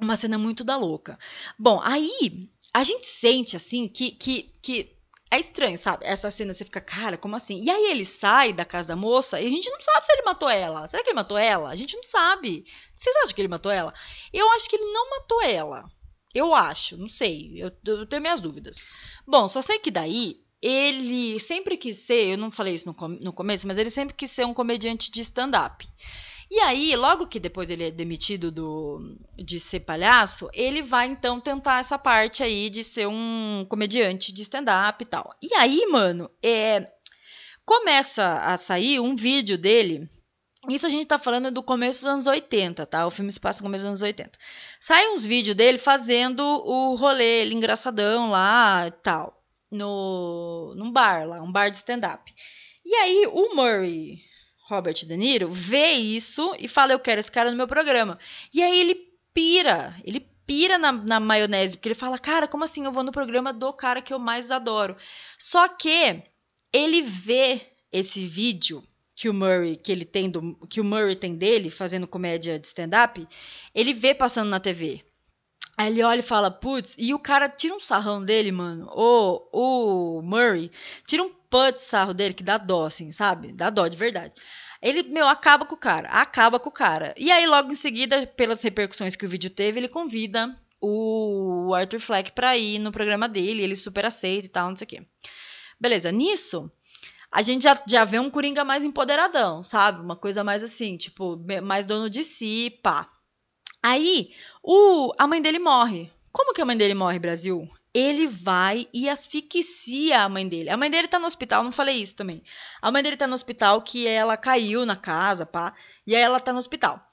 uma 0.00 0.16
cena 0.16 0.38
muito 0.38 0.64
da 0.64 0.76
louca. 0.76 1.18
Bom, 1.58 1.80
aí 1.82 2.48
a 2.72 2.84
gente 2.84 3.06
sente, 3.06 3.56
assim, 3.56 3.88
que, 3.88 4.12
que, 4.12 4.52
que 4.62 4.96
é 5.30 5.38
estranho, 5.38 5.78
sabe? 5.78 6.04
Essa 6.04 6.30
cena 6.30 6.52
você 6.52 6.64
fica, 6.64 6.80
cara, 6.80 7.16
como 7.16 7.36
assim? 7.36 7.62
E 7.62 7.70
aí 7.70 7.90
ele 7.90 8.04
sai 8.04 8.52
da 8.52 8.64
casa 8.64 8.88
da 8.88 8.96
moça 8.96 9.40
e 9.40 9.46
a 9.46 9.50
gente 9.50 9.70
não 9.70 9.80
sabe 9.80 10.06
se 10.06 10.12
ele 10.12 10.22
matou 10.22 10.50
ela. 10.50 10.86
Será 10.88 11.02
que 11.02 11.10
ele 11.10 11.16
matou 11.16 11.38
ela? 11.38 11.70
A 11.70 11.76
gente 11.76 11.96
não 11.96 12.02
sabe. 12.02 12.64
Vocês 12.96 13.16
acham 13.16 13.34
que 13.34 13.40
ele 13.40 13.48
matou 13.48 13.70
ela? 13.70 13.94
Eu 14.32 14.50
acho 14.52 14.68
que 14.68 14.76
ele 14.76 14.92
não 14.92 15.10
matou 15.10 15.42
ela. 15.42 15.90
Eu 16.34 16.54
acho, 16.54 16.96
não 16.96 17.08
sei. 17.08 17.52
Eu, 17.56 17.70
eu 17.86 18.06
tenho 18.06 18.22
minhas 18.22 18.40
dúvidas. 18.40 18.76
Bom, 19.26 19.48
só 19.48 19.62
sei 19.62 19.78
que 19.78 19.90
daí 19.90 20.40
ele 20.60 21.38
sempre 21.40 21.76
quis 21.76 21.98
ser, 21.98 22.32
eu 22.32 22.38
não 22.38 22.50
falei 22.50 22.74
isso 22.74 22.86
no, 22.86 23.08
no 23.08 23.32
começo, 23.32 23.66
mas 23.66 23.78
ele 23.78 23.90
sempre 23.90 24.14
quis 24.14 24.30
ser 24.30 24.44
um 24.44 24.52
comediante 24.52 25.10
de 25.10 25.20
stand-up. 25.20 25.88
E 26.50 26.58
aí, 26.58 26.96
logo 26.96 27.28
que 27.28 27.38
depois 27.38 27.70
ele 27.70 27.84
é 27.84 27.90
demitido 27.92 28.50
do, 28.50 29.16
de 29.36 29.60
ser 29.60 29.80
palhaço, 29.80 30.50
ele 30.52 30.82
vai 30.82 31.06
então 31.06 31.40
tentar 31.40 31.78
essa 31.78 31.96
parte 31.96 32.42
aí 32.42 32.68
de 32.68 32.82
ser 32.82 33.06
um 33.06 33.64
comediante 33.68 34.32
de 34.32 34.42
stand-up 34.42 35.00
e 35.00 35.06
tal. 35.06 35.32
E 35.40 35.54
aí, 35.54 35.86
mano, 35.86 36.28
é, 36.42 36.90
começa 37.64 38.38
a 38.38 38.56
sair 38.56 38.98
um 38.98 39.14
vídeo 39.14 39.56
dele. 39.56 40.10
Isso 40.68 40.86
a 40.86 40.88
gente 40.88 41.06
tá 41.06 41.20
falando 41.20 41.52
do 41.52 41.62
começo 41.62 42.00
dos 42.00 42.08
anos 42.08 42.26
80, 42.26 42.84
tá? 42.84 43.06
O 43.06 43.12
filme 43.12 43.30
se 43.32 43.38
passa 43.38 43.60
no 43.60 43.66
começo 43.66 43.82
dos 43.82 43.88
anos 43.90 44.02
80. 44.02 44.36
Sai 44.80 45.08
uns 45.10 45.24
vídeos 45.24 45.56
dele 45.56 45.78
fazendo 45.78 46.42
o 46.42 46.96
rolê, 46.96 47.42
ele 47.42 47.54
engraçadão 47.54 48.28
lá 48.28 48.88
e 48.88 48.90
tal. 48.90 49.40
No, 49.70 50.74
num 50.74 50.90
bar 50.90 51.28
lá, 51.28 51.40
um 51.40 51.50
bar 51.50 51.70
de 51.70 51.76
stand-up. 51.76 52.34
E 52.84 52.92
aí 52.92 53.26
o 53.32 53.54
Murray, 53.54 54.20
Robert 54.70 54.94
De 54.94 55.16
Niro, 55.16 55.50
vê 55.50 55.92
isso 55.94 56.54
e 56.58 56.68
fala: 56.68 56.92
Eu 56.92 57.00
quero 57.00 57.20
esse 57.20 57.30
cara 57.30 57.50
no 57.50 57.56
meu 57.56 57.66
programa. 57.66 58.18
E 58.54 58.62
aí 58.62 58.78
ele 58.78 58.94
pira, 59.34 59.94
ele 60.04 60.20
pira 60.46 60.78
na, 60.78 60.92
na 60.92 61.18
maionese, 61.18 61.76
porque 61.76 61.88
ele 61.88 61.94
fala: 61.96 62.18
Cara, 62.18 62.46
como 62.46 62.62
assim 62.62 62.84
eu 62.84 62.92
vou 62.92 63.02
no 63.02 63.10
programa 63.10 63.52
do 63.52 63.72
cara 63.72 64.00
que 64.00 64.14
eu 64.14 64.18
mais 64.18 64.50
adoro? 64.50 64.96
Só 65.38 65.66
que 65.66 66.22
ele 66.72 67.02
vê 67.02 67.60
esse 67.92 68.24
vídeo 68.26 68.82
que 69.16 69.28
o 69.28 69.34
Murray 69.34 69.76
que 69.76 69.90
ele 69.90 70.04
tem 70.04 70.30
do, 70.30 70.56
que 70.68 70.80
o 70.80 70.84
Murray 70.84 71.16
tem 71.16 71.34
dele 71.34 71.68
fazendo 71.68 72.06
comédia 72.06 72.58
de 72.58 72.66
stand-up, 72.68 73.26
ele 73.74 73.92
vê 73.92 74.14
passando 74.14 74.48
na 74.48 74.60
TV. 74.60 75.04
Aí 75.76 75.90
ele 75.90 76.02
olha 76.02 76.20
e 76.20 76.22
fala, 76.22 76.50
putz, 76.50 76.94
e 76.98 77.12
o 77.14 77.18
cara 77.18 77.48
tira 77.48 77.74
um 77.74 77.80
sarrão 77.80 78.22
dele, 78.22 78.52
mano. 78.52 78.86
O, 78.94 80.18
o 80.18 80.22
Murray 80.22 80.70
tira 81.06 81.22
um 81.22 81.30
put 81.50 81.82
sarro 81.82 82.14
dele 82.14 82.32
que 82.32 82.44
dá 82.44 82.56
dó, 82.56 82.86
assim, 82.86 83.10
sabe? 83.12 83.52
Dá 83.52 83.70
dó 83.70 83.88
de 83.88 83.96
verdade. 83.96 84.32
Ele, 84.82 85.02
meu, 85.02 85.26
acaba 85.26 85.66
com 85.66 85.74
o 85.74 85.78
cara, 85.78 86.08
acaba 86.08 86.58
com 86.58 86.68
o 86.70 86.72
cara. 86.72 87.14
E 87.16 87.30
aí, 87.30 87.46
logo 87.46 87.72
em 87.72 87.76
seguida, 87.76 88.26
pelas 88.26 88.62
repercussões 88.62 89.14
que 89.14 89.26
o 89.26 89.28
vídeo 89.28 89.50
teve, 89.50 89.78
ele 89.78 89.88
convida 89.88 90.58
o 90.80 91.74
Arthur 91.74 92.00
Fleck 92.00 92.32
pra 92.32 92.56
ir 92.56 92.78
no 92.78 92.90
programa 92.90 93.28
dele, 93.28 93.62
ele 93.62 93.76
super 93.76 94.06
aceita 94.06 94.46
e 94.46 94.50
tal, 94.50 94.70
não 94.70 94.76
sei 94.76 94.86
o 94.86 94.88
quê. 94.88 95.02
Beleza, 95.78 96.10
nisso, 96.10 96.72
a 97.30 97.42
gente 97.42 97.62
já, 97.62 97.80
já 97.86 98.04
vê 98.04 98.18
um 98.18 98.30
Coringa 98.30 98.64
mais 98.64 98.82
empoderadão, 98.82 99.62
sabe? 99.62 100.00
Uma 100.00 100.16
coisa 100.16 100.42
mais 100.42 100.62
assim, 100.62 100.96
tipo, 100.96 101.38
mais 101.62 101.84
dono 101.84 102.08
de 102.08 102.24
si, 102.24 102.78
pá. 102.82 103.08
Aí, 103.82 104.32
o, 104.62 105.12
a 105.18 105.26
mãe 105.26 105.40
dele 105.40 105.58
morre. 105.58 106.10
Como 106.32 106.52
que 106.54 106.60
a 106.60 106.64
mãe 106.64 106.76
dele 106.76 106.94
morre, 106.94 107.18
Brasil? 107.18 107.68
Ele 107.94 108.26
vai 108.28 108.88
e 108.92 109.08
asfixia 109.08 110.22
a 110.22 110.28
mãe 110.28 110.48
dele. 110.48 110.70
A 110.70 110.76
mãe 110.76 110.90
dele 110.90 111.08
tá 111.08 111.18
no 111.18 111.26
hospital, 111.26 111.64
não 111.64 111.72
falei 111.72 111.96
isso 111.96 112.16
também. 112.16 112.42
A 112.80 112.90
mãe 112.90 113.02
dele 113.02 113.16
tá 113.16 113.26
no 113.26 113.34
hospital 113.34 113.82
que 113.82 114.06
ela 114.06 114.36
caiu 114.36 114.86
na 114.86 114.96
casa, 114.96 115.44
pá, 115.44 115.74
e 116.06 116.14
aí 116.14 116.22
ela 116.22 116.40
tá 116.40 116.52
no 116.52 116.58
hospital. 116.58 117.04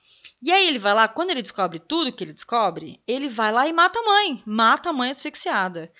E 0.41 0.51
aí 0.51 0.67
ele 0.67 0.77
vai 0.77 0.93
lá, 0.93 1.07
quando 1.07 1.31
ele 1.31 1.41
descobre 1.41 1.79
tudo 1.79 2.11
que 2.11 2.23
ele 2.23 2.33
descobre, 2.33 3.01
ele 3.07 3.27
vai 3.27 3.51
lá 3.51 3.67
e 3.67 3.73
mata 3.73 3.99
a 3.99 4.03
mãe, 4.03 4.43
mata 4.45 4.89
a 4.89 4.93
mãe 4.93 5.09
asfixiada. 5.09 5.91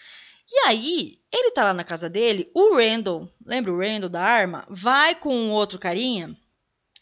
E 0.50 0.68
aí, 0.68 1.20
ele 1.32 1.52
tá 1.52 1.64
lá 1.64 1.74
na 1.74 1.84
casa 1.84 2.10
dele, 2.10 2.50
o 2.54 2.76
Randall, 2.78 3.30
lembra 3.46 3.72
o 3.72 3.80
Randall 3.80 4.10
da 4.10 4.24
arma? 4.24 4.66
Vai 4.70 5.16
com 5.16 5.36
um 5.36 5.52
outro 5.52 5.78
carinha, 5.78 6.38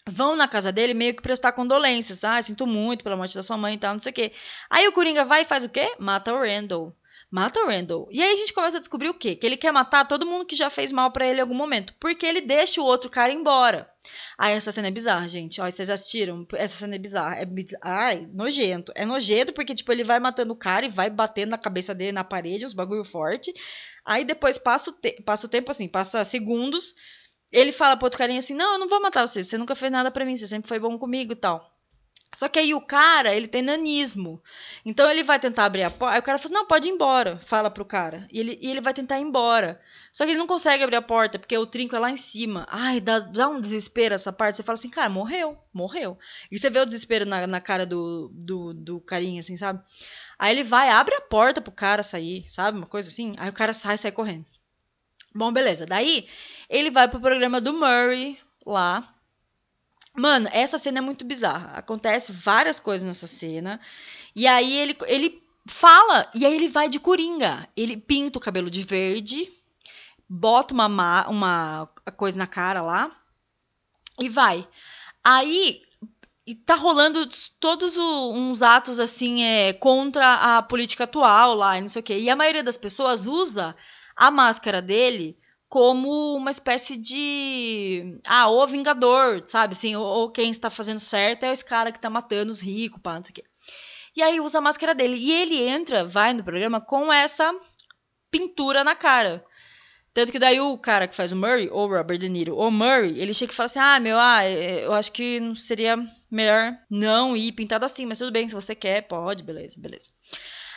vão 0.08 0.36
na 0.36 0.48
casa 0.48 0.72
dele 0.72 0.94
meio 0.94 1.16
que 1.16 1.22
prestar 1.22 1.52
condolências. 1.52 2.24
Ah, 2.24 2.42
sinto 2.42 2.66
muito 2.66 3.04
pela 3.04 3.18
morte 3.18 3.36
da 3.36 3.44
sua 3.44 3.58
mãe 3.58 3.76
e 3.76 3.78
tal, 3.78 3.94
não 3.94 4.00
sei 4.02 4.12
o 4.12 4.16
quê. 4.16 4.32
Aí 4.70 4.88
o 4.88 4.94
Coringa 4.94 5.26
vai 5.26 5.42
e 5.44 5.46
faz 5.46 5.64
o 5.64 5.70
quê? 5.70 5.94
Mata 6.00 6.34
o 6.34 6.40
Randall. 6.40 6.96
Mata 7.30 7.60
o 7.60 7.68
Randall. 7.68 8.08
E 8.12 8.22
aí 8.22 8.34
a 8.34 8.38
gente 8.38 8.54
começa 8.54 8.78
a 8.78 8.80
descobrir 8.80 9.10
o 9.10 9.14
quê? 9.14 9.36
Que 9.36 9.46
ele 9.46 9.58
quer 9.58 9.72
matar 9.72 10.08
todo 10.08 10.26
mundo 10.26 10.46
que 10.46 10.56
já 10.56 10.70
fez 10.70 10.92
mal 10.92 11.12
para 11.12 11.26
ele 11.26 11.40
em 11.40 11.42
algum 11.42 11.56
momento. 11.56 11.94
Porque 12.00 12.26
ele 12.26 12.40
deixa 12.40 12.82
o 12.82 12.86
outro 12.86 13.10
cara 13.10 13.34
embora. 13.34 13.90
Ai, 14.38 14.54
essa 14.54 14.72
cena 14.72 14.88
é 14.88 14.92
bizarra, 14.92 15.28
gente. 15.28 15.60
Ó, 15.60 15.70
vocês 15.70 15.90
assistiram? 15.90 16.46
Essa 16.54 16.78
cena 16.78 16.96
é 16.96 17.00
bizarra. 17.00 17.38
É 17.38 17.46
biz... 17.46 17.72
Ai, 17.82 18.28
nojento. 18.32 18.92
É 18.96 19.06
nojento 19.06 19.52
porque, 19.54 19.76
tipo, 19.76 19.92
ele 19.92 20.04
vai 20.04 20.20
matando 20.20 20.54
o 20.54 20.58
cara 20.58 20.86
e 20.86 20.90
vai 20.90 21.10
batendo 21.10 21.50
na 21.50 21.58
cabeça 21.58 21.94
dele 21.94 22.12
na 22.12 22.24
parede, 22.24 22.66
uns 22.66 22.74
bagulho 22.74 23.04
forte. 23.04 23.54
Aí 24.06 24.24
depois 24.24 24.58
passa 24.58 24.92
o, 24.92 24.94
te... 24.94 25.22
passa 25.24 25.48
o 25.48 25.50
tempo, 25.50 25.72
assim, 25.72 25.88
passa 25.88 26.24
segundos. 26.24 26.96
Ele 27.52 27.72
fala 27.72 27.98
pro 27.98 28.06
outro 28.06 28.20
carinha 28.20 28.40
assim: 28.40 28.54
Não, 28.54 28.74
eu 28.74 28.80
não 28.80 28.88
vou 28.88 29.02
matar 29.02 29.28
você. 29.28 29.44
Você 29.44 29.58
nunca 29.58 29.76
fez 29.76 29.92
nada 29.92 30.12
para 30.12 30.26
mim. 30.26 30.38
Você 30.38 30.48
sempre 30.48 30.70
foi 30.70 30.80
bom 30.80 30.98
comigo 30.98 31.34
e 31.34 31.36
tal. 31.36 31.75
Só 32.38 32.50
que 32.50 32.60
aí 32.60 32.74
o 32.74 32.82
cara, 32.82 33.34
ele 33.34 33.48
tem 33.48 33.62
nanismo. 33.62 34.42
Então 34.86 35.10
ele 35.10 35.24
vai 35.24 35.40
tentar 35.40 35.66
abrir 35.66 35.84
a 35.84 35.90
porta. 35.90 36.16
Aí 36.16 36.20
o 36.20 36.24
cara 36.24 36.38
fala, 36.38 36.54
não, 36.54 36.66
pode 36.66 36.88
ir 36.88 36.92
embora. 36.92 37.38
Fala 37.38 37.70
pro 37.70 37.86
cara. 37.86 38.28
E 38.32 38.40
ele, 38.40 38.60
e 38.62 38.70
ele 38.70 38.82
vai 38.82 38.94
tentar 38.94 39.20
ir 39.20 39.24
embora. 39.24 39.80
Só 40.12 40.26
que 40.26 40.32
ele 40.32 40.40
não 40.40 40.48
consegue 40.48 40.84
abrir 40.84 40.98
a 40.98 41.02
porta, 41.02 41.40
porque 41.40 41.58
o 41.58 41.66
trinco 41.66 41.96
é 41.96 42.00
lá 42.00 42.12
em 42.12 42.18
cima. 42.18 42.68
Ai, 42.70 43.00
dá, 43.00 43.20
dá 43.20 43.48
um 43.48 43.60
desespero 43.60 44.16
essa 44.16 44.34
parte. 44.34 44.58
Você 44.58 44.64
fala 44.64 44.78
assim, 44.78 44.90
cara, 44.90 45.10
morreu, 45.10 45.58
morreu. 45.74 46.18
E 46.52 46.60
você 46.60 46.70
vê 46.70 46.80
o 46.80 46.86
desespero 46.86 47.26
na, 47.26 47.48
na 47.48 47.62
cara 47.62 47.86
do, 47.86 48.30
do, 48.34 48.74
do 48.74 49.00
carinha, 49.00 49.40
assim, 49.40 49.58
sabe? 49.58 49.82
Aí 50.38 50.54
ele 50.54 50.64
vai, 50.64 50.90
abre 50.90 51.16
a 51.16 51.22
porta 51.22 51.62
pro 51.62 51.72
cara 51.72 52.04
sair, 52.04 52.46
sabe? 52.50 52.78
Uma 52.78 52.88
coisa 52.88 53.10
assim. 53.10 53.34
Aí 53.38 53.50
o 53.50 53.54
cara 53.54 53.74
sai, 53.74 53.98
sai 53.98 54.12
correndo. 54.12 54.46
Bom, 55.34 55.52
beleza. 55.52 55.86
Daí 55.86 56.28
ele 56.70 56.92
vai 56.92 57.08
pro 57.08 57.20
programa 57.20 57.60
do 57.62 57.74
Murray 57.74 58.38
lá 58.66 59.15
Mano, 60.16 60.50
essa 60.52 60.78
cena 60.78 61.00
é 61.00 61.02
muito 61.02 61.26
bizarra. 61.26 61.78
Acontece 61.78 62.32
várias 62.32 62.80
coisas 62.80 63.06
nessa 63.06 63.28
cena. 63.28 63.80
E 64.36 64.48
aí 64.48 64.78
ele, 64.78 64.98
ele 65.08 65.44
fala, 65.66 66.30
e 66.34 66.46
aí 66.46 66.54
ele 66.54 66.70
vai 66.70 66.88
de 66.88 67.00
coringa. 67.00 67.68
Ele 67.76 67.98
pinta 67.98 68.38
o 68.38 68.42
cabelo 68.42 68.70
de 68.70 68.84
verde, 68.84 69.52
bota 70.28 70.74
uma, 70.74 71.28
uma 71.28 71.90
coisa 72.16 72.38
na 72.38 72.48
cara 72.48 72.82
lá 72.82 73.12
e 74.20 74.30
vai. 74.30 74.68
Aí 75.24 75.82
e 76.48 76.54
tá 76.54 76.76
rolando 76.76 77.28
todos 77.60 77.98
uns 77.98 78.62
atos 78.62 79.00
assim 79.00 79.44
é, 79.44 79.74
contra 79.74 80.58
a 80.58 80.62
política 80.62 81.06
atual 81.06 81.56
lá, 81.56 81.78
e 81.78 81.82
não 81.82 81.90
sei 81.90 82.02
o 82.02 82.06
quê. 82.06 82.20
E 82.20 82.30
a 82.30 82.36
maioria 82.36 82.64
das 82.64 82.78
pessoas 82.78 83.26
usa 83.26 83.76
a 84.16 84.30
máscara 84.30 84.82
dele 84.82 85.38
como 85.68 86.36
uma 86.36 86.52
espécie 86.52 86.98
de. 86.98 88.20
Ah, 88.28 88.50
o 88.50 88.66
Vingador, 88.68 89.44
sabe? 89.46 89.74
Assim, 89.74 89.96
ou, 89.96 90.30
quem 90.32 90.52
está 90.52 90.70
fazendo 90.70 91.00
certo 91.00 91.44
é 91.44 91.54
esse 91.54 91.66
cara 91.66 91.92
que 91.92 92.00
tá 92.00 92.10
matando 92.10 92.52
os 92.52 92.62
ricos, 92.62 93.02
pá, 93.02 93.16
não 93.16 93.24
sei 93.24 93.32
o 93.32 93.36
quê. 93.36 93.44
E 94.16 94.22
aí 94.22 94.40
usa 94.40 94.60
a 94.60 94.62
máscara 94.62 94.96
dele. 94.96 95.18
E 95.18 95.32
ele 95.32 95.62
entra, 95.62 96.06
vai 96.06 96.34
no 96.34 96.44
programa 96.44 96.80
com 96.80 97.12
essa 97.12 97.54
pintura 98.32 98.84
na 98.84 98.96
cara. 98.96 99.44
Tanto 100.14 100.32
que 100.32 100.40
daí 100.40 100.62
o 100.62 100.78
cara 100.78 101.10
que 101.10 101.16
faz 101.16 101.34
o 101.34 101.36
Murray, 101.36 101.68
ou 101.70 101.90
Robert 101.90 102.18
De 102.18 102.30
Niro, 102.30 102.56
ou 102.56 102.72
Murray, 102.72 103.20
ele 103.20 103.34
chega 103.34 103.52
e 103.52 103.56
fala 103.56 103.66
assim: 103.66 103.80
Ah, 103.80 104.00
meu, 104.00 104.18
ah, 104.18 104.46
é, 104.46 104.86
eu 104.86 104.94
acho 104.94 105.12
que 105.12 105.42
seria 105.56 105.98
melhor 106.32 106.74
não 106.90 107.36
ir 107.36 107.52
pintado 107.52 107.86
assim, 107.86 108.06
mas 108.06 108.20
tudo 108.20 108.32
bem, 108.32 108.48
se 108.48 108.56
você 108.56 108.74
quer, 108.74 109.02
pode, 109.02 109.44
beleza, 109.44 109.76
beleza. 109.78 110.08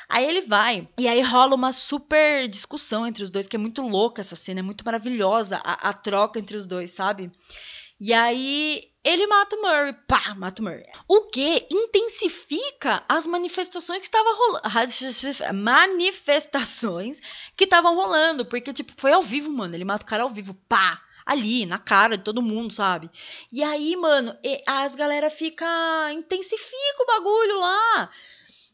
Aí 0.09 0.26
ele 0.26 0.40
vai, 0.42 0.88
e 0.96 1.06
aí 1.06 1.20
rola 1.20 1.54
uma 1.54 1.72
super 1.72 2.48
discussão 2.48 3.06
entre 3.06 3.22
os 3.22 3.28
dois, 3.28 3.46
que 3.46 3.56
é 3.56 3.59
muito 3.59 3.82
louca 3.82 4.22
essa 4.22 4.34
cena, 4.34 4.61
é 4.61 4.62
muito 4.62 4.82
maravilhosa 4.84 5.61
a, 5.62 5.90
a 5.90 5.92
troca 5.92 6.38
entre 6.38 6.56
os 6.56 6.64
dois, 6.64 6.92
sabe? 6.92 7.30
E 8.00 8.14
aí 8.14 8.84
ele 9.04 9.26
mata 9.26 9.56
o 9.56 9.61
Murray, 9.61 9.92
pá, 10.06 10.34
mata 10.34 10.62
o 10.62 10.64
Murray. 10.64 10.84
O 11.06 11.22
que 11.22 11.66
intensifica 11.70 13.02
as 13.09 13.26
manifestações 13.26 13.98
que 13.98 14.06
estavam 14.06 14.34
rolando, 14.36 15.54
manifestações 15.54 17.20
que 17.56 17.64
estavam 17.64 17.94
rolando, 17.94 18.46
porque 18.46 18.72
tipo, 18.72 18.92
foi 18.96 19.12
ao 19.12 19.22
vivo, 19.22 19.50
mano, 19.50 19.74
ele 19.74 19.84
mata 19.84 20.04
o 20.04 20.09
cara 20.09 20.22
ao 20.22 20.30
vivo, 20.30 20.54
pá, 20.68 21.02
ali, 21.26 21.66
na 21.66 21.78
cara 21.78 22.16
de 22.16 22.24
todo 22.24 22.40
mundo, 22.40 22.72
sabe? 22.72 23.11
E 23.52 23.62
aí, 23.62 23.94
mano, 23.96 24.34
as 24.66 24.94
galera 24.94 25.28
fica 25.28 25.66
intensifica 26.12 27.02
o 27.02 27.06
bagulho 27.06 27.61
lá. 27.61 28.11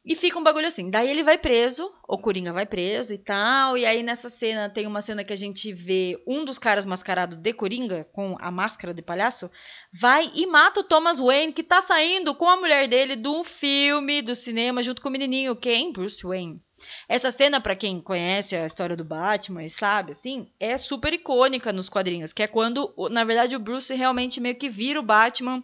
E 0.05 0.15
fica 0.15 0.39
um 0.39 0.43
bagulho 0.43 0.67
assim. 0.67 0.91
Daí 0.91 1.09
ele 1.09 1.25
vai 1.25 1.39
preso, 1.39 1.91
o 2.07 2.19
Coringa 2.19 2.53
vai 2.53 2.67
preso 2.67 3.15
e 3.15 3.19
tal. 3.19 3.79
E 3.79 3.87
aí 3.87 4.03
nessa 4.03 4.29
cena 4.29 4.69
tem 4.69 4.87
uma 4.87 5.01
cena 5.01 5.25
que 5.25 5.33
a 5.33 5.37
gente 5.37 5.73
vê 5.73 6.23
um 6.27 6.45
dos 6.45 6.59
caras 6.59 6.85
mascarado 6.85 7.37
de 7.39 7.53
Coringa, 7.55 8.05
com 8.13 8.37
a 8.39 8.51
máscara 8.51 8.93
de 8.93 9.01
palhaço, 9.01 9.51
vai 9.91 10.31
e 10.35 10.47
mata 10.47 10.81
o 10.81 10.85
Thomas 10.85 11.19
Wayne, 11.19 11.55
que 11.55 11.63
tá 11.63 11.81
saindo 11.81 12.35
com 12.35 12.47
a 12.47 12.57
mulher 12.57 12.87
dele 12.87 13.17
de 13.17 13.29
um 13.29 13.43
filme 13.43 14.21
do 14.21 14.37
cinema 14.37 14.83
junto 14.83 15.01
com 15.01 15.09
o 15.09 15.13
menininho, 15.13 15.57
quem? 15.57 15.91
Bruce 15.91 16.23
Wayne. 16.23 16.61
Essa 17.09 17.31
cena, 17.31 17.61
para 17.61 17.75
quem 17.75 17.99
conhece 17.99 18.55
a 18.55 18.67
história 18.67 18.97
do 18.97 19.05
Batman 19.05 19.65
e 19.65 19.71
sabe, 19.71 20.13
assim, 20.13 20.51
é 20.61 20.77
super 20.77 21.15
icônica 21.15 21.73
nos 21.73 21.89
quadrinhos, 21.89 22.33
que 22.33 22.43
é 22.43 22.47
quando, 22.47 22.93
na 23.11 23.25
verdade, 23.25 23.57
o 23.57 23.61
Bruce 23.61 23.95
realmente 23.95 24.39
meio 24.39 24.57
que 24.57 24.69
vira 24.69 25.01
o 25.01 25.03
Batman. 25.03 25.63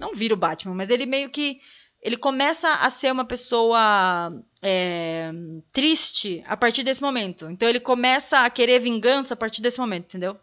Não 0.00 0.14
vira 0.14 0.34
o 0.34 0.36
Batman, 0.36 0.74
mas 0.74 0.90
ele 0.90 1.06
meio 1.06 1.30
que 1.30 1.60
ele 2.02 2.16
começa 2.16 2.68
a 2.72 2.90
ser 2.90 3.10
uma 3.12 3.24
pessoa 3.24 4.32
é, 4.62 5.30
triste 5.72 6.42
a 6.46 6.56
partir 6.56 6.82
desse 6.82 7.02
momento. 7.02 7.50
Então 7.50 7.68
ele 7.68 7.80
começa 7.80 8.40
a 8.40 8.50
querer 8.50 8.78
vingança 8.78 9.34
a 9.34 9.36
partir 9.36 9.62
desse 9.62 9.78
momento, 9.78 10.04
entendeu? 10.04 10.36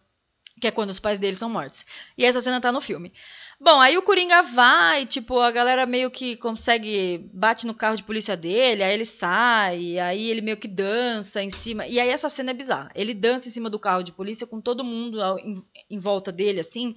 Que 0.59 0.67
é 0.67 0.71
quando 0.71 0.89
os 0.89 0.99
pais 0.99 1.19
dele 1.19 1.35
são 1.35 1.49
mortos. 1.49 1.85
E 2.17 2.25
essa 2.25 2.41
cena 2.41 2.59
tá 2.59 2.71
no 2.71 2.81
filme. 2.81 3.13
Bom, 3.59 3.79
aí 3.79 3.97
o 3.97 4.01
Coringa 4.01 4.43
vai, 4.43 5.05
tipo, 5.05 5.39
a 5.39 5.51
galera 5.51 5.85
meio 5.85 6.11
que 6.11 6.35
consegue, 6.35 7.29
bate 7.33 7.65
no 7.65 7.73
carro 7.73 7.95
de 7.95 8.03
polícia 8.03 8.35
dele, 8.35 8.83
aí 8.83 8.93
ele 8.93 9.05
sai, 9.05 9.97
aí 9.99 10.29
ele 10.29 10.41
meio 10.41 10.57
que 10.57 10.67
dança 10.67 11.41
em 11.41 11.49
cima. 11.49 11.87
E 11.87 11.99
aí 11.99 12.09
essa 12.09 12.29
cena 12.29 12.51
é 12.51 12.53
bizarra. 12.53 12.91
Ele 12.93 13.13
dança 13.13 13.47
em 13.47 13.51
cima 13.51 13.69
do 13.69 13.79
carro 13.79 14.03
de 14.03 14.11
polícia 14.11 14.45
com 14.45 14.59
todo 14.59 14.83
mundo 14.83 15.17
em, 15.39 15.63
em 15.89 15.99
volta 15.99 16.31
dele, 16.31 16.59
assim 16.59 16.93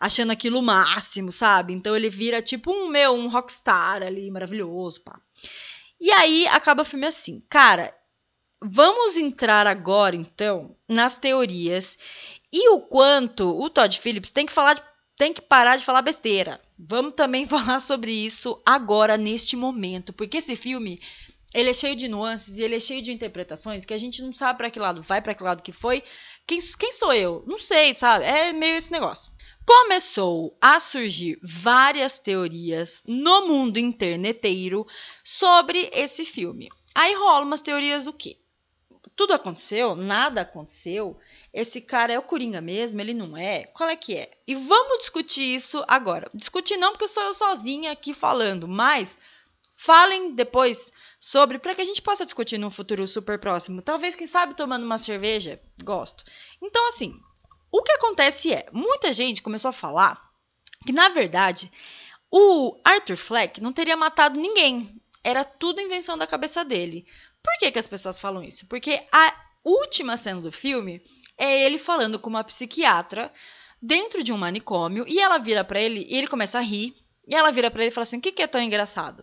achando 0.00 0.30
aquilo 0.30 0.60
o 0.60 0.62
máximo, 0.62 1.32
sabe? 1.32 1.72
Então 1.72 1.96
ele 1.96 2.08
vira 2.08 2.40
tipo 2.40 2.70
um 2.70 2.88
meu, 2.88 3.12
um 3.12 3.28
rockstar 3.28 4.02
ali, 4.02 4.30
maravilhoso, 4.30 5.02
pá. 5.02 5.18
E 6.00 6.10
aí 6.12 6.46
acaba 6.48 6.82
o 6.82 6.86
filme 6.86 7.06
assim. 7.06 7.42
Cara, 7.48 7.94
vamos 8.62 9.16
entrar 9.16 9.66
agora 9.66 10.14
então 10.14 10.76
nas 10.88 11.18
teorias 11.18 11.98
e 12.52 12.70
o 12.70 12.80
quanto 12.80 13.60
o 13.60 13.68
Todd 13.68 13.98
Phillips 13.98 14.30
tem 14.30 14.46
que 14.46 14.52
falar 14.52 14.86
tem 15.16 15.32
que 15.32 15.42
parar 15.42 15.76
de 15.76 15.84
falar 15.84 16.02
besteira. 16.02 16.60
Vamos 16.78 17.14
também 17.14 17.44
falar 17.48 17.80
sobre 17.80 18.12
isso 18.12 18.60
agora 18.64 19.16
neste 19.16 19.56
momento, 19.56 20.12
porque 20.12 20.36
esse 20.38 20.54
filme 20.54 21.00
ele 21.52 21.70
é 21.70 21.74
cheio 21.74 21.96
de 21.96 22.06
nuances 22.06 22.58
e 22.58 22.62
ele 22.62 22.76
é 22.76 22.80
cheio 22.80 23.02
de 23.02 23.10
interpretações 23.10 23.84
que 23.84 23.94
a 23.94 23.98
gente 23.98 24.22
não 24.22 24.32
sabe 24.32 24.58
para 24.58 24.70
que 24.70 24.78
lado 24.78 25.02
vai, 25.02 25.20
para 25.20 25.34
que 25.34 25.42
lado 25.42 25.62
que 25.62 25.72
foi. 25.72 26.04
Quem, 26.46 26.60
quem 26.78 26.92
sou 26.92 27.12
eu? 27.12 27.42
Não 27.48 27.58
sei, 27.58 27.96
sabe? 27.96 28.26
É 28.26 28.52
meio 28.52 28.76
esse 28.76 28.92
negócio 28.92 29.32
começou 29.68 30.56
a 30.62 30.80
surgir 30.80 31.38
várias 31.42 32.18
teorias 32.18 33.02
no 33.06 33.46
mundo 33.46 33.76
interneteiro 33.76 34.86
sobre 35.22 35.90
esse 35.92 36.24
filme. 36.24 36.70
Aí 36.94 37.14
rola 37.14 37.44
umas 37.44 37.60
teorias 37.60 38.06
o 38.06 38.12
quê? 38.14 38.38
Tudo 39.14 39.34
aconteceu? 39.34 39.94
Nada 39.94 40.40
aconteceu? 40.40 41.20
Esse 41.52 41.82
cara 41.82 42.14
é 42.14 42.18
o 42.18 42.22
Coringa 42.22 42.62
mesmo? 42.62 42.98
Ele 42.98 43.12
não 43.12 43.36
é? 43.36 43.64
Qual 43.64 43.90
é 43.90 43.94
que 43.94 44.16
é? 44.16 44.30
E 44.46 44.54
vamos 44.54 45.00
discutir 45.00 45.56
isso 45.56 45.84
agora. 45.86 46.30
Discutir 46.32 46.78
não 46.78 46.92
porque 46.92 47.06
sou 47.06 47.24
eu 47.24 47.34
sozinha 47.34 47.92
aqui 47.92 48.14
falando, 48.14 48.66
mas 48.66 49.18
falem 49.76 50.34
depois 50.34 50.90
sobre 51.20 51.58
para 51.58 51.74
que 51.74 51.82
a 51.82 51.84
gente 51.84 52.00
possa 52.00 52.24
discutir 52.24 52.56
no 52.56 52.70
futuro 52.70 53.06
super 53.06 53.38
próximo. 53.38 53.82
Talvez, 53.82 54.14
quem 54.14 54.26
sabe, 54.26 54.54
tomando 54.54 54.86
uma 54.86 54.96
cerveja. 54.96 55.60
Gosto. 55.84 56.24
Então, 56.62 56.88
assim, 56.88 57.20
o 57.70 57.82
que 57.82 57.92
acontece 57.92 58.52
é, 58.52 58.66
muita 58.72 59.12
gente 59.12 59.42
começou 59.42 59.68
a 59.68 59.72
falar 59.72 60.20
que, 60.86 60.92
na 60.92 61.08
verdade, 61.08 61.70
o 62.30 62.78
Arthur 62.84 63.16
Fleck 63.16 63.60
não 63.60 63.72
teria 63.72 63.96
matado 63.96 64.38
ninguém. 64.38 64.94
Era 65.22 65.44
tudo 65.44 65.80
invenção 65.80 66.16
da 66.16 66.26
cabeça 66.26 66.64
dele. 66.64 67.06
Por 67.42 67.58
que, 67.58 67.70
que 67.72 67.78
as 67.78 67.86
pessoas 67.86 68.20
falam 68.20 68.42
isso? 68.42 68.66
Porque 68.68 69.06
a 69.12 69.34
última 69.64 70.16
cena 70.16 70.40
do 70.40 70.52
filme 70.52 71.02
é 71.36 71.64
ele 71.64 71.78
falando 71.78 72.18
com 72.18 72.30
uma 72.30 72.44
psiquiatra 72.44 73.32
dentro 73.80 74.22
de 74.22 74.32
um 74.32 74.38
manicômio 74.38 75.04
e 75.06 75.20
ela 75.20 75.38
vira 75.38 75.64
para 75.64 75.80
ele 75.80 76.06
e 76.08 76.16
ele 76.16 76.26
começa 76.26 76.58
a 76.58 76.62
rir. 76.62 76.94
E 77.26 77.34
ela 77.34 77.52
vira 77.52 77.70
para 77.70 77.82
ele 77.82 77.90
e 77.90 77.94
fala 77.94 78.04
assim: 78.04 78.18
"O 78.18 78.20
que, 78.20 78.32
que 78.32 78.42
é 78.42 78.46
tão 78.46 78.60
engraçado?" 78.60 79.22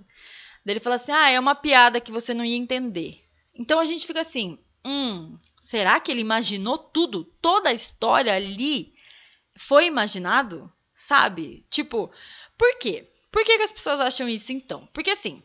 Daí 0.63 0.73
ele 0.73 0.79
fala 0.79 0.95
assim: 0.95 1.11
"Ah, 1.11 1.29
é 1.29 1.39
uma 1.39 1.55
piada 1.55 1.99
que 1.99 2.11
você 2.11 2.33
não 2.33 2.45
ia 2.45 2.55
entender." 2.55 3.23
Então 3.53 3.79
a 3.79 3.85
gente 3.85 4.05
fica 4.05 4.21
assim: 4.21 4.59
"Hum, 4.85 5.37
Será 5.65 5.99
que 5.99 6.11
ele 6.11 6.21
imaginou 6.21 6.77
tudo? 6.77 7.23
Toda 7.41 7.69
a 7.69 7.73
história 7.73 8.31
ali 8.31 8.93
foi 9.57 9.87
imaginado? 9.87 10.71
Sabe? 10.93 11.65
Tipo, 11.71 12.11
por 12.55 12.77
quê? 12.77 13.11
Por 13.31 13.43
que, 13.43 13.57
que 13.57 13.63
as 13.63 13.71
pessoas 13.71 13.99
acham 13.99 14.29
isso 14.29 14.51
então? 14.51 14.87
Porque 14.93 15.09
assim, 15.09 15.41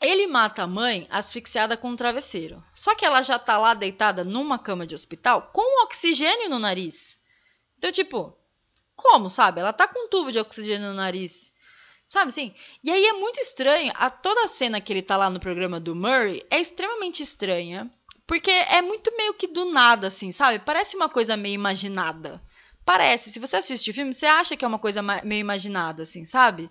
ele 0.00 0.26
mata 0.26 0.62
a 0.62 0.66
mãe 0.66 1.06
asfixiada 1.10 1.76
com 1.76 1.90
um 1.90 1.94
travesseiro. 1.94 2.64
Só 2.72 2.94
que 2.94 3.04
ela 3.04 3.20
já 3.20 3.38
tá 3.38 3.58
lá 3.58 3.74
deitada 3.74 4.24
numa 4.24 4.58
cama 4.58 4.86
de 4.86 4.94
hospital 4.94 5.50
com 5.52 5.84
oxigênio 5.84 6.48
no 6.48 6.58
nariz. 6.58 7.18
Então, 7.76 7.92
tipo, 7.92 8.34
como, 8.96 9.28
sabe? 9.28 9.60
Ela 9.60 9.74
tá 9.74 9.86
com 9.86 10.06
um 10.06 10.08
tubo 10.08 10.32
de 10.32 10.38
oxigênio 10.38 10.88
no 10.88 10.94
nariz. 10.94 11.52
Sabe 12.06 12.30
assim? 12.30 12.54
E 12.82 12.90
aí 12.90 13.04
é 13.04 13.12
muito 13.12 13.38
estranho. 13.40 13.92
A 13.94 14.08
toda 14.08 14.44
a 14.44 14.48
cena 14.48 14.80
que 14.80 14.90
ele 14.90 15.02
tá 15.02 15.18
lá 15.18 15.28
no 15.28 15.38
programa 15.38 15.78
do 15.78 15.94
Murray 15.94 16.42
é 16.50 16.58
extremamente 16.58 17.22
estranha. 17.22 17.90
Porque 18.26 18.50
é 18.50 18.80
muito 18.80 19.14
meio 19.16 19.34
que 19.34 19.46
do 19.46 19.66
nada, 19.66 20.08
assim, 20.08 20.32
sabe? 20.32 20.58
Parece 20.58 20.96
uma 20.96 21.08
coisa 21.08 21.36
meio 21.36 21.54
imaginada. 21.54 22.42
Parece. 22.84 23.30
Se 23.30 23.38
você 23.38 23.56
assiste 23.56 23.90
o 23.90 23.94
filme, 23.94 24.12
você 24.14 24.26
acha 24.26 24.56
que 24.56 24.64
é 24.64 24.68
uma 24.68 24.78
coisa 24.78 25.02
meio 25.02 25.40
imaginada, 25.40 26.02
assim, 26.02 26.24
sabe? 26.24 26.70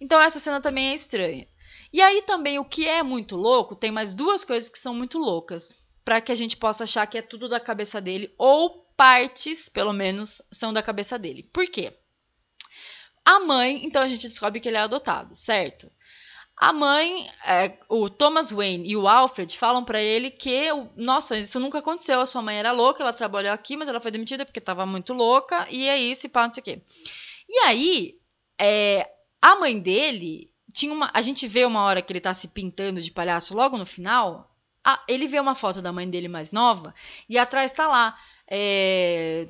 Então 0.00 0.20
essa 0.20 0.38
cena 0.38 0.60
também 0.60 0.90
é 0.90 0.94
estranha. 0.94 1.46
E 1.92 2.02
aí 2.02 2.22
também 2.22 2.58
o 2.58 2.64
que 2.64 2.86
é 2.86 3.02
muito 3.02 3.36
louco, 3.36 3.74
tem 3.74 3.90
mais 3.90 4.12
duas 4.12 4.44
coisas 4.44 4.68
que 4.68 4.78
são 4.78 4.94
muito 4.94 5.18
loucas, 5.18 5.74
para 6.04 6.20
que 6.20 6.32
a 6.32 6.34
gente 6.34 6.56
possa 6.56 6.84
achar 6.84 7.06
que 7.06 7.18
é 7.18 7.22
tudo 7.22 7.48
da 7.48 7.60
cabeça 7.60 8.00
dele 8.00 8.34
ou 8.36 8.86
partes, 8.96 9.68
pelo 9.68 9.92
menos, 9.92 10.42
são 10.50 10.72
da 10.72 10.82
cabeça 10.82 11.18
dele. 11.18 11.42
Por 11.52 11.66
quê? 11.66 11.92
A 13.24 13.40
mãe, 13.40 13.84
então 13.84 14.02
a 14.02 14.08
gente 14.08 14.28
descobre 14.28 14.60
que 14.60 14.68
ele 14.68 14.76
é 14.76 14.80
adotado, 14.80 15.36
certo? 15.36 15.90
A 16.60 16.72
mãe, 16.72 17.30
é, 17.46 17.78
o 17.88 18.10
Thomas 18.10 18.50
Wayne 18.50 18.90
e 18.90 18.96
o 18.96 19.06
Alfred 19.06 19.56
falam 19.56 19.84
para 19.84 20.02
ele 20.02 20.28
que, 20.28 20.68
nossa, 20.96 21.38
isso 21.38 21.60
nunca 21.60 21.78
aconteceu. 21.78 22.20
A 22.20 22.26
sua 22.26 22.42
mãe 22.42 22.58
era 22.58 22.72
louca, 22.72 23.00
ela 23.00 23.12
trabalhou 23.12 23.52
aqui, 23.52 23.76
mas 23.76 23.88
ela 23.88 24.00
foi 24.00 24.10
demitida 24.10 24.44
porque 24.44 24.58
estava 24.58 24.84
muito 24.84 25.14
louca, 25.14 25.68
e 25.70 25.86
é 25.86 25.96
isso, 25.96 26.26
e 26.26 26.28
pá, 26.28 26.48
não 26.48 26.52
sei 26.52 26.60
o 26.60 26.64
quê. 26.64 26.82
E 27.48 27.58
aí, 27.60 28.14
é, 28.60 29.08
a 29.40 29.54
mãe 29.54 29.78
dele 29.78 30.50
tinha 30.72 30.92
uma. 30.92 31.08
A 31.14 31.22
gente 31.22 31.46
vê 31.46 31.64
uma 31.64 31.84
hora 31.84 32.02
que 32.02 32.12
ele 32.12 32.20
tá 32.20 32.34
se 32.34 32.48
pintando 32.48 33.00
de 33.00 33.12
palhaço 33.12 33.54
logo 33.54 33.78
no 33.78 33.86
final. 33.86 34.52
A, 34.84 35.00
ele 35.06 35.28
vê 35.28 35.38
uma 35.38 35.54
foto 35.54 35.80
da 35.80 35.92
mãe 35.92 36.10
dele 36.10 36.26
mais 36.26 36.50
nova, 36.50 36.92
e 37.28 37.38
atrás 37.38 37.70
tá 37.70 37.86
lá. 37.86 38.18
É, 38.50 39.46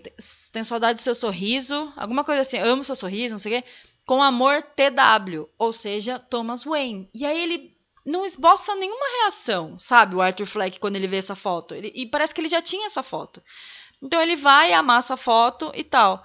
tem 0.52 0.64
saudade 0.64 0.98
do 0.98 1.02
seu 1.02 1.14
sorriso, 1.14 1.90
alguma 1.96 2.24
coisa 2.24 2.42
assim, 2.42 2.58
amo 2.58 2.84
seu 2.84 2.96
sorriso, 2.96 3.32
não 3.32 3.38
sei 3.38 3.58
o 3.58 3.62
quê 3.62 3.68
com 4.08 4.22
amor 4.22 4.62
TW, 4.62 5.50
ou 5.58 5.70
seja, 5.70 6.18
Thomas 6.18 6.64
Wayne. 6.64 7.10
E 7.12 7.26
aí 7.26 7.42
ele 7.42 7.76
não 8.06 8.24
esboça 8.24 8.74
nenhuma 8.74 9.06
reação, 9.20 9.78
sabe, 9.78 10.16
o 10.16 10.22
Arthur 10.22 10.46
Fleck, 10.46 10.80
quando 10.80 10.96
ele 10.96 11.06
vê 11.06 11.18
essa 11.18 11.36
foto. 11.36 11.74
Ele, 11.74 11.92
e 11.94 12.06
parece 12.06 12.34
que 12.34 12.40
ele 12.40 12.48
já 12.48 12.62
tinha 12.62 12.86
essa 12.86 13.02
foto. 13.02 13.42
Então 14.02 14.22
ele 14.22 14.34
vai, 14.34 14.72
amassa 14.72 15.12
a 15.12 15.18
foto 15.18 15.70
e 15.74 15.84
tal. 15.84 16.24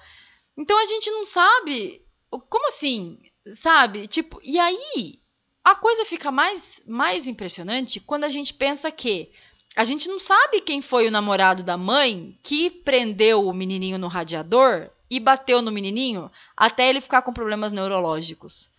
Então 0.57 0.81
a 0.81 0.85
gente 0.85 1.11
não 1.11 1.25
sabe. 1.25 2.01
Como 2.49 2.69
assim? 2.69 3.19
Sabe? 3.51 4.07
Tipo, 4.07 4.39
e 4.41 4.57
aí 4.57 5.19
a 5.61 5.75
coisa 5.75 6.05
fica 6.05 6.31
mais, 6.31 6.81
mais 6.87 7.27
impressionante 7.27 7.99
quando 7.99 8.23
a 8.23 8.29
gente 8.29 8.53
pensa 8.53 8.89
que 8.93 9.29
a 9.75 9.83
gente 9.83 10.07
não 10.07 10.21
sabe 10.21 10.61
quem 10.61 10.81
foi 10.81 11.05
o 11.05 11.11
namorado 11.11 11.63
da 11.63 11.75
mãe 11.75 12.39
que 12.41 12.69
prendeu 12.69 13.45
o 13.45 13.53
menininho 13.53 13.97
no 13.97 14.07
radiador 14.07 14.89
e 15.13 15.19
bateu 15.19 15.61
no 15.61 15.71
menininho 15.71 16.31
até 16.57 16.89
ele 16.89 16.99
ficar 16.99 17.21
com 17.21 17.31
problemas 17.31 17.71
neurológicos. 17.71 18.71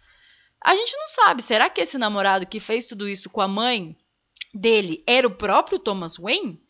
A 0.60 0.74
gente 0.74 0.96
não 0.96 1.06
sabe, 1.06 1.42
será 1.42 1.70
que 1.70 1.80
esse 1.80 1.96
namorado 1.96 2.44
que 2.44 2.58
fez 2.58 2.86
tudo 2.86 3.08
isso 3.08 3.30
com 3.30 3.40
a 3.40 3.46
mãe 3.46 3.96
dele 4.52 5.04
era 5.06 5.28
o 5.28 5.34
próprio 5.34 5.78
Thomas 5.78 6.16
Wayne? 6.16 6.60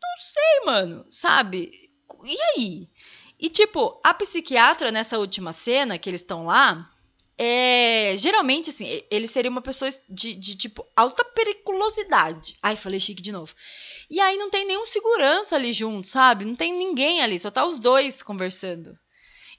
Não 0.00 0.16
sei, 0.18 0.64
mano, 0.64 1.04
sabe? 1.08 1.90
E 2.24 2.36
aí? 2.40 2.88
E 3.40 3.50
tipo, 3.50 4.00
a 4.04 4.14
psiquiatra 4.14 4.92
nessa 4.92 5.18
última 5.18 5.52
cena 5.52 5.98
que 5.98 6.08
eles 6.08 6.20
estão 6.20 6.46
lá, 6.46 6.88
é, 7.36 8.14
geralmente, 8.16 8.70
assim, 8.70 9.02
ele 9.10 9.26
seria 9.26 9.50
uma 9.50 9.60
pessoa 9.60 9.90
de, 10.08 10.34
de, 10.34 10.54
tipo, 10.54 10.86
alta 10.94 11.24
periculosidade. 11.24 12.56
Ai, 12.62 12.76
falei 12.76 13.00
chique 13.00 13.20
de 13.20 13.32
novo. 13.32 13.52
E 14.14 14.20
aí 14.20 14.38
não 14.38 14.48
tem 14.48 14.64
nenhum 14.64 14.86
segurança 14.86 15.56
ali 15.56 15.72
junto, 15.72 16.06
sabe? 16.06 16.44
Não 16.44 16.54
tem 16.54 16.72
ninguém 16.72 17.20
ali, 17.20 17.36
só 17.36 17.50
tá 17.50 17.66
os 17.66 17.80
dois 17.80 18.22
conversando. 18.22 18.96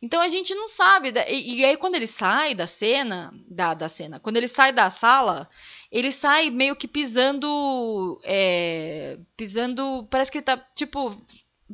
Então 0.01 0.21
a 0.21 0.29
gente 0.29 0.55
não 0.55 0.69
sabe. 0.69 1.11
E, 1.27 1.57
e 1.57 1.65
aí 1.65 1.75
quando 1.75 1.95
ele 1.95 2.07
sai 2.07 2.55
da 2.55 2.65
cena, 2.65 3.33
da, 3.49 3.73
da 3.73 3.89
cena, 3.89 4.17
quando 4.17 4.37
ele 4.37 4.47
sai 4.47 4.71
da 4.71 4.89
sala, 4.89 5.49
ele 5.91 6.09
sai 6.09 6.49
meio 6.49 6.73
que 6.73 6.87
pisando. 6.87 8.17
É, 8.23 9.19
pisando. 9.35 10.07
Parece 10.09 10.31
que 10.31 10.37
ele 10.37 10.45
tá, 10.45 10.55
tipo, 10.73 11.13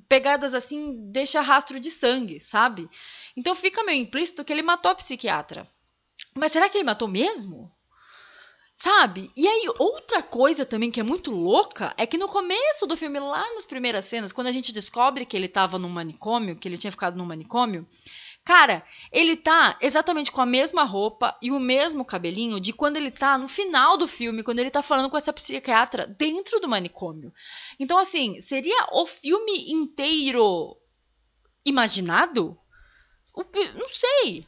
pegadas 0.09 0.55
assim, 0.55 1.11
deixa 1.11 1.39
rastro 1.39 1.79
de 1.79 1.91
sangue, 1.91 2.39
sabe? 2.39 2.89
Então 3.38 3.53
fica 3.53 3.84
meio 3.84 4.01
implícito 4.01 4.43
que 4.43 4.51
ele 4.51 4.63
matou 4.63 4.91
a 4.91 4.95
psiquiatra. 4.95 5.67
Mas 6.34 6.51
será 6.51 6.67
que 6.67 6.79
ele 6.79 6.84
matou 6.84 7.07
mesmo? 7.07 7.71
Sabe? 8.82 9.32
E 9.38 9.47
aí, 9.47 9.67
outra 9.77 10.23
coisa 10.23 10.65
também 10.65 10.89
que 10.89 10.99
é 10.99 11.03
muito 11.03 11.29
louca 11.29 11.93
é 11.95 12.07
que 12.07 12.17
no 12.17 12.27
começo 12.27 12.88
do 12.88 12.97
filme, 12.97 13.19
lá 13.19 13.45
nas 13.53 13.67
primeiras 13.67 14.05
cenas, 14.05 14.32
quando 14.32 14.47
a 14.47 14.51
gente 14.51 14.73
descobre 14.73 15.23
que 15.23 15.38
ele 15.38 15.47
tava 15.47 15.77
num 15.77 15.88
manicômio, 15.88 16.55
que 16.55 16.67
ele 16.67 16.79
tinha 16.79 16.89
ficado 16.89 17.15
num 17.15 17.23
manicômio, 17.23 17.88
cara, 18.43 18.84
ele 19.11 19.38
tá 19.38 19.77
exatamente 19.82 20.32
com 20.32 20.41
a 20.41 20.47
mesma 20.47 20.84
roupa 20.84 21.38
e 21.43 21.51
o 21.51 21.59
mesmo 21.59 22.03
cabelinho 22.03 22.59
de 22.59 22.73
quando 22.73 22.97
ele 22.97 23.11
tá 23.11 23.38
no 23.38 23.47
final 23.47 23.97
do 23.97 24.07
filme, 24.07 24.41
quando 24.41 24.57
ele 24.57 24.71
tá 24.71 24.82
falando 24.82 25.11
com 25.11 25.17
essa 25.17 25.32
psiquiatra 25.32 26.07
dentro 26.07 26.59
do 26.59 26.67
manicômio. 26.67 27.32
Então, 27.79 27.99
assim, 27.99 28.41
seria 28.41 28.88
o 28.93 29.05
filme 29.05 29.71
inteiro 29.71 30.75
imaginado? 31.63 32.57
O 33.32 33.43
que? 33.45 33.73
Não 33.73 33.89
sei. 33.89 34.43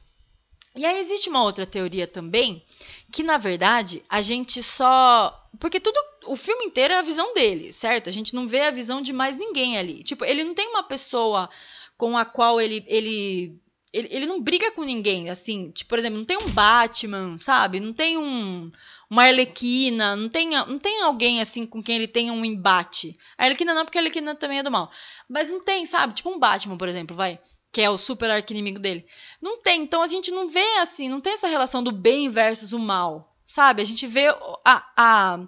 E 0.76 0.88
aí 0.88 1.00
existe 1.02 1.30
uma 1.30 1.44
outra 1.44 1.68
teoria 1.68 2.08
também 2.08 2.66
que 3.14 3.22
na 3.22 3.38
verdade 3.38 4.04
a 4.10 4.22
gente 4.22 4.64
só. 4.64 5.48
Porque 5.60 5.80
tudo. 5.80 5.98
O 6.26 6.36
filme 6.36 6.66
inteiro 6.66 6.94
é 6.94 6.98
a 6.98 7.04
visão 7.04 7.34
dele, 7.34 7.72
certo? 7.72 8.10
A 8.10 8.12
gente 8.12 8.34
não 8.34 8.48
vê 8.48 8.62
a 8.62 8.72
visão 8.72 9.02
de 9.02 9.14
mais 9.14 9.38
ninguém 9.38 9.78
ali. 9.78 10.04
Tipo, 10.04 10.26
ele 10.26 10.44
não 10.44 10.56
tem 10.56 10.68
uma 10.70 10.84
pessoa 10.84 11.48
com 11.96 12.18
a 12.18 12.26
qual 12.26 12.60
ele. 12.60 12.84
ele 12.88 13.56
ele, 13.94 14.08
ele 14.10 14.26
não 14.26 14.42
briga 14.42 14.72
com 14.72 14.84
ninguém, 14.84 15.30
assim, 15.30 15.70
tipo, 15.70 15.88
por 15.88 16.00
exemplo, 16.00 16.18
não 16.18 16.26
tem 16.26 16.36
um 16.36 16.50
Batman, 16.50 17.38
sabe? 17.38 17.80
Não 17.80 17.94
tem 17.94 18.18
um 18.18 18.72
uma 19.08 19.26
Arlequina, 19.26 20.16
não 20.16 20.28
tem, 20.28 20.50
não 20.50 20.80
tem 20.80 21.04
alguém 21.04 21.40
assim 21.40 21.68
com 21.68 21.84
quem 21.84 21.98
ele 21.98 22.08
tenha 22.08 22.34
um 22.34 22.44
embate. 22.44 23.16
A 23.38 23.44
Arlequina 23.44 23.76
não, 23.76 23.86
porque 23.86 24.00
a 24.00 24.02
Arlequina 24.02 24.34
também 24.34 24.58
é 24.58 24.64
do 24.64 24.72
mal. 24.72 24.90
Mas 25.30 25.52
não 25.52 25.60
tem, 25.60 25.86
sabe? 25.86 26.16
Tipo 26.16 26.32
um 26.32 26.40
Batman, 26.40 26.76
por 26.76 26.90
exemplo, 26.90 27.16
vai 27.16 27.40
que 27.74 27.82
é 27.82 27.90
o 27.90 27.98
super 27.98 28.30
arquinimigo 28.30 28.80
dele. 28.80 29.04
Não 29.42 29.58
tem, 29.58 29.82
então 29.82 30.04
a 30.04 30.08
gente 30.08 30.30
não 30.30 30.48
vê 30.48 30.78
assim, 30.78 31.10
não 31.10 31.20
tem 31.20 31.34
essa 31.34 31.48
relação 31.48 31.84
do 31.84 31.92
bem 31.92 32.30
versus 32.30 32.72
o 32.72 32.78
mal, 32.78 33.36
sabe? 33.48 33.82
A 33.82 33.86
gente 33.86 34.06
vê 34.06 34.28
a, 34.64 34.86
a, 34.96 35.40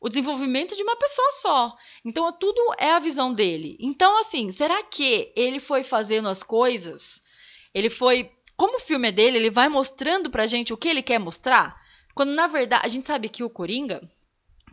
o 0.00 0.08
desenvolvimento 0.08 0.76
de 0.76 0.84
uma 0.84 0.94
pessoa 0.94 1.32
só. 1.32 1.76
Então 2.04 2.32
tudo 2.32 2.62
é 2.78 2.92
a 2.92 3.00
visão 3.00 3.34
dele. 3.34 3.76
Então, 3.80 4.20
assim, 4.20 4.52
será 4.52 4.84
que 4.84 5.32
ele 5.34 5.58
foi 5.58 5.82
fazendo 5.82 6.28
as 6.28 6.44
coisas? 6.44 7.20
Ele 7.74 7.90
foi. 7.90 8.30
Como 8.56 8.76
o 8.76 8.80
filme 8.80 9.08
é 9.08 9.12
dele, 9.12 9.36
ele 9.36 9.50
vai 9.50 9.68
mostrando 9.68 10.30
pra 10.30 10.46
gente 10.46 10.72
o 10.72 10.76
que 10.76 10.88
ele 10.88 11.02
quer 11.02 11.18
mostrar? 11.18 11.82
Quando 12.14 12.30
na 12.30 12.46
verdade 12.46 12.86
a 12.86 12.88
gente 12.88 13.04
sabe 13.04 13.28
que 13.28 13.42
o 13.42 13.50
Coringa, 13.50 14.08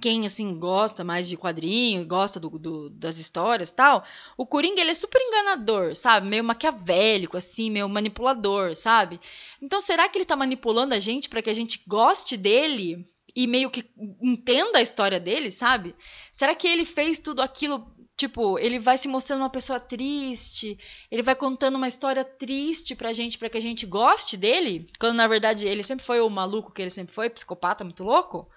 quem 0.02 0.26
assim 0.26 0.58
gosta 0.58 1.04
mais 1.04 1.30
de 1.30 1.38
quadrinho, 1.38 2.06
gosta 2.06 2.40
do, 2.40 2.50
do, 2.50 2.90
das 2.90 3.18
histórias 3.18 3.72
tal, 3.72 4.04
o 4.36 4.46
Coringa 4.46 4.82
ele 4.82 4.92
é 4.92 4.96
super 4.96 5.22
enganador, 5.22 5.96
sabe? 5.96 6.28
Meio 6.28 6.44
maquiavélico, 6.44 7.38
assim, 7.38 7.70
meio 7.70 7.88
manipulador, 7.88 8.76
sabe? 8.76 9.20
Então 9.62 9.80
será 9.80 10.10
que 10.10 10.18
ele 10.18 10.26
tá 10.26 10.36
manipulando 10.36 10.94
a 10.94 11.00
gente 11.00 11.30
para 11.30 11.42
que 11.42 11.50
a 11.50 11.54
gente 11.54 11.82
goste 11.88 12.36
dele 12.36 13.06
e 13.36 13.48
meio 13.48 13.70
que 13.70 13.86
entenda 14.22 14.80
a 14.80 14.82
história 14.82 15.20
dele, 15.20 15.52
sabe? 15.52 15.96
Será 16.34 16.56
que 16.56 16.68
ele 16.68 16.84
fez 16.84 17.20
tudo 17.20 17.42
aquilo 17.42 17.88
Tipo, 18.22 18.60
ele 18.60 18.78
vai 18.78 19.00
se 19.00 19.08
mostrando 19.08 19.40
uma 19.42 19.50
pessoa 19.50 19.80
triste, 19.80 20.78
ele 21.10 21.24
vai 21.24 21.34
contando 21.34 21.76
uma 21.76 21.88
história 21.88 22.24
triste 22.24 22.96
pra 22.96 23.12
gente, 23.14 23.36
pra 23.36 23.50
que 23.50 23.58
a 23.58 23.62
gente 23.62 23.84
goste 23.88 24.38
dele, 24.38 24.88
quando 25.00 25.16
na 25.16 25.28
verdade 25.28 25.68
ele 25.68 25.82
sempre 25.82 26.06
foi 26.06 26.22
o 26.22 26.30
maluco 26.30 26.72
que 26.72 26.84
ele 26.84 26.92
sempre 26.92 27.16
foi, 27.16 27.32
psicopata 27.32 27.84
muito 27.84 28.04
louco. 28.04 28.48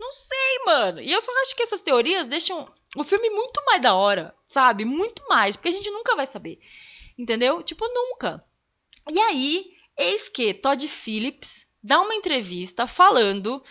Não 0.00 0.10
sei, 0.12 0.64
mano. 0.64 1.02
E 1.02 1.12
eu 1.12 1.20
só 1.20 1.30
acho 1.42 1.54
que 1.54 1.62
essas 1.62 1.82
teorias 1.82 2.26
deixam 2.26 2.66
o 2.96 3.04
filme 3.04 3.28
muito 3.28 3.62
mais 3.66 3.82
da 3.82 3.94
hora, 3.94 4.34
sabe? 4.46 4.86
Muito 4.86 5.22
mais, 5.28 5.56
porque 5.56 5.68
a 5.68 5.72
gente 5.72 5.90
nunca 5.90 6.16
vai 6.16 6.26
saber. 6.26 6.58
Entendeu? 7.18 7.62
Tipo, 7.62 7.86
nunca. 7.86 8.42
E 9.10 9.20
aí, 9.20 9.76
eis 9.98 10.30
que 10.30 10.54
Todd 10.54 10.88
Phillips 10.88 11.66
dá 11.84 12.00
uma 12.00 12.14
entrevista 12.14 12.86
falando 12.86 13.62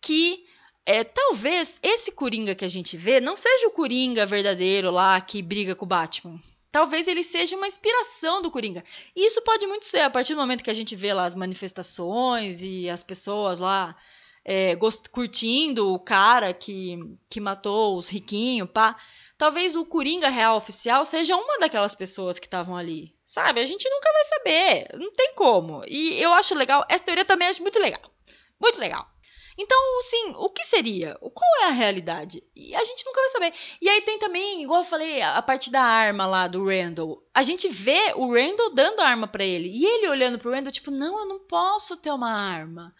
que 0.00 0.44
é, 0.84 1.04
talvez 1.04 1.78
esse 1.80 2.10
Coringa 2.10 2.56
que 2.56 2.64
a 2.64 2.68
gente 2.68 2.96
vê 2.96 3.20
não 3.20 3.36
seja 3.36 3.68
o 3.68 3.72
Coringa 3.72 4.26
verdadeiro 4.26 4.90
lá 4.90 5.20
que 5.20 5.40
briga 5.40 5.76
com 5.76 5.84
o 5.84 5.88
Batman. 5.88 6.40
Talvez 6.72 7.06
ele 7.06 7.22
seja 7.22 7.56
uma 7.56 7.68
inspiração 7.68 8.42
do 8.42 8.50
Coringa. 8.50 8.84
E 9.14 9.24
isso 9.24 9.40
pode 9.42 9.66
muito 9.68 9.86
ser, 9.86 10.00
a 10.00 10.10
partir 10.10 10.34
do 10.34 10.40
momento 10.40 10.64
que 10.64 10.70
a 10.70 10.74
gente 10.74 10.96
vê 10.96 11.14
lá 11.14 11.26
as 11.26 11.34
manifestações 11.36 12.60
e 12.60 12.90
as 12.90 13.04
pessoas 13.04 13.60
lá 13.60 13.96
é, 14.48 14.78
curtindo 15.10 15.92
o 15.92 15.98
cara 15.98 16.54
que, 16.54 16.96
que 17.28 17.40
matou 17.40 17.96
os 17.96 18.08
riquinhos, 18.08 18.70
pá. 18.70 18.96
Talvez 19.36 19.74
o 19.74 19.84
Coringa 19.84 20.28
real 20.28 20.56
oficial 20.56 21.04
seja 21.04 21.36
uma 21.36 21.58
daquelas 21.58 21.96
pessoas 21.96 22.38
que 22.38 22.46
estavam 22.46 22.76
ali. 22.76 23.12
Sabe? 23.26 23.60
A 23.60 23.66
gente 23.66 23.90
nunca 23.90 24.12
vai 24.12 24.24
saber. 24.24 24.88
Não 24.96 25.12
tem 25.12 25.34
como. 25.34 25.82
E 25.88 26.22
eu 26.22 26.32
acho 26.32 26.54
legal. 26.54 26.86
Essa 26.88 27.04
teoria 27.04 27.24
também 27.24 27.48
acho 27.48 27.60
muito 27.60 27.80
legal. 27.80 28.00
Muito 28.58 28.78
legal. 28.78 29.10
Então, 29.58 29.78
sim, 30.02 30.34
o 30.36 30.50
que 30.50 30.64
seria? 30.64 31.16
Qual 31.20 31.62
é 31.62 31.68
a 31.68 31.72
realidade? 31.72 32.42
E 32.54 32.74
a 32.74 32.84
gente 32.84 33.06
nunca 33.06 33.20
vai 33.22 33.30
saber. 33.30 33.52
E 33.80 33.88
aí 33.88 34.02
tem 34.02 34.18
também, 34.18 34.62
igual 34.62 34.82
eu 34.82 34.88
falei, 34.88 35.22
a 35.22 35.40
parte 35.40 35.70
da 35.70 35.82
arma 35.82 36.26
lá 36.26 36.46
do 36.46 36.64
Randall. 36.66 37.22
A 37.32 37.42
gente 37.42 37.68
vê 37.68 38.12
o 38.16 38.32
Randall 38.32 38.74
dando 38.74 39.00
a 39.00 39.06
arma 39.06 39.26
para 39.26 39.44
ele. 39.44 39.68
E 39.68 39.84
ele 39.84 40.08
olhando 40.08 40.38
pro 40.38 40.50
Randall, 40.50 40.72
tipo, 40.72 40.90
não, 40.90 41.20
eu 41.20 41.26
não 41.26 41.38
posso 41.40 41.96
ter 41.96 42.10
uma 42.10 42.30
arma. 42.30 42.94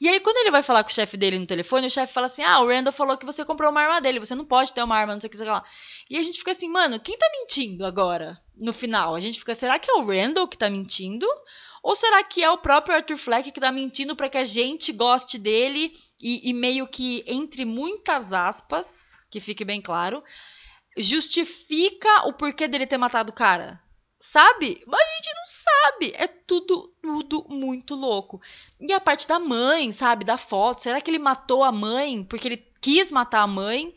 E 0.00 0.08
aí, 0.08 0.20
quando 0.20 0.36
ele 0.38 0.50
vai 0.50 0.62
falar 0.62 0.82
com 0.82 0.90
o 0.90 0.92
chefe 0.92 1.16
dele 1.16 1.38
no 1.38 1.46
telefone, 1.46 1.86
o 1.86 1.90
chefe 1.90 2.12
fala 2.12 2.26
assim: 2.26 2.42
Ah, 2.42 2.60
o 2.60 2.68
Randall 2.68 2.92
falou 2.92 3.16
que 3.16 3.26
você 3.26 3.44
comprou 3.44 3.70
uma 3.70 3.80
arma 3.80 4.00
dele, 4.00 4.20
você 4.20 4.34
não 4.34 4.44
pode 4.44 4.72
ter 4.72 4.82
uma 4.82 4.96
arma, 4.96 5.14
não 5.14 5.20
sei 5.20 5.28
o 5.28 5.30
que, 5.30 5.36
sei 5.36 5.46
lá. 5.46 5.64
E 6.10 6.18
a 6.18 6.22
gente 6.22 6.38
fica 6.38 6.50
assim, 6.50 6.68
mano, 6.68 7.00
quem 7.00 7.16
tá 7.16 7.26
mentindo 7.38 7.86
agora? 7.86 8.38
No 8.60 8.72
final, 8.72 9.14
a 9.14 9.20
gente 9.20 9.38
fica, 9.38 9.54
será 9.54 9.78
que 9.78 9.90
é 9.90 9.94
o 9.94 10.04
Randall 10.04 10.46
que 10.46 10.58
tá 10.58 10.68
mentindo? 10.68 11.26
Ou 11.82 11.96
será 11.96 12.22
que 12.22 12.42
é 12.42 12.48
o 12.48 12.58
próprio 12.58 12.94
Arthur 12.94 13.16
Fleck 13.16 13.50
que 13.50 13.60
tá 13.60 13.72
mentindo 13.72 14.14
para 14.14 14.28
que 14.28 14.38
a 14.38 14.44
gente 14.44 14.92
goste 14.92 15.36
dele 15.36 15.92
e, 16.20 16.48
e, 16.48 16.52
meio 16.54 16.86
que, 16.86 17.24
entre 17.26 17.64
muitas 17.64 18.32
aspas, 18.32 19.26
que 19.28 19.40
fique 19.40 19.64
bem 19.64 19.80
claro, 19.80 20.22
justifica 20.96 22.28
o 22.28 22.32
porquê 22.32 22.68
dele 22.68 22.86
ter 22.86 22.98
matado 22.98 23.30
o 23.30 23.34
cara? 23.34 23.82
Sabe? 24.20 24.84
Mas 24.86 25.00
a 25.00 25.14
gente 25.16 25.34
não 25.34 25.44
sabe. 25.44 26.12
É 26.16 26.28
tudo, 26.28 26.94
tudo 27.02 27.46
muito 27.48 27.96
louco. 27.96 28.40
E 28.80 28.92
a 28.92 29.00
parte 29.00 29.26
da 29.26 29.40
mãe, 29.40 29.90
sabe? 29.90 30.24
Da 30.24 30.38
foto. 30.38 30.84
Será 30.84 31.00
que 31.00 31.10
ele 31.10 31.18
matou 31.18 31.64
a 31.64 31.72
mãe 31.72 32.22
porque 32.22 32.46
ele 32.46 32.64
quis 32.80 33.10
matar 33.10 33.40
a 33.40 33.46
mãe? 33.48 33.92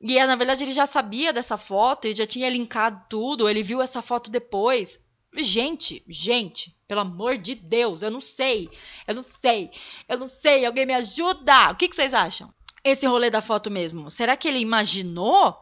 E 0.00 0.24
na 0.24 0.36
verdade 0.36 0.62
ele 0.62 0.72
já 0.72 0.86
sabia 0.86 1.32
dessa 1.32 1.56
foto, 1.56 2.04
ele 2.04 2.14
já 2.14 2.26
tinha 2.26 2.48
linkado 2.48 3.04
tudo, 3.08 3.48
ele 3.48 3.62
viu 3.62 3.82
essa 3.82 4.00
foto 4.00 4.30
depois. 4.30 5.00
Gente, 5.42 6.02
gente, 6.08 6.76
pelo 6.86 7.00
amor 7.00 7.38
de 7.38 7.54
Deus, 7.54 8.02
eu 8.02 8.10
não 8.10 8.20
sei. 8.20 8.70
Eu 9.06 9.14
não 9.14 9.22
sei. 9.22 9.70
Eu 10.08 10.18
não 10.18 10.26
sei. 10.26 10.64
Alguém 10.64 10.86
me 10.86 10.94
ajuda. 10.94 11.70
O 11.70 11.76
que, 11.76 11.88
que 11.88 11.96
vocês 11.96 12.14
acham? 12.14 12.52
Esse 12.84 13.06
rolê 13.06 13.30
da 13.30 13.40
foto 13.40 13.70
mesmo. 13.70 14.10
Será 14.10 14.36
que 14.36 14.46
ele 14.46 14.60
imaginou 14.60 15.56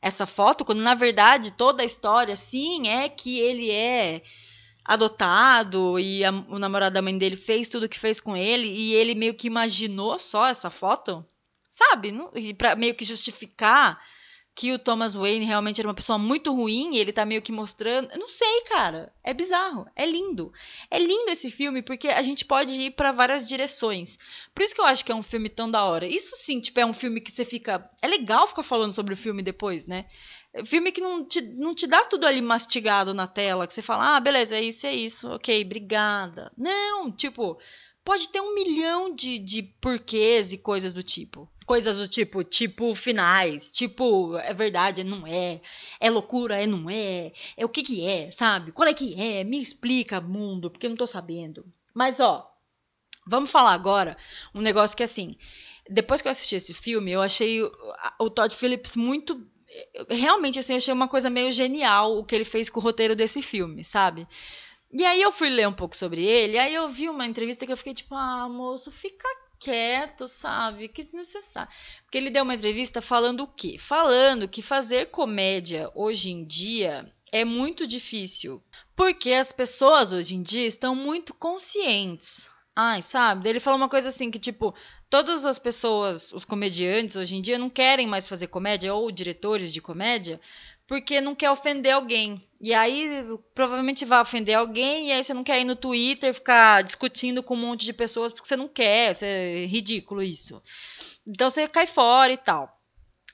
essa 0.00 0.26
foto 0.26 0.64
quando 0.64 0.80
na 0.80 0.94
verdade 0.94 1.52
toda 1.52 1.82
a 1.82 1.86
história 1.86 2.36
sim 2.36 2.86
é 2.86 3.08
que 3.08 3.40
ele 3.40 3.70
é 3.70 4.22
adotado 4.84 5.98
e 5.98 6.24
a, 6.24 6.30
o 6.30 6.58
namorado 6.58 6.94
da 6.94 7.02
mãe 7.02 7.18
dele 7.18 7.36
fez 7.36 7.68
tudo 7.68 7.84
o 7.84 7.88
que 7.88 7.98
fez 7.98 8.20
com 8.20 8.36
ele 8.36 8.68
e 8.68 8.94
ele 8.94 9.14
meio 9.14 9.34
que 9.34 9.46
imaginou 9.46 10.18
só 10.18 10.48
essa 10.48 10.70
foto? 10.70 11.26
Sabe? 11.68 12.10
Não, 12.10 12.30
para 12.56 12.74
meio 12.74 12.94
que 12.94 13.04
justificar 13.04 14.00
que 14.58 14.72
o 14.72 14.78
Thomas 14.78 15.14
Wayne 15.14 15.44
realmente 15.44 15.80
era 15.80 15.86
uma 15.86 15.94
pessoa 15.94 16.18
muito 16.18 16.52
ruim 16.52 16.96
e 16.96 16.98
ele 16.98 17.12
tá 17.12 17.24
meio 17.24 17.40
que 17.40 17.52
mostrando. 17.52 18.10
Eu 18.10 18.18
não 18.18 18.28
sei, 18.28 18.62
cara. 18.62 19.12
É 19.22 19.32
bizarro. 19.32 19.86
É 19.94 20.04
lindo. 20.04 20.52
É 20.90 20.98
lindo 20.98 21.30
esse 21.30 21.48
filme 21.48 21.80
porque 21.80 22.08
a 22.08 22.20
gente 22.24 22.44
pode 22.44 22.72
ir 22.72 22.90
para 22.90 23.12
várias 23.12 23.46
direções. 23.46 24.18
Por 24.52 24.64
isso 24.64 24.74
que 24.74 24.80
eu 24.80 24.84
acho 24.84 25.04
que 25.04 25.12
é 25.12 25.14
um 25.14 25.22
filme 25.22 25.48
tão 25.48 25.70
da 25.70 25.84
hora. 25.84 26.08
Isso 26.08 26.34
sim, 26.34 26.60
tipo, 26.60 26.80
é 26.80 26.84
um 26.84 26.92
filme 26.92 27.20
que 27.20 27.30
você 27.30 27.44
fica. 27.44 27.88
É 28.02 28.08
legal 28.08 28.48
ficar 28.48 28.64
falando 28.64 28.92
sobre 28.92 29.14
o 29.14 29.16
filme 29.16 29.44
depois, 29.44 29.86
né? 29.86 30.06
É 30.52 30.64
filme 30.64 30.90
que 30.90 31.00
não 31.00 31.24
te, 31.24 31.40
não 31.54 31.72
te 31.72 31.86
dá 31.86 32.04
tudo 32.04 32.26
ali 32.26 32.40
mastigado 32.40 33.14
na 33.14 33.28
tela, 33.28 33.64
que 33.64 33.72
você 33.72 33.82
fala, 33.82 34.16
ah, 34.16 34.20
beleza, 34.20 34.56
é 34.56 34.62
isso, 34.62 34.86
é 34.88 34.92
isso, 34.92 35.28
ok, 35.30 35.62
obrigada. 35.62 36.50
Não, 36.56 37.12
tipo, 37.12 37.60
pode 38.08 38.30
ter 38.30 38.40
um 38.40 38.54
milhão 38.54 39.14
de, 39.14 39.38
de 39.38 39.62
porquês 39.62 40.50
e 40.50 40.56
coisas 40.56 40.94
do 40.94 41.02
tipo 41.02 41.46
coisas 41.66 41.98
do 41.98 42.08
tipo, 42.08 42.42
tipo 42.42 42.94
finais, 42.94 43.70
tipo, 43.70 44.34
é 44.38 44.54
verdade, 44.54 45.04
não 45.04 45.26
é, 45.26 45.60
é 46.00 46.08
loucura, 46.08 46.56
é 46.56 46.66
não 46.66 46.88
é, 46.88 47.30
é 47.58 47.64
o 47.66 47.68
que 47.68 47.82
que 47.82 48.06
é, 48.06 48.30
sabe? 48.30 48.72
Qual 48.72 48.88
é 48.88 48.94
que 48.94 49.14
é? 49.20 49.44
Me 49.44 49.60
explica, 49.60 50.18
mundo, 50.18 50.70
porque 50.70 50.86
eu 50.86 50.90
não 50.90 50.96
tô 50.96 51.06
sabendo. 51.06 51.66
Mas 51.92 52.20
ó, 52.20 52.50
vamos 53.26 53.50
falar 53.50 53.74
agora 53.74 54.16
um 54.54 54.62
negócio 54.62 54.96
que 54.96 55.02
assim, 55.02 55.36
depois 55.90 56.22
que 56.22 56.28
eu 56.28 56.32
assisti 56.32 56.56
esse 56.56 56.72
filme, 56.72 57.10
eu 57.10 57.20
achei 57.20 57.62
o, 57.62 57.70
o 58.18 58.30
Todd 58.30 58.56
Phillips 58.56 58.96
muito 58.96 59.46
realmente 60.08 60.58
assim, 60.58 60.72
eu 60.72 60.78
achei 60.78 60.94
uma 60.94 61.08
coisa 61.08 61.28
meio 61.28 61.52
genial 61.52 62.16
o 62.16 62.24
que 62.24 62.34
ele 62.34 62.46
fez 62.46 62.70
com 62.70 62.80
o 62.80 62.82
roteiro 62.82 63.14
desse 63.14 63.42
filme, 63.42 63.84
sabe? 63.84 64.26
E 64.92 65.04
aí 65.04 65.20
eu 65.20 65.30
fui 65.30 65.50
ler 65.50 65.68
um 65.68 65.72
pouco 65.72 65.94
sobre 65.94 66.24
ele, 66.24 66.58
aí 66.58 66.74
eu 66.74 66.88
vi 66.88 67.08
uma 67.08 67.26
entrevista 67.26 67.66
que 67.66 67.72
eu 67.72 67.76
fiquei 67.76 67.92
tipo, 67.92 68.14
ah, 68.14 68.48
moço, 68.48 68.90
fica 68.90 69.28
quieto, 69.58 70.26
sabe? 70.26 70.88
Que 70.88 71.02
desnecessário. 71.02 71.70
Porque 72.04 72.16
ele 72.16 72.30
deu 72.30 72.42
uma 72.42 72.54
entrevista 72.54 73.02
falando 73.02 73.42
o 73.42 73.46
quê? 73.46 73.76
Falando 73.78 74.48
que 74.48 74.62
fazer 74.62 75.10
comédia 75.10 75.90
hoje 75.94 76.30
em 76.30 76.44
dia 76.44 77.12
é 77.32 77.44
muito 77.44 77.86
difícil. 77.86 78.62
Porque 78.96 79.32
as 79.32 79.52
pessoas 79.52 80.12
hoje 80.12 80.36
em 80.36 80.42
dia 80.42 80.66
estão 80.66 80.94
muito 80.94 81.34
conscientes. 81.34 82.48
Ai, 82.74 83.02
sabe? 83.02 83.48
Ele 83.48 83.60
falou 83.60 83.76
uma 83.76 83.88
coisa 83.88 84.08
assim 84.08 84.30
que, 84.30 84.38
tipo, 84.38 84.72
todas 85.10 85.44
as 85.44 85.58
pessoas, 85.58 86.32
os 86.32 86.44
comediantes 86.44 87.16
hoje 87.16 87.34
em 87.34 87.42
dia 87.42 87.58
não 87.58 87.68
querem 87.68 88.06
mais 88.06 88.28
fazer 88.28 88.46
comédia, 88.46 88.94
ou 88.94 89.10
diretores 89.10 89.72
de 89.72 89.80
comédia, 89.80 90.40
porque 90.88 91.20
não 91.20 91.34
quer 91.34 91.50
ofender 91.50 91.92
alguém. 91.92 92.42
E 92.60 92.74
aí 92.74 93.22
provavelmente 93.54 94.04
vai 94.04 94.20
ofender 94.20 94.56
alguém, 94.56 95.08
e 95.08 95.12
aí 95.12 95.22
você 95.22 95.32
não 95.32 95.44
quer 95.44 95.60
ir 95.60 95.64
no 95.64 95.76
Twitter 95.76 96.34
ficar 96.34 96.82
discutindo 96.82 97.42
com 97.42 97.54
um 97.54 97.60
monte 97.60 97.84
de 97.84 97.92
pessoas 97.92 98.32
porque 98.32 98.48
você 98.48 98.56
não 98.56 98.66
quer, 98.66 99.16
é 99.22 99.66
ridículo 99.66 100.22
isso. 100.22 100.60
Então 101.24 101.48
você 101.50 101.68
cai 101.68 101.86
fora 101.86 102.32
e 102.32 102.36
tal. 102.38 102.74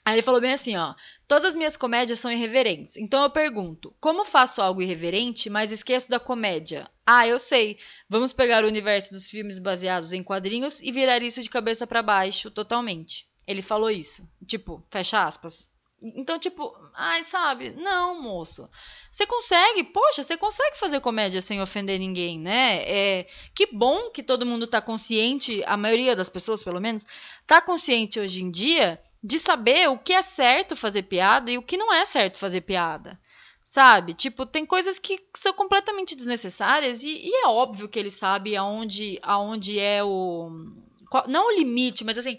Aí 0.05 0.17
ele 0.17 0.23
falou 0.23 0.41
bem 0.41 0.53
assim, 0.53 0.77
ó: 0.77 0.95
"Todas 1.27 1.51
as 1.51 1.57
minhas 1.57 1.77
comédias 1.77 2.21
são 2.21 2.31
irreverentes. 2.31 2.97
Então 2.99 3.23
eu 3.23 3.31
pergunto: 3.31 3.95
como 4.01 4.27
faço 4.27 4.61
algo 4.61 4.83
irreverente, 4.83 5.49
mas 5.49 5.73
esqueço 5.73 6.11
da 6.11 6.21
comédia? 6.21 6.91
Ah, 7.07 7.27
eu 7.27 7.39
sei. 7.39 7.79
Vamos 8.11 8.33
pegar 8.33 8.65
o 8.65 8.69
universo 8.69 9.15
dos 9.15 9.29
filmes 9.29 9.59
baseados 9.59 10.13
em 10.13 10.23
quadrinhos 10.23 10.83
e 10.83 10.93
virar 10.93 11.23
isso 11.23 11.43
de 11.43 11.49
cabeça 11.49 11.87
para 11.87 12.03
baixo 12.03 12.51
totalmente." 12.51 13.27
Ele 13.47 13.63
falou 13.63 13.91
isso. 13.91 14.29
Tipo, 14.47 14.85
fecha 14.91 15.25
aspas. 15.25 15.74
Então, 16.15 16.39
tipo, 16.39 16.77
ai, 16.95 17.25
sabe? 17.25 17.71
Não, 17.71 18.21
moço. 18.21 18.69
Você 19.11 19.27
consegue, 19.27 19.85
poxa, 19.85 20.23
você 20.23 20.37
consegue 20.37 20.79
fazer 20.79 21.01
comédia 21.01 21.41
sem 21.41 21.63
ofender 21.63 21.99
ninguém, 21.99 22.39
né? 22.39 22.83
É, 22.83 23.27
que 23.55 23.67
bom 23.73 24.11
que 24.11 24.23
todo 24.23 24.45
mundo 24.45 24.67
tá 24.67 24.83
consciente, 24.83 25.63
a 25.65 25.79
maioria 25.79 26.15
das 26.15 26.29
pessoas, 26.29 26.63
pelo 26.63 26.81
menos, 26.81 27.07
tá 27.47 27.63
consciente 27.63 28.21
hoje 28.21 28.43
em 28.43 28.51
dia 28.51 29.01
de 29.23 29.39
saber 29.39 29.89
o 29.89 29.99
que 29.99 30.13
é 30.13 30.23
certo 30.23 30.77
fazer 30.77 31.05
piada 31.05 31.51
e 31.51 31.57
o 31.57 31.63
que 31.63 31.79
não 31.79 31.91
é 31.91 32.05
certo 32.05 32.37
fazer 32.37 32.61
piada. 32.61 33.19
Sabe? 33.63 34.13
Tipo, 34.13 34.45
tem 34.45 34.67
coisas 34.67 34.99
que 34.99 35.19
são 35.35 35.55
completamente 35.55 36.15
desnecessárias 36.15 37.03
e, 37.03 37.09
e 37.09 37.35
é 37.45 37.47
óbvio 37.47 37.89
que 37.89 37.99
ele 37.99 38.11
sabe 38.11 38.55
aonde, 38.55 39.19
aonde 39.23 39.79
é 39.79 40.05
o. 40.05 40.51
Não 41.29 41.47
o 41.47 41.57
limite, 41.57 42.05
mas 42.05 42.19
assim, 42.19 42.39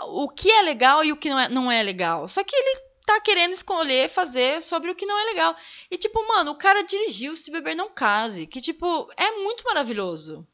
o 0.00 0.28
que 0.28 0.50
é 0.50 0.62
legal 0.62 1.04
e 1.04 1.12
o 1.12 1.16
que 1.16 1.28
não 1.28 1.38
é, 1.38 1.48
não 1.48 1.70
é 1.70 1.80
legal. 1.80 2.26
Só 2.26 2.42
que 2.42 2.56
ele 2.56 2.93
tá 3.04 3.20
querendo 3.20 3.52
escolher 3.52 4.08
fazer 4.08 4.62
sobre 4.62 4.90
o 4.90 4.94
que 4.94 5.06
não 5.06 5.18
é 5.18 5.24
legal. 5.24 5.56
E, 5.90 5.98
tipo, 5.98 6.26
mano, 6.26 6.52
o 6.52 6.58
cara 6.58 6.82
dirigiu 6.82 7.36
Se 7.36 7.50
Beber 7.50 7.76
Não 7.76 7.90
Case, 7.90 8.46
que, 8.46 8.60
tipo, 8.60 9.10
é 9.16 9.30
muito 9.42 9.64
maravilhoso. 9.64 10.46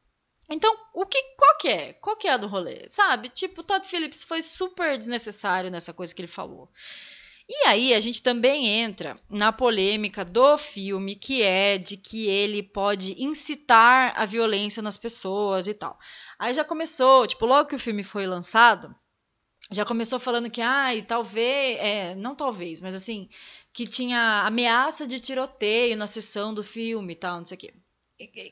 Então, 0.51 0.77
o 0.93 1.07
que, 1.07 1.23
qual 1.37 1.59
que 1.59 1.69
é? 1.69 1.93
Qual 1.95 2.17
que 2.17 2.27
é 2.27 2.33
a 2.33 2.37
do 2.37 2.49
rolê? 2.49 2.89
Sabe? 2.91 3.29
Tipo, 3.29 3.63
Todd 3.63 3.87
Phillips 3.87 4.25
foi 4.25 4.43
super 4.43 4.99
desnecessário 4.99 5.71
nessa 5.71 5.93
coisa 5.93 6.13
que 6.13 6.21
ele 6.21 6.27
falou. 6.27 6.69
E 7.49 7.67
aí 7.67 7.95
a 7.95 8.01
gente 8.01 8.23
também 8.23 8.69
entra 8.69 9.19
na 9.29 9.53
polêmica 9.53 10.25
do 10.25 10.57
filme, 10.57 11.17
que 11.17 11.43
é 11.43 11.79
de 11.79 11.97
que 11.97 12.29
ele 12.29 12.63
pode 12.63 13.21
incitar 13.21 14.13
a 14.17 14.25
violência 14.25 14.81
nas 14.81 14.97
pessoas 14.97 15.67
e 15.67 15.75
tal. 15.75 15.99
Aí 16.39 16.55
já 16.55 16.65
começou, 16.65 17.27
tipo, 17.27 17.47
logo 17.47 17.69
que 17.69 17.75
o 17.75 17.79
filme 17.79 18.05
foi 18.05 18.25
lançado, 18.25 18.95
já 19.71 19.85
começou 19.85 20.19
falando 20.19 20.51
que, 20.51 20.61
ai, 20.61 21.03
talvez, 21.03 21.79
é, 21.79 22.15
não 22.17 22.35
talvez, 22.35 22.81
mas 22.81 22.95
assim, 22.95 23.29
que 23.73 23.87
tinha 23.87 24.43
ameaça 24.45 25.07
de 25.07 25.21
tiroteio 25.21 25.97
na 25.97 26.07
sessão 26.07 26.53
do 26.53 26.65
filme 26.65 27.13
e 27.13 27.17
tal, 27.17 27.39
não 27.39 27.47
sei 27.47 27.57
o 27.57 27.61
quê. 27.61 27.75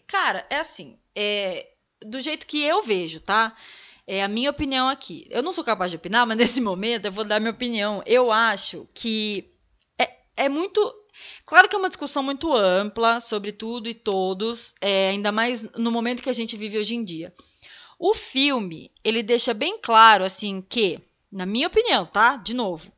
Cara, 0.07 0.47
é 0.49 0.57
assim, 0.57 0.97
é, 1.15 1.69
do 2.05 2.21
jeito 2.21 2.47
que 2.47 2.63
eu 2.63 2.83
vejo, 2.83 3.21
tá? 3.21 3.55
É 4.07 4.23
a 4.23 4.29
minha 4.29 4.51
opinião 4.51 4.89
aqui. 4.89 5.27
Eu 5.29 5.43
não 5.43 5.53
sou 5.53 5.65
capaz 5.65 5.91
de 5.91 5.97
opinar, 5.97 6.27
mas 6.27 6.37
nesse 6.39 6.61
momento 6.61 7.07
eu 7.07 7.13
vou 7.13 7.25
dar 7.25 7.41
minha 7.41 7.51
opinião. 7.51 8.03
Eu 8.07 8.31
acho 8.31 8.89
que 8.95 9.53
é, 9.99 10.09
é 10.37 10.49
muito. 10.49 10.81
Claro 11.45 11.69
que 11.69 11.75
é 11.75 11.79
uma 11.79 11.89
discussão 11.89 12.23
muito 12.23 12.55
ampla 12.55 13.21
sobre 13.21 13.51
tudo 13.51 13.89
e 13.89 13.95
todos, 13.95 14.75
é, 14.81 15.11
ainda 15.11 15.33
mais 15.33 15.65
no 15.73 15.91
momento 15.91 16.23
que 16.23 16.31
a 16.31 16.35
gente 16.35 16.57
vive 16.57 16.79
hoje 16.79 16.95
em 16.95 17.05
dia. 17.05 17.35
O 17.99 18.15
filme, 18.15 18.93
ele 19.03 19.25
deixa 19.25 19.53
bem 19.53 19.77
claro, 19.83 20.25
assim, 20.25 20.63
que 20.63 21.01
na 21.31 21.47
minha 21.47 21.67
opinião, 21.67 22.07
tá? 22.07 22.37
De 22.37 22.55
novo. 22.55 22.93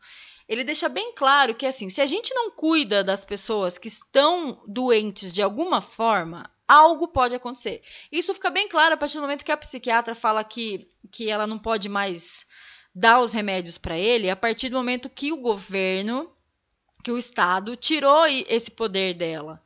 Ele 0.48 0.64
deixa 0.64 0.88
bem 0.88 1.12
claro 1.14 1.54
que, 1.54 1.66
assim, 1.66 1.88
se 1.90 2.00
a 2.00 2.06
gente 2.06 2.34
não 2.34 2.50
cuida 2.50 3.04
das 3.04 3.24
pessoas 3.24 3.78
que 3.78 3.88
estão 3.88 4.62
doentes 4.66 5.32
de 5.32 5.42
alguma 5.42 5.80
forma, 5.80 6.50
algo 6.66 7.06
pode 7.08 7.34
acontecer. 7.34 7.82
Isso 8.10 8.34
fica 8.34 8.50
bem 8.50 8.68
claro 8.68 8.94
a 8.94 8.96
partir 8.96 9.14
do 9.16 9.22
momento 9.22 9.44
que 9.44 9.52
a 9.52 9.56
psiquiatra 9.56 10.14
fala 10.14 10.42
que, 10.42 10.88
que 11.10 11.30
ela 11.30 11.46
não 11.46 11.58
pode 11.58 11.88
mais 11.88 12.44
dar 12.92 13.20
os 13.20 13.32
remédios 13.32 13.78
para 13.78 13.96
ele, 13.96 14.28
a 14.28 14.34
partir 14.34 14.68
do 14.68 14.76
momento 14.76 15.08
que 15.08 15.32
o 15.32 15.36
governo, 15.36 16.32
que 17.04 17.12
o 17.12 17.18
Estado 17.18 17.76
tirou 17.76 18.26
esse 18.26 18.70
poder 18.72 19.14
dela 19.14 19.62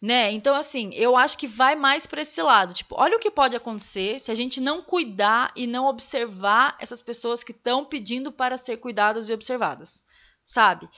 né? 0.00 0.30
Então, 0.30 0.54
assim, 0.54 0.90
eu 0.94 1.16
acho 1.16 1.36
que 1.36 1.46
vai 1.46 1.74
mais 1.74 2.06
para 2.06 2.22
esse 2.22 2.40
lado. 2.40 2.72
Tipo, 2.72 2.94
olha 2.96 3.16
o 3.16 3.20
que 3.20 3.30
pode 3.30 3.56
acontecer 3.56 4.20
se 4.20 4.30
a 4.30 4.34
gente 4.34 4.60
não 4.60 4.82
cuidar 4.82 5.52
e 5.56 5.66
não 5.66 5.86
observar 5.86 6.76
essas 6.78 7.02
pessoas 7.02 7.42
que 7.42 7.52
estão 7.52 7.84
pedindo 7.84 8.30
para 8.30 8.56
ser 8.56 8.76
cuidadas 8.76 9.28
e 9.28 9.32
observadas, 9.32 10.02
sabe? 10.44 10.88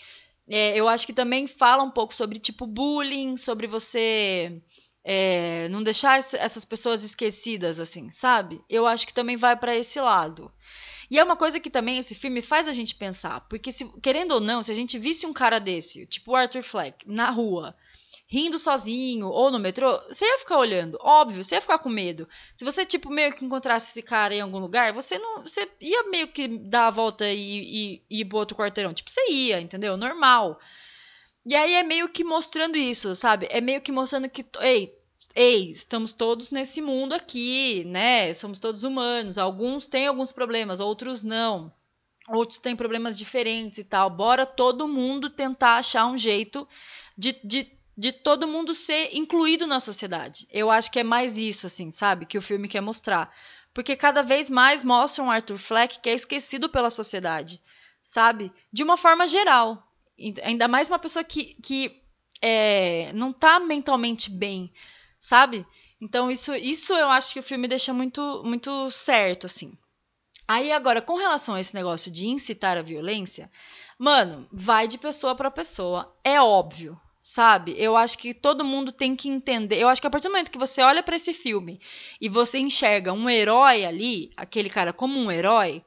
É, 0.49 0.77
eu 0.79 0.89
acho 0.89 1.07
que 1.07 1.13
também 1.13 1.47
fala 1.47 1.83
um 1.83 1.91
pouco 1.91 2.15
sobre, 2.15 2.39
tipo, 2.39 2.67
bullying, 2.67 3.37
sobre 3.37 3.67
você 3.67 4.61
é, 5.05 5.69
não 5.69 5.83
deixar 5.83 6.19
essas 6.19 6.65
pessoas 6.65 7.03
esquecidas, 7.03 7.81
assim, 7.81 8.11
sabe? 8.11 8.63
Eu 8.69 8.87
acho 8.87 9.07
que 9.07 9.15
também 9.15 9.37
vai 9.37 9.57
para 9.57 9.75
esse 9.75 10.01
lado. 10.01 10.53
E 11.11 11.19
é 11.19 11.25
uma 11.25 11.37
coisa 11.37 11.59
que 11.59 11.71
também 11.71 11.99
esse 11.99 12.15
filme 12.15 12.43
faz 12.43 12.69
a 12.69 12.73
gente 12.73 12.95
pensar. 12.95 13.41
Porque, 13.49 13.73
se, 13.73 13.85
querendo 14.01 14.33
ou 14.33 14.41
não, 14.41 14.63
se 14.63 14.71
a 14.71 14.75
gente 14.75 14.99
visse 14.99 15.27
um 15.27 15.33
cara 15.33 15.59
desse, 15.59 16.07
tipo 16.07 16.33
o 16.33 16.37
Arthur 16.37 16.63
Fleck, 16.63 17.09
na 17.09 17.31
rua, 17.31 17.75
rindo 18.31 18.61
sozinho 18.61 19.27
ou 19.27 19.51
no 19.51 19.59
metrô, 19.59 20.01
você 20.07 20.25
ia 20.25 20.39
ficar 20.39 20.57
olhando, 20.57 20.97
óbvio, 21.01 21.43
você 21.43 21.57
ia 21.57 21.61
ficar 21.61 21.81
com 21.81 21.89
medo. 21.89 22.29
Se 22.55 22.65
você, 22.65 22.87
tipo, 22.87 23.11
meio 23.11 23.35
que 23.35 23.45
encontrasse 23.45 23.91
esse 23.91 24.03
cara 24.03 24.33
em 24.33 24.41
algum 24.41 24.61
lugar, 24.61 24.93
você 24.93 25.19
não. 25.19 25.43
Você 25.43 25.69
ia 25.81 26.05
meio 26.05 26.29
que 26.29 26.47
dar 26.47 26.87
a 26.87 26.91
volta 26.91 27.29
e, 27.29 27.35
e, 27.39 28.03
e 28.09 28.21
ir 28.21 28.25
pro 28.27 28.39
outro 28.39 28.57
quarteirão. 28.57 28.95
Tipo, 28.95 29.11
você 29.11 29.33
ia, 29.33 29.61
entendeu? 29.61 29.97
Normal. 29.97 30.61
E 31.45 31.57
aí 31.57 31.75
é 31.75 31.83
meio 31.83 32.09
que 32.09 32.23
mostrando 32.23 32.77
isso, 32.77 33.17
sabe? 33.17 33.49
É 33.51 33.61
meio 33.61 33.81
que 33.81 33.91
mostrando 33.91 34.29
que, 34.29 34.47
ei, 34.61 34.95
ei, 35.35 35.73
estamos 35.73 36.13
todos 36.13 36.53
nesse 36.53 36.81
mundo 36.81 37.15
aqui, 37.15 37.83
né? 37.87 38.33
Somos 38.35 38.61
todos 38.61 38.85
humanos. 38.85 39.39
Alguns 39.39 39.89
têm 39.89 40.07
alguns 40.07 40.31
problemas, 40.31 40.79
outros 40.79 41.25
não. 41.25 41.73
Outros 42.29 42.61
têm 42.61 42.77
problemas 42.77 43.19
diferentes 43.19 43.79
e 43.79 43.85
tal. 43.85 44.09
Bora 44.09 44.47
todo 44.47 44.87
mundo 44.87 45.29
tentar 45.29 45.79
achar 45.79 46.07
um 46.07 46.17
jeito 46.17 46.69
de, 47.19 47.33
de 47.43 47.80
de 48.01 48.13
todo 48.13 48.49
mundo 48.49 48.75
ser 48.75 49.11
incluído 49.13 49.67
na 49.67 49.79
sociedade. 49.79 50.49
Eu 50.51 50.71
acho 50.71 50.91
que 50.91 51.01
é 51.01 51.05
mais 51.05 51.37
isso, 51.37 51.67
assim, 51.67 51.91
sabe? 51.91 52.25
Que 52.25 52.39
o 52.39 52.43
filme 52.43 52.67
quer 52.67 52.81
mostrar. 52.81 53.31
Porque 53.75 53.95
cada 53.95 54.23
vez 54.23 54.49
mais 54.49 54.83
mostra 54.83 55.23
um 55.23 55.31
Arthur 55.31 55.59
Fleck 55.59 56.01
que 56.01 56.09
é 56.09 56.15
esquecido 56.15 56.71
pela 56.71 56.89
sociedade, 56.89 57.61
sabe? 58.03 58.51
De 58.73 58.83
uma 58.83 58.97
forma 58.97 59.29
geral. 59.29 59.87
Ainda 60.43 60.67
mais 60.67 60.89
uma 60.89 60.99
pessoa 60.99 61.23
que, 61.23 61.57
que 61.63 62.03
é, 62.41 63.13
não 63.13 63.35
tá 63.35 63.61
mentalmente 63.61 64.31
bem, 64.31 64.73
sabe? 65.21 65.67
Então 66.01 66.31
isso, 66.31 66.55
isso 66.55 66.95
eu 66.95 67.11
acho 67.11 67.35
que 67.35 67.41
o 67.41 67.43
filme 67.43 67.69
deixa 67.69 67.93
muito, 67.93 68.43
muito 68.43 68.91
certo, 68.91 69.45
assim. 69.45 69.77
Aí 70.49 70.73
agora, 70.73 71.03
com 71.03 71.17
relação 71.17 71.55
a 71.55 71.61
esse 71.61 71.75
negócio 71.75 72.11
de 72.11 72.27
incitar 72.27 72.79
a 72.79 72.83
violência, 72.83 73.51
mano, 73.99 74.49
vai 74.51 74.89
de 74.89 74.97
pessoa 74.97 75.35
para 75.35 75.51
pessoa. 75.51 76.17
É 76.25 76.41
óbvio, 76.41 76.99
sabe? 77.23 77.75
Eu 77.79 77.97
acho 77.97 78.19
que 78.19 78.33
todo 78.33 78.65
mundo 78.65 78.93
tem 78.93 79.15
que 79.15 79.29
entender. 79.29 79.81
Eu 79.81 79.89
acho 79.89 80.01
que 80.01 80.07
a 80.07 80.11
partir 80.11 80.29
do 80.29 80.33
momento 80.33 80.51
que 80.51 80.59
você 80.59 80.83
olha 80.83 81.03
para 81.03 81.17
esse 81.17 81.35
filme 81.35 81.81
e 82.21 82.29
você 82.29 82.59
enxerga 82.59 83.13
um 83.13 83.29
herói 83.29 83.85
ali, 83.85 84.31
aquele 84.37 84.71
cara 84.71 84.93
como 84.93 85.19
um 85.19 85.31
herói, 85.31 85.85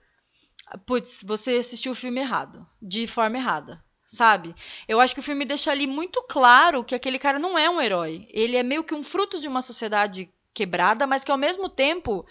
putz, 0.85 1.21
você 1.23 1.57
assistiu 1.57 1.91
o 1.91 1.95
filme 1.95 2.21
errado, 2.21 2.65
de 2.81 3.07
forma 3.07 3.37
errada, 3.37 3.83
sabe? 4.05 4.53
Eu 4.87 4.99
acho 4.99 5.13
que 5.13 5.19
o 5.19 5.23
filme 5.23 5.45
deixa 5.45 5.71
ali 5.71 5.87
muito 5.87 6.23
claro 6.29 6.83
que 6.83 6.95
aquele 6.95 7.19
cara 7.19 7.39
não 7.39 7.57
é 7.57 7.69
um 7.69 7.81
herói. 7.81 8.27
Ele 8.29 8.55
é 8.55 8.63
meio 8.63 8.83
que 8.83 8.93
um 8.93 9.03
fruto 9.03 9.39
de 9.39 9.47
uma 9.47 9.61
sociedade 9.61 10.31
quebrada, 10.53 11.07
mas 11.07 11.23
que 11.23 11.31
ao 11.31 11.37
mesmo 11.37 11.67
tempo 11.67 12.25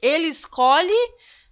ele 0.00 0.28
escolhe 0.28 0.92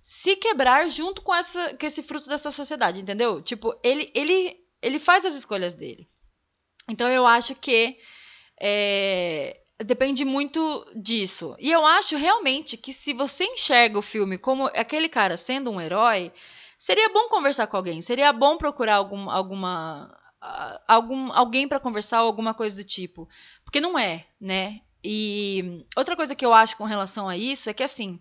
se 0.03 0.37
quebrar 0.37 0.89
junto 0.89 1.23
com, 1.23 1.35
essa, 1.35 1.75
com 1.75 1.87
esse 1.87 2.03
fruto 2.03 2.29
dessa 2.29 2.51
sociedade, 2.51 3.01
entendeu? 3.01 3.41
Tipo, 3.41 3.75
ele, 3.83 4.11
ele, 4.15 4.57
ele 4.81 4.99
faz 4.99 5.25
as 5.25 5.35
escolhas 5.35 5.75
dele. 5.75 6.09
Então 6.89 7.09
eu 7.09 7.27
acho 7.27 7.55
que 7.55 7.99
é, 8.61 9.61
depende 9.85 10.25
muito 10.25 10.87
disso. 10.95 11.57
E 11.59 11.71
eu 11.71 11.85
acho 11.85 12.17
realmente 12.17 12.77
que 12.77 12.93
se 12.93 13.13
você 13.13 13.45
enxerga 13.45 13.99
o 13.99 14.03
filme 14.03 14.39
como 14.39 14.67
aquele 14.67 15.09
cara 15.09 15.37
sendo 15.37 15.71
um 15.71 15.81
herói, 15.81 16.33
seria 16.79 17.09
bom 17.09 17.29
conversar 17.29 17.67
com 17.67 17.77
alguém, 17.77 18.03
seria 18.03 18.33
bom 18.33 18.57
procurar 18.57 18.97
algum, 18.97 19.31
alguma 19.31 20.17
algum 20.89 21.33
alguém 21.33 21.69
para 21.69 21.79
conversar 21.79 22.23
ou 22.23 22.27
alguma 22.27 22.53
coisa 22.53 22.75
do 22.75 22.83
tipo, 22.83 23.29
porque 23.65 23.81
não 23.81 23.97
é, 23.97 24.27
né? 24.41 24.81
E 25.05 25.85
outra 25.97 26.17
coisa 26.17 26.35
que 26.35 26.45
eu 26.45 26.53
acho 26.53 26.77
com 26.77 26.85
relação 26.85 27.29
a 27.29 27.37
isso 27.37 27.71
é 27.71 27.75
que 27.75 27.83
assim, 27.83 28.21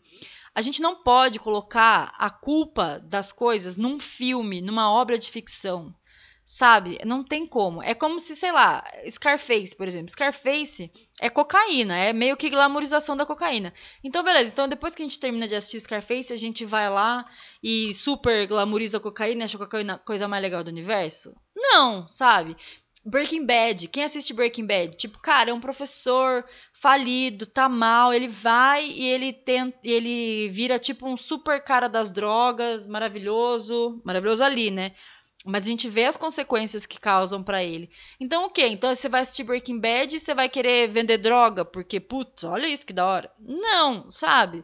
a 0.53 0.62
gente 0.62 0.82
não 0.82 0.95
pode 0.95 1.39
colocar 1.39 2.14
a 2.18 2.30
culpa 2.30 2.99
das 2.99 3.32
coisas 3.32 3.78
num 3.78 3.99
filme, 3.99 4.62
numa 4.62 4.91
obra 4.91 5.18
de 5.18 5.32
ficção. 5.32 5.93
Sabe? 6.46 7.00
Não 7.06 7.24
tem 7.24 7.48
como. 7.48 7.82
É 7.82 7.94
como 7.94 8.20
se, 8.20 8.36
sei 8.36 8.52
lá, 8.52 8.84
Scarface, 9.10 9.76
por 9.76 9.88
exemplo. 9.88 10.12
Scarface 10.12 10.92
é 11.22 11.30
cocaína, 11.30 11.98
é 11.98 12.12
meio 12.12 12.36
que 12.36 12.50
glamorização 12.50 13.16
da 13.16 13.26
cocaína. 13.26 13.72
Então, 14.04 14.24
beleza. 14.24 14.50
Então, 14.50 14.68
depois 14.68 14.94
que 14.94 15.02
a 15.02 15.06
gente 15.06 15.20
termina 15.20 15.48
de 15.48 15.56
assistir 15.56 15.80
Scarface, 15.80 16.34
a 16.34 16.38
gente 16.38 16.66
vai 16.66 16.89
lá 16.89 17.26
e 17.64 17.94
super 17.94 18.46
glamoriza 18.48 18.98
a 18.98 19.02
cocaína 19.02 19.46
acha 19.46 19.56
a 19.56 19.60
cocaína 19.60 19.94
a 19.94 20.00
coisa 20.00 20.28
mais 20.28 20.42
legal 20.42 20.64
do 20.64 20.72
universo? 20.72 21.34
Não, 21.56 22.08
sabe? 22.08 22.58
Breaking 23.04 23.46
Bad, 23.48 23.88
quem 23.88 24.04
assiste 24.04 24.32
Breaking 24.32 24.66
Bad? 24.66 24.96
Tipo, 24.96 25.20
cara, 25.20 25.50
é 25.50 25.54
um 25.54 25.60
professor 25.60 26.46
falido, 26.80 27.48
tá 27.48 27.68
mal, 27.68 28.14
ele 28.14 28.28
vai 28.28 28.86
e 28.86 29.06
ele 29.06 29.34
tenta, 29.34 29.78
ele 29.84 30.50
vira 30.50 30.78
tipo 30.78 31.08
um 31.08 31.18
super 31.18 31.64
cara 31.64 31.88
das 31.88 32.12
drogas, 32.12 32.86
maravilhoso, 32.86 34.00
maravilhoso 34.06 34.44
ali, 34.44 34.70
né? 34.70 34.92
Mas 35.44 35.64
a 35.64 35.68
gente 35.68 35.89
vê 35.89 36.06
as 36.06 36.18
consequências 36.18 36.86
que 36.86 37.00
causam 37.00 37.42
para 37.42 37.64
ele. 37.64 37.89
Então, 38.20 38.44
o 38.44 38.46
okay, 38.48 38.70
quê? 38.70 38.74
Então 38.74 38.94
você 38.94 39.10
vai 39.10 39.22
assistir 39.22 39.44
Breaking 39.44 39.80
Bad 39.80 40.16
e 40.16 40.20
você 40.20 40.36
vai 40.36 40.48
querer 40.48 40.88
vender 40.88 41.18
droga 41.18 41.66
porque, 41.66 42.00
putz, 42.00 42.44
olha 42.44 42.68
isso 42.68 42.86
que 42.86 42.94
da 42.94 43.08
hora. 43.08 43.32
Não, 43.39 44.12
sabe? 44.12 44.64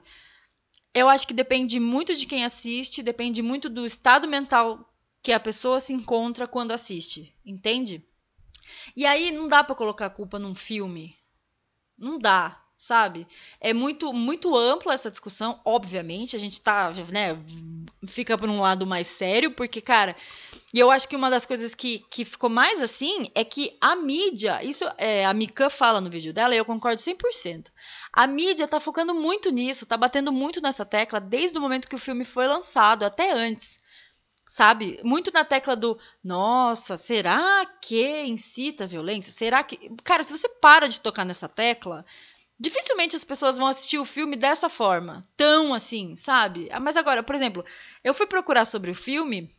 Eu 0.94 1.10
acho 1.10 1.28
que 1.28 1.34
depende 1.34 1.80
muito 1.80 2.16
de 2.16 2.26
quem 2.26 2.46
assiste, 2.46 3.04
depende 3.04 3.42
muito 3.42 3.70
do 3.70 3.86
estado 3.86 4.28
mental 4.28 4.88
que 5.22 5.32
a 5.32 5.40
pessoa 5.40 5.82
se 5.82 5.94
encontra 5.94 6.48
quando 6.48 6.72
assiste, 6.72 7.36
entende? 7.46 8.06
E 8.96 9.06
aí 9.06 9.32
não 9.32 9.48
dá 9.48 9.64
para 9.64 9.76
colocar 9.76 10.06
a 10.06 10.12
culpa 10.12 10.40
num 10.40 10.56
filme. 10.56 11.16
Não 11.98 12.20
dá, 12.20 12.64
sabe? 12.78 13.28
É 13.60 13.74
muito 13.74 14.14
muito 14.14 14.56
ampla 14.56 14.94
essa 14.94 15.10
discussão, 15.10 15.60
obviamente, 15.66 16.36
a 16.36 16.40
gente 16.40 16.62
tá, 16.62 16.92
né, 17.12 17.38
fica 18.06 18.38
por 18.38 18.50
um 18.50 18.62
lado 18.62 18.86
mais 18.86 19.08
sério, 19.08 19.52
porque 19.52 19.82
cara, 19.82 20.16
e 20.74 20.80
eu 20.80 20.92
acho 20.92 21.08
que 21.08 21.16
uma 21.16 21.30
das 21.30 21.46
coisas 21.46 21.74
que, 21.74 22.00
que 22.10 22.24
ficou 22.24 22.50
mais 22.50 22.82
assim 22.82 23.32
é 23.34 23.44
que 23.44 23.76
a 23.82 23.96
mídia, 23.96 24.64
isso 24.64 24.86
é, 24.98 25.26
a 25.26 25.34
Mika 25.34 25.70
fala 25.70 26.00
no 26.00 26.10
vídeo 26.10 26.34
dela 26.34 26.54
e 26.54 26.58
eu 26.58 26.66
concordo 26.66 27.02
100%. 27.02 27.72
A 28.14 28.28
mídia 28.28 28.68
tá 28.68 28.80
focando 28.80 29.14
muito 29.14 29.50
nisso, 29.50 29.86
tá 29.86 29.98
batendo 29.98 30.32
muito 30.32 30.62
nessa 30.62 30.86
tecla 30.86 31.20
desde 31.20 31.58
o 31.58 31.62
momento 31.62 31.88
que 31.88 31.96
o 31.96 32.00
filme 32.00 32.26
foi 32.26 32.48
lançado, 32.48 33.04
até 33.04 33.32
antes. 33.32 33.80
Sabe? 34.46 35.00
Muito 35.04 35.32
na 35.34 35.44
tecla 35.44 35.76
do, 35.76 36.00
nossa, 36.24 36.98
será 36.98 37.66
que 37.82 38.24
incita 38.24 38.88
violência? 38.88 39.32
Será 39.32 39.62
que. 39.62 39.92
Cara, 40.04 40.24
se 40.24 40.32
você 40.32 40.48
para 40.48 40.88
de 40.88 41.02
tocar 41.02 41.26
nessa 41.26 41.50
tecla, 41.50 42.06
dificilmente 42.60 43.16
as 43.16 43.24
pessoas 43.24 43.58
vão 43.58 43.68
assistir 43.68 44.00
o 44.00 44.06
filme 44.06 44.36
dessa 44.36 44.70
forma, 44.70 45.28
tão 45.36 45.74
assim, 45.74 46.16
sabe? 46.16 46.70
Ah, 46.72 46.80
mas 46.80 46.98
agora, 46.98 47.22
por 47.22 47.36
exemplo, 47.36 47.66
eu 48.04 48.14
fui 48.14 48.26
procurar 48.26 48.66
sobre 48.66 48.92
o 48.92 48.96
filme 48.96 49.54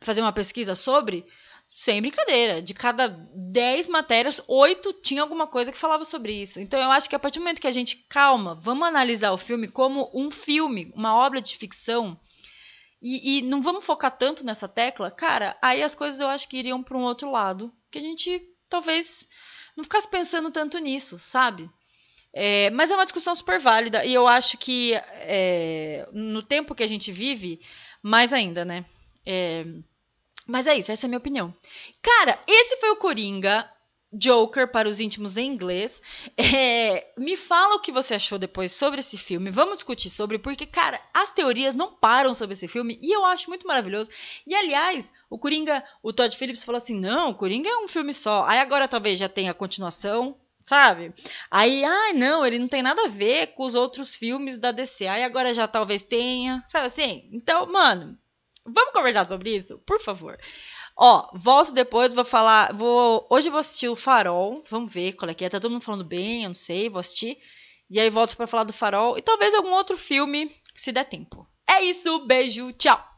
fazer 0.00 0.20
uma 0.20 0.32
pesquisa 0.32 0.74
sobre, 0.74 1.26
sem 1.70 2.00
brincadeira, 2.00 2.62
de 2.62 2.72
cada 2.72 3.08
10 3.08 3.88
matérias, 3.88 4.40
8 4.46 4.92
tinha 4.94 5.22
alguma 5.22 5.46
coisa 5.46 5.72
que 5.72 5.78
falava 5.78 6.04
sobre 6.04 6.32
isso. 6.32 6.60
Então 6.60 6.78
eu 6.78 6.90
acho 6.90 7.08
que 7.08 7.16
a 7.16 7.18
partir 7.18 7.38
do 7.38 7.42
momento 7.42 7.60
que 7.60 7.66
a 7.66 7.72
gente, 7.72 8.06
calma, 8.08 8.54
vamos 8.54 8.86
analisar 8.86 9.32
o 9.32 9.38
filme 9.38 9.66
como 9.66 10.10
um 10.14 10.30
filme, 10.30 10.92
uma 10.94 11.16
obra 11.16 11.40
de 11.40 11.56
ficção, 11.56 12.18
e, 13.02 13.38
e 13.38 13.42
não 13.42 13.60
vamos 13.60 13.84
focar 13.84 14.16
tanto 14.16 14.46
nessa 14.46 14.68
tecla, 14.68 15.10
cara, 15.10 15.58
aí 15.60 15.82
as 15.82 15.94
coisas 15.94 16.20
eu 16.20 16.28
acho 16.28 16.48
que 16.48 16.56
iriam 16.56 16.82
para 16.82 16.96
um 16.96 17.02
outro 17.02 17.30
lado, 17.30 17.72
que 17.90 17.98
a 17.98 18.02
gente 18.02 18.40
talvez 18.70 19.28
não 19.76 19.84
ficasse 19.84 20.08
pensando 20.08 20.50
tanto 20.50 20.78
nisso, 20.78 21.18
sabe? 21.18 21.68
É, 22.36 22.68
mas 22.70 22.90
é 22.90 22.94
uma 22.96 23.04
discussão 23.04 23.32
super 23.34 23.60
válida 23.60 24.04
e 24.04 24.12
eu 24.12 24.26
acho 24.26 24.58
que 24.58 24.92
é, 24.94 26.08
no 26.12 26.42
tempo 26.42 26.74
que 26.74 26.82
a 26.82 26.86
gente 26.86 27.12
vive, 27.12 27.60
mais 28.02 28.32
ainda, 28.32 28.64
né? 28.64 28.84
É... 29.24 29.64
Mas 30.46 30.66
é 30.66 30.76
isso, 30.76 30.90
essa 30.90 31.06
é 31.06 31.08
a 31.08 31.08
minha 31.08 31.18
opinião. 31.18 31.54
Cara, 32.02 32.38
esse 32.46 32.76
foi 32.78 32.90
o 32.90 32.96
Coringa. 32.96 33.70
Joker 34.16 34.70
para 34.70 34.88
os 34.88 35.00
íntimos 35.00 35.36
em 35.36 35.46
inglês. 35.46 36.00
É, 36.36 37.08
me 37.16 37.36
fala 37.36 37.74
o 37.74 37.80
que 37.80 37.90
você 37.90 38.14
achou 38.14 38.38
depois 38.38 38.70
sobre 38.70 39.00
esse 39.00 39.18
filme. 39.18 39.50
Vamos 39.50 39.76
discutir 39.76 40.08
sobre, 40.08 40.38
porque, 40.38 40.66
cara, 40.66 41.00
as 41.12 41.30
teorias 41.30 41.74
não 41.74 41.92
param 41.92 42.32
sobre 42.32 42.52
esse 42.52 42.68
filme 42.68 42.96
e 43.02 43.10
eu 43.10 43.24
acho 43.24 43.48
muito 43.48 43.66
maravilhoso. 43.66 44.10
E, 44.46 44.54
aliás, 44.54 45.12
o 45.28 45.36
Coringa, 45.36 45.82
o 46.00 46.12
Todd 46.12 46.36
Phillips 46.36 46.62
falou 46.62 46.76
assim: 46.76 46.98
não, 46.98 47.30
o 47.30 47.34
Coringa 47.34 47.68
é 47.68 47.76
um 47.78 47.88
filme 47.88 48.14
só. 48.14 48.44
Aí 48.46 48.60
agora 48.60 48.86
talvez 48.86 49.18
já 49.18 49.28
tenha 49.28 49.50
a 49.50 49.54
continuação, 49.54 50.38
sabe? 50.64 51.14
Aí, 51.50 51.84
ai, 51.84 52.10
ah, 52.10 52.14
não, 52.14 52.44
ele 52.44 52.58
não 52.58 52.66
tem 52.66 52.82
nada 52.82 53.04
a 53.04 53.08
ver 53.08 53.48
com 53.54 53.64
os 53.64 53.76
outros 53.76 54.16
filmes 54.16 54.58
da 54.58 54.72
DC. 54.72 55.06
Aí 55.06 55.22
agora 55.22 55.54
já 55.54 55.68
talvez 55.68 56.02
tenha, 56.02 56.64
sabe 56.66 56.86
assim? 56.88 57.28
Então, 57.32 57.70
mano, 57.70 58.18
Vamos 58.66 58.94
conversar 58.94 59.26
sobre 59.26 59.54
isso? 59.54 59.78
Por 59.86 60.00
favor. 60.00 60.38
Ó, 60.96 61.28
volto 61.34 61.72
depois, 61.72 62.14
vou 62.14 62.24
falar. 62.24 62.72
Vou, 62.72 63.26
hoje 63.28 63.48
eu 63.48 63.52
vou 63.52 63.60
assistir 63.60 63.88
o 63.88 63.96
Farol. 63.96 64.64
Vamos 64.70 64.92
ver 64.92 65.12
qual 65.12 65.30
é 65.30 65.34
que 65.34 65.44
é. 65.44 65.50
Tá 65.50 65.60
todo 65.60 65.72
mundo 65.72 65.82
falando 65.84 66.04
bem, 66.04 66.44
eu 66.44 66.48
não 66.48 66.54
sei, 66.54 66.88
vou 66.88 67.00
assistir. 67.00 67.36
E 67.90 68.00
aí 68.00 68.08
volto 68.08 68.36
para 68.36 68.46
falar 68.46 68.64
do 68.64 68.72
Farol. 68.72 69.18
E 69.18 69.22
talvez 69.22 69.54
algum 69.54 69.72
outro 69.72 69.98
filme, 69.98 70.50
se 70.74 70.92
der 70.92 71.04
tempo. 71.04 71.46
É 71.68 71.82
isso, 71.82 72.20
beijo, 72.26 72.72
tchau! 72.72 73.13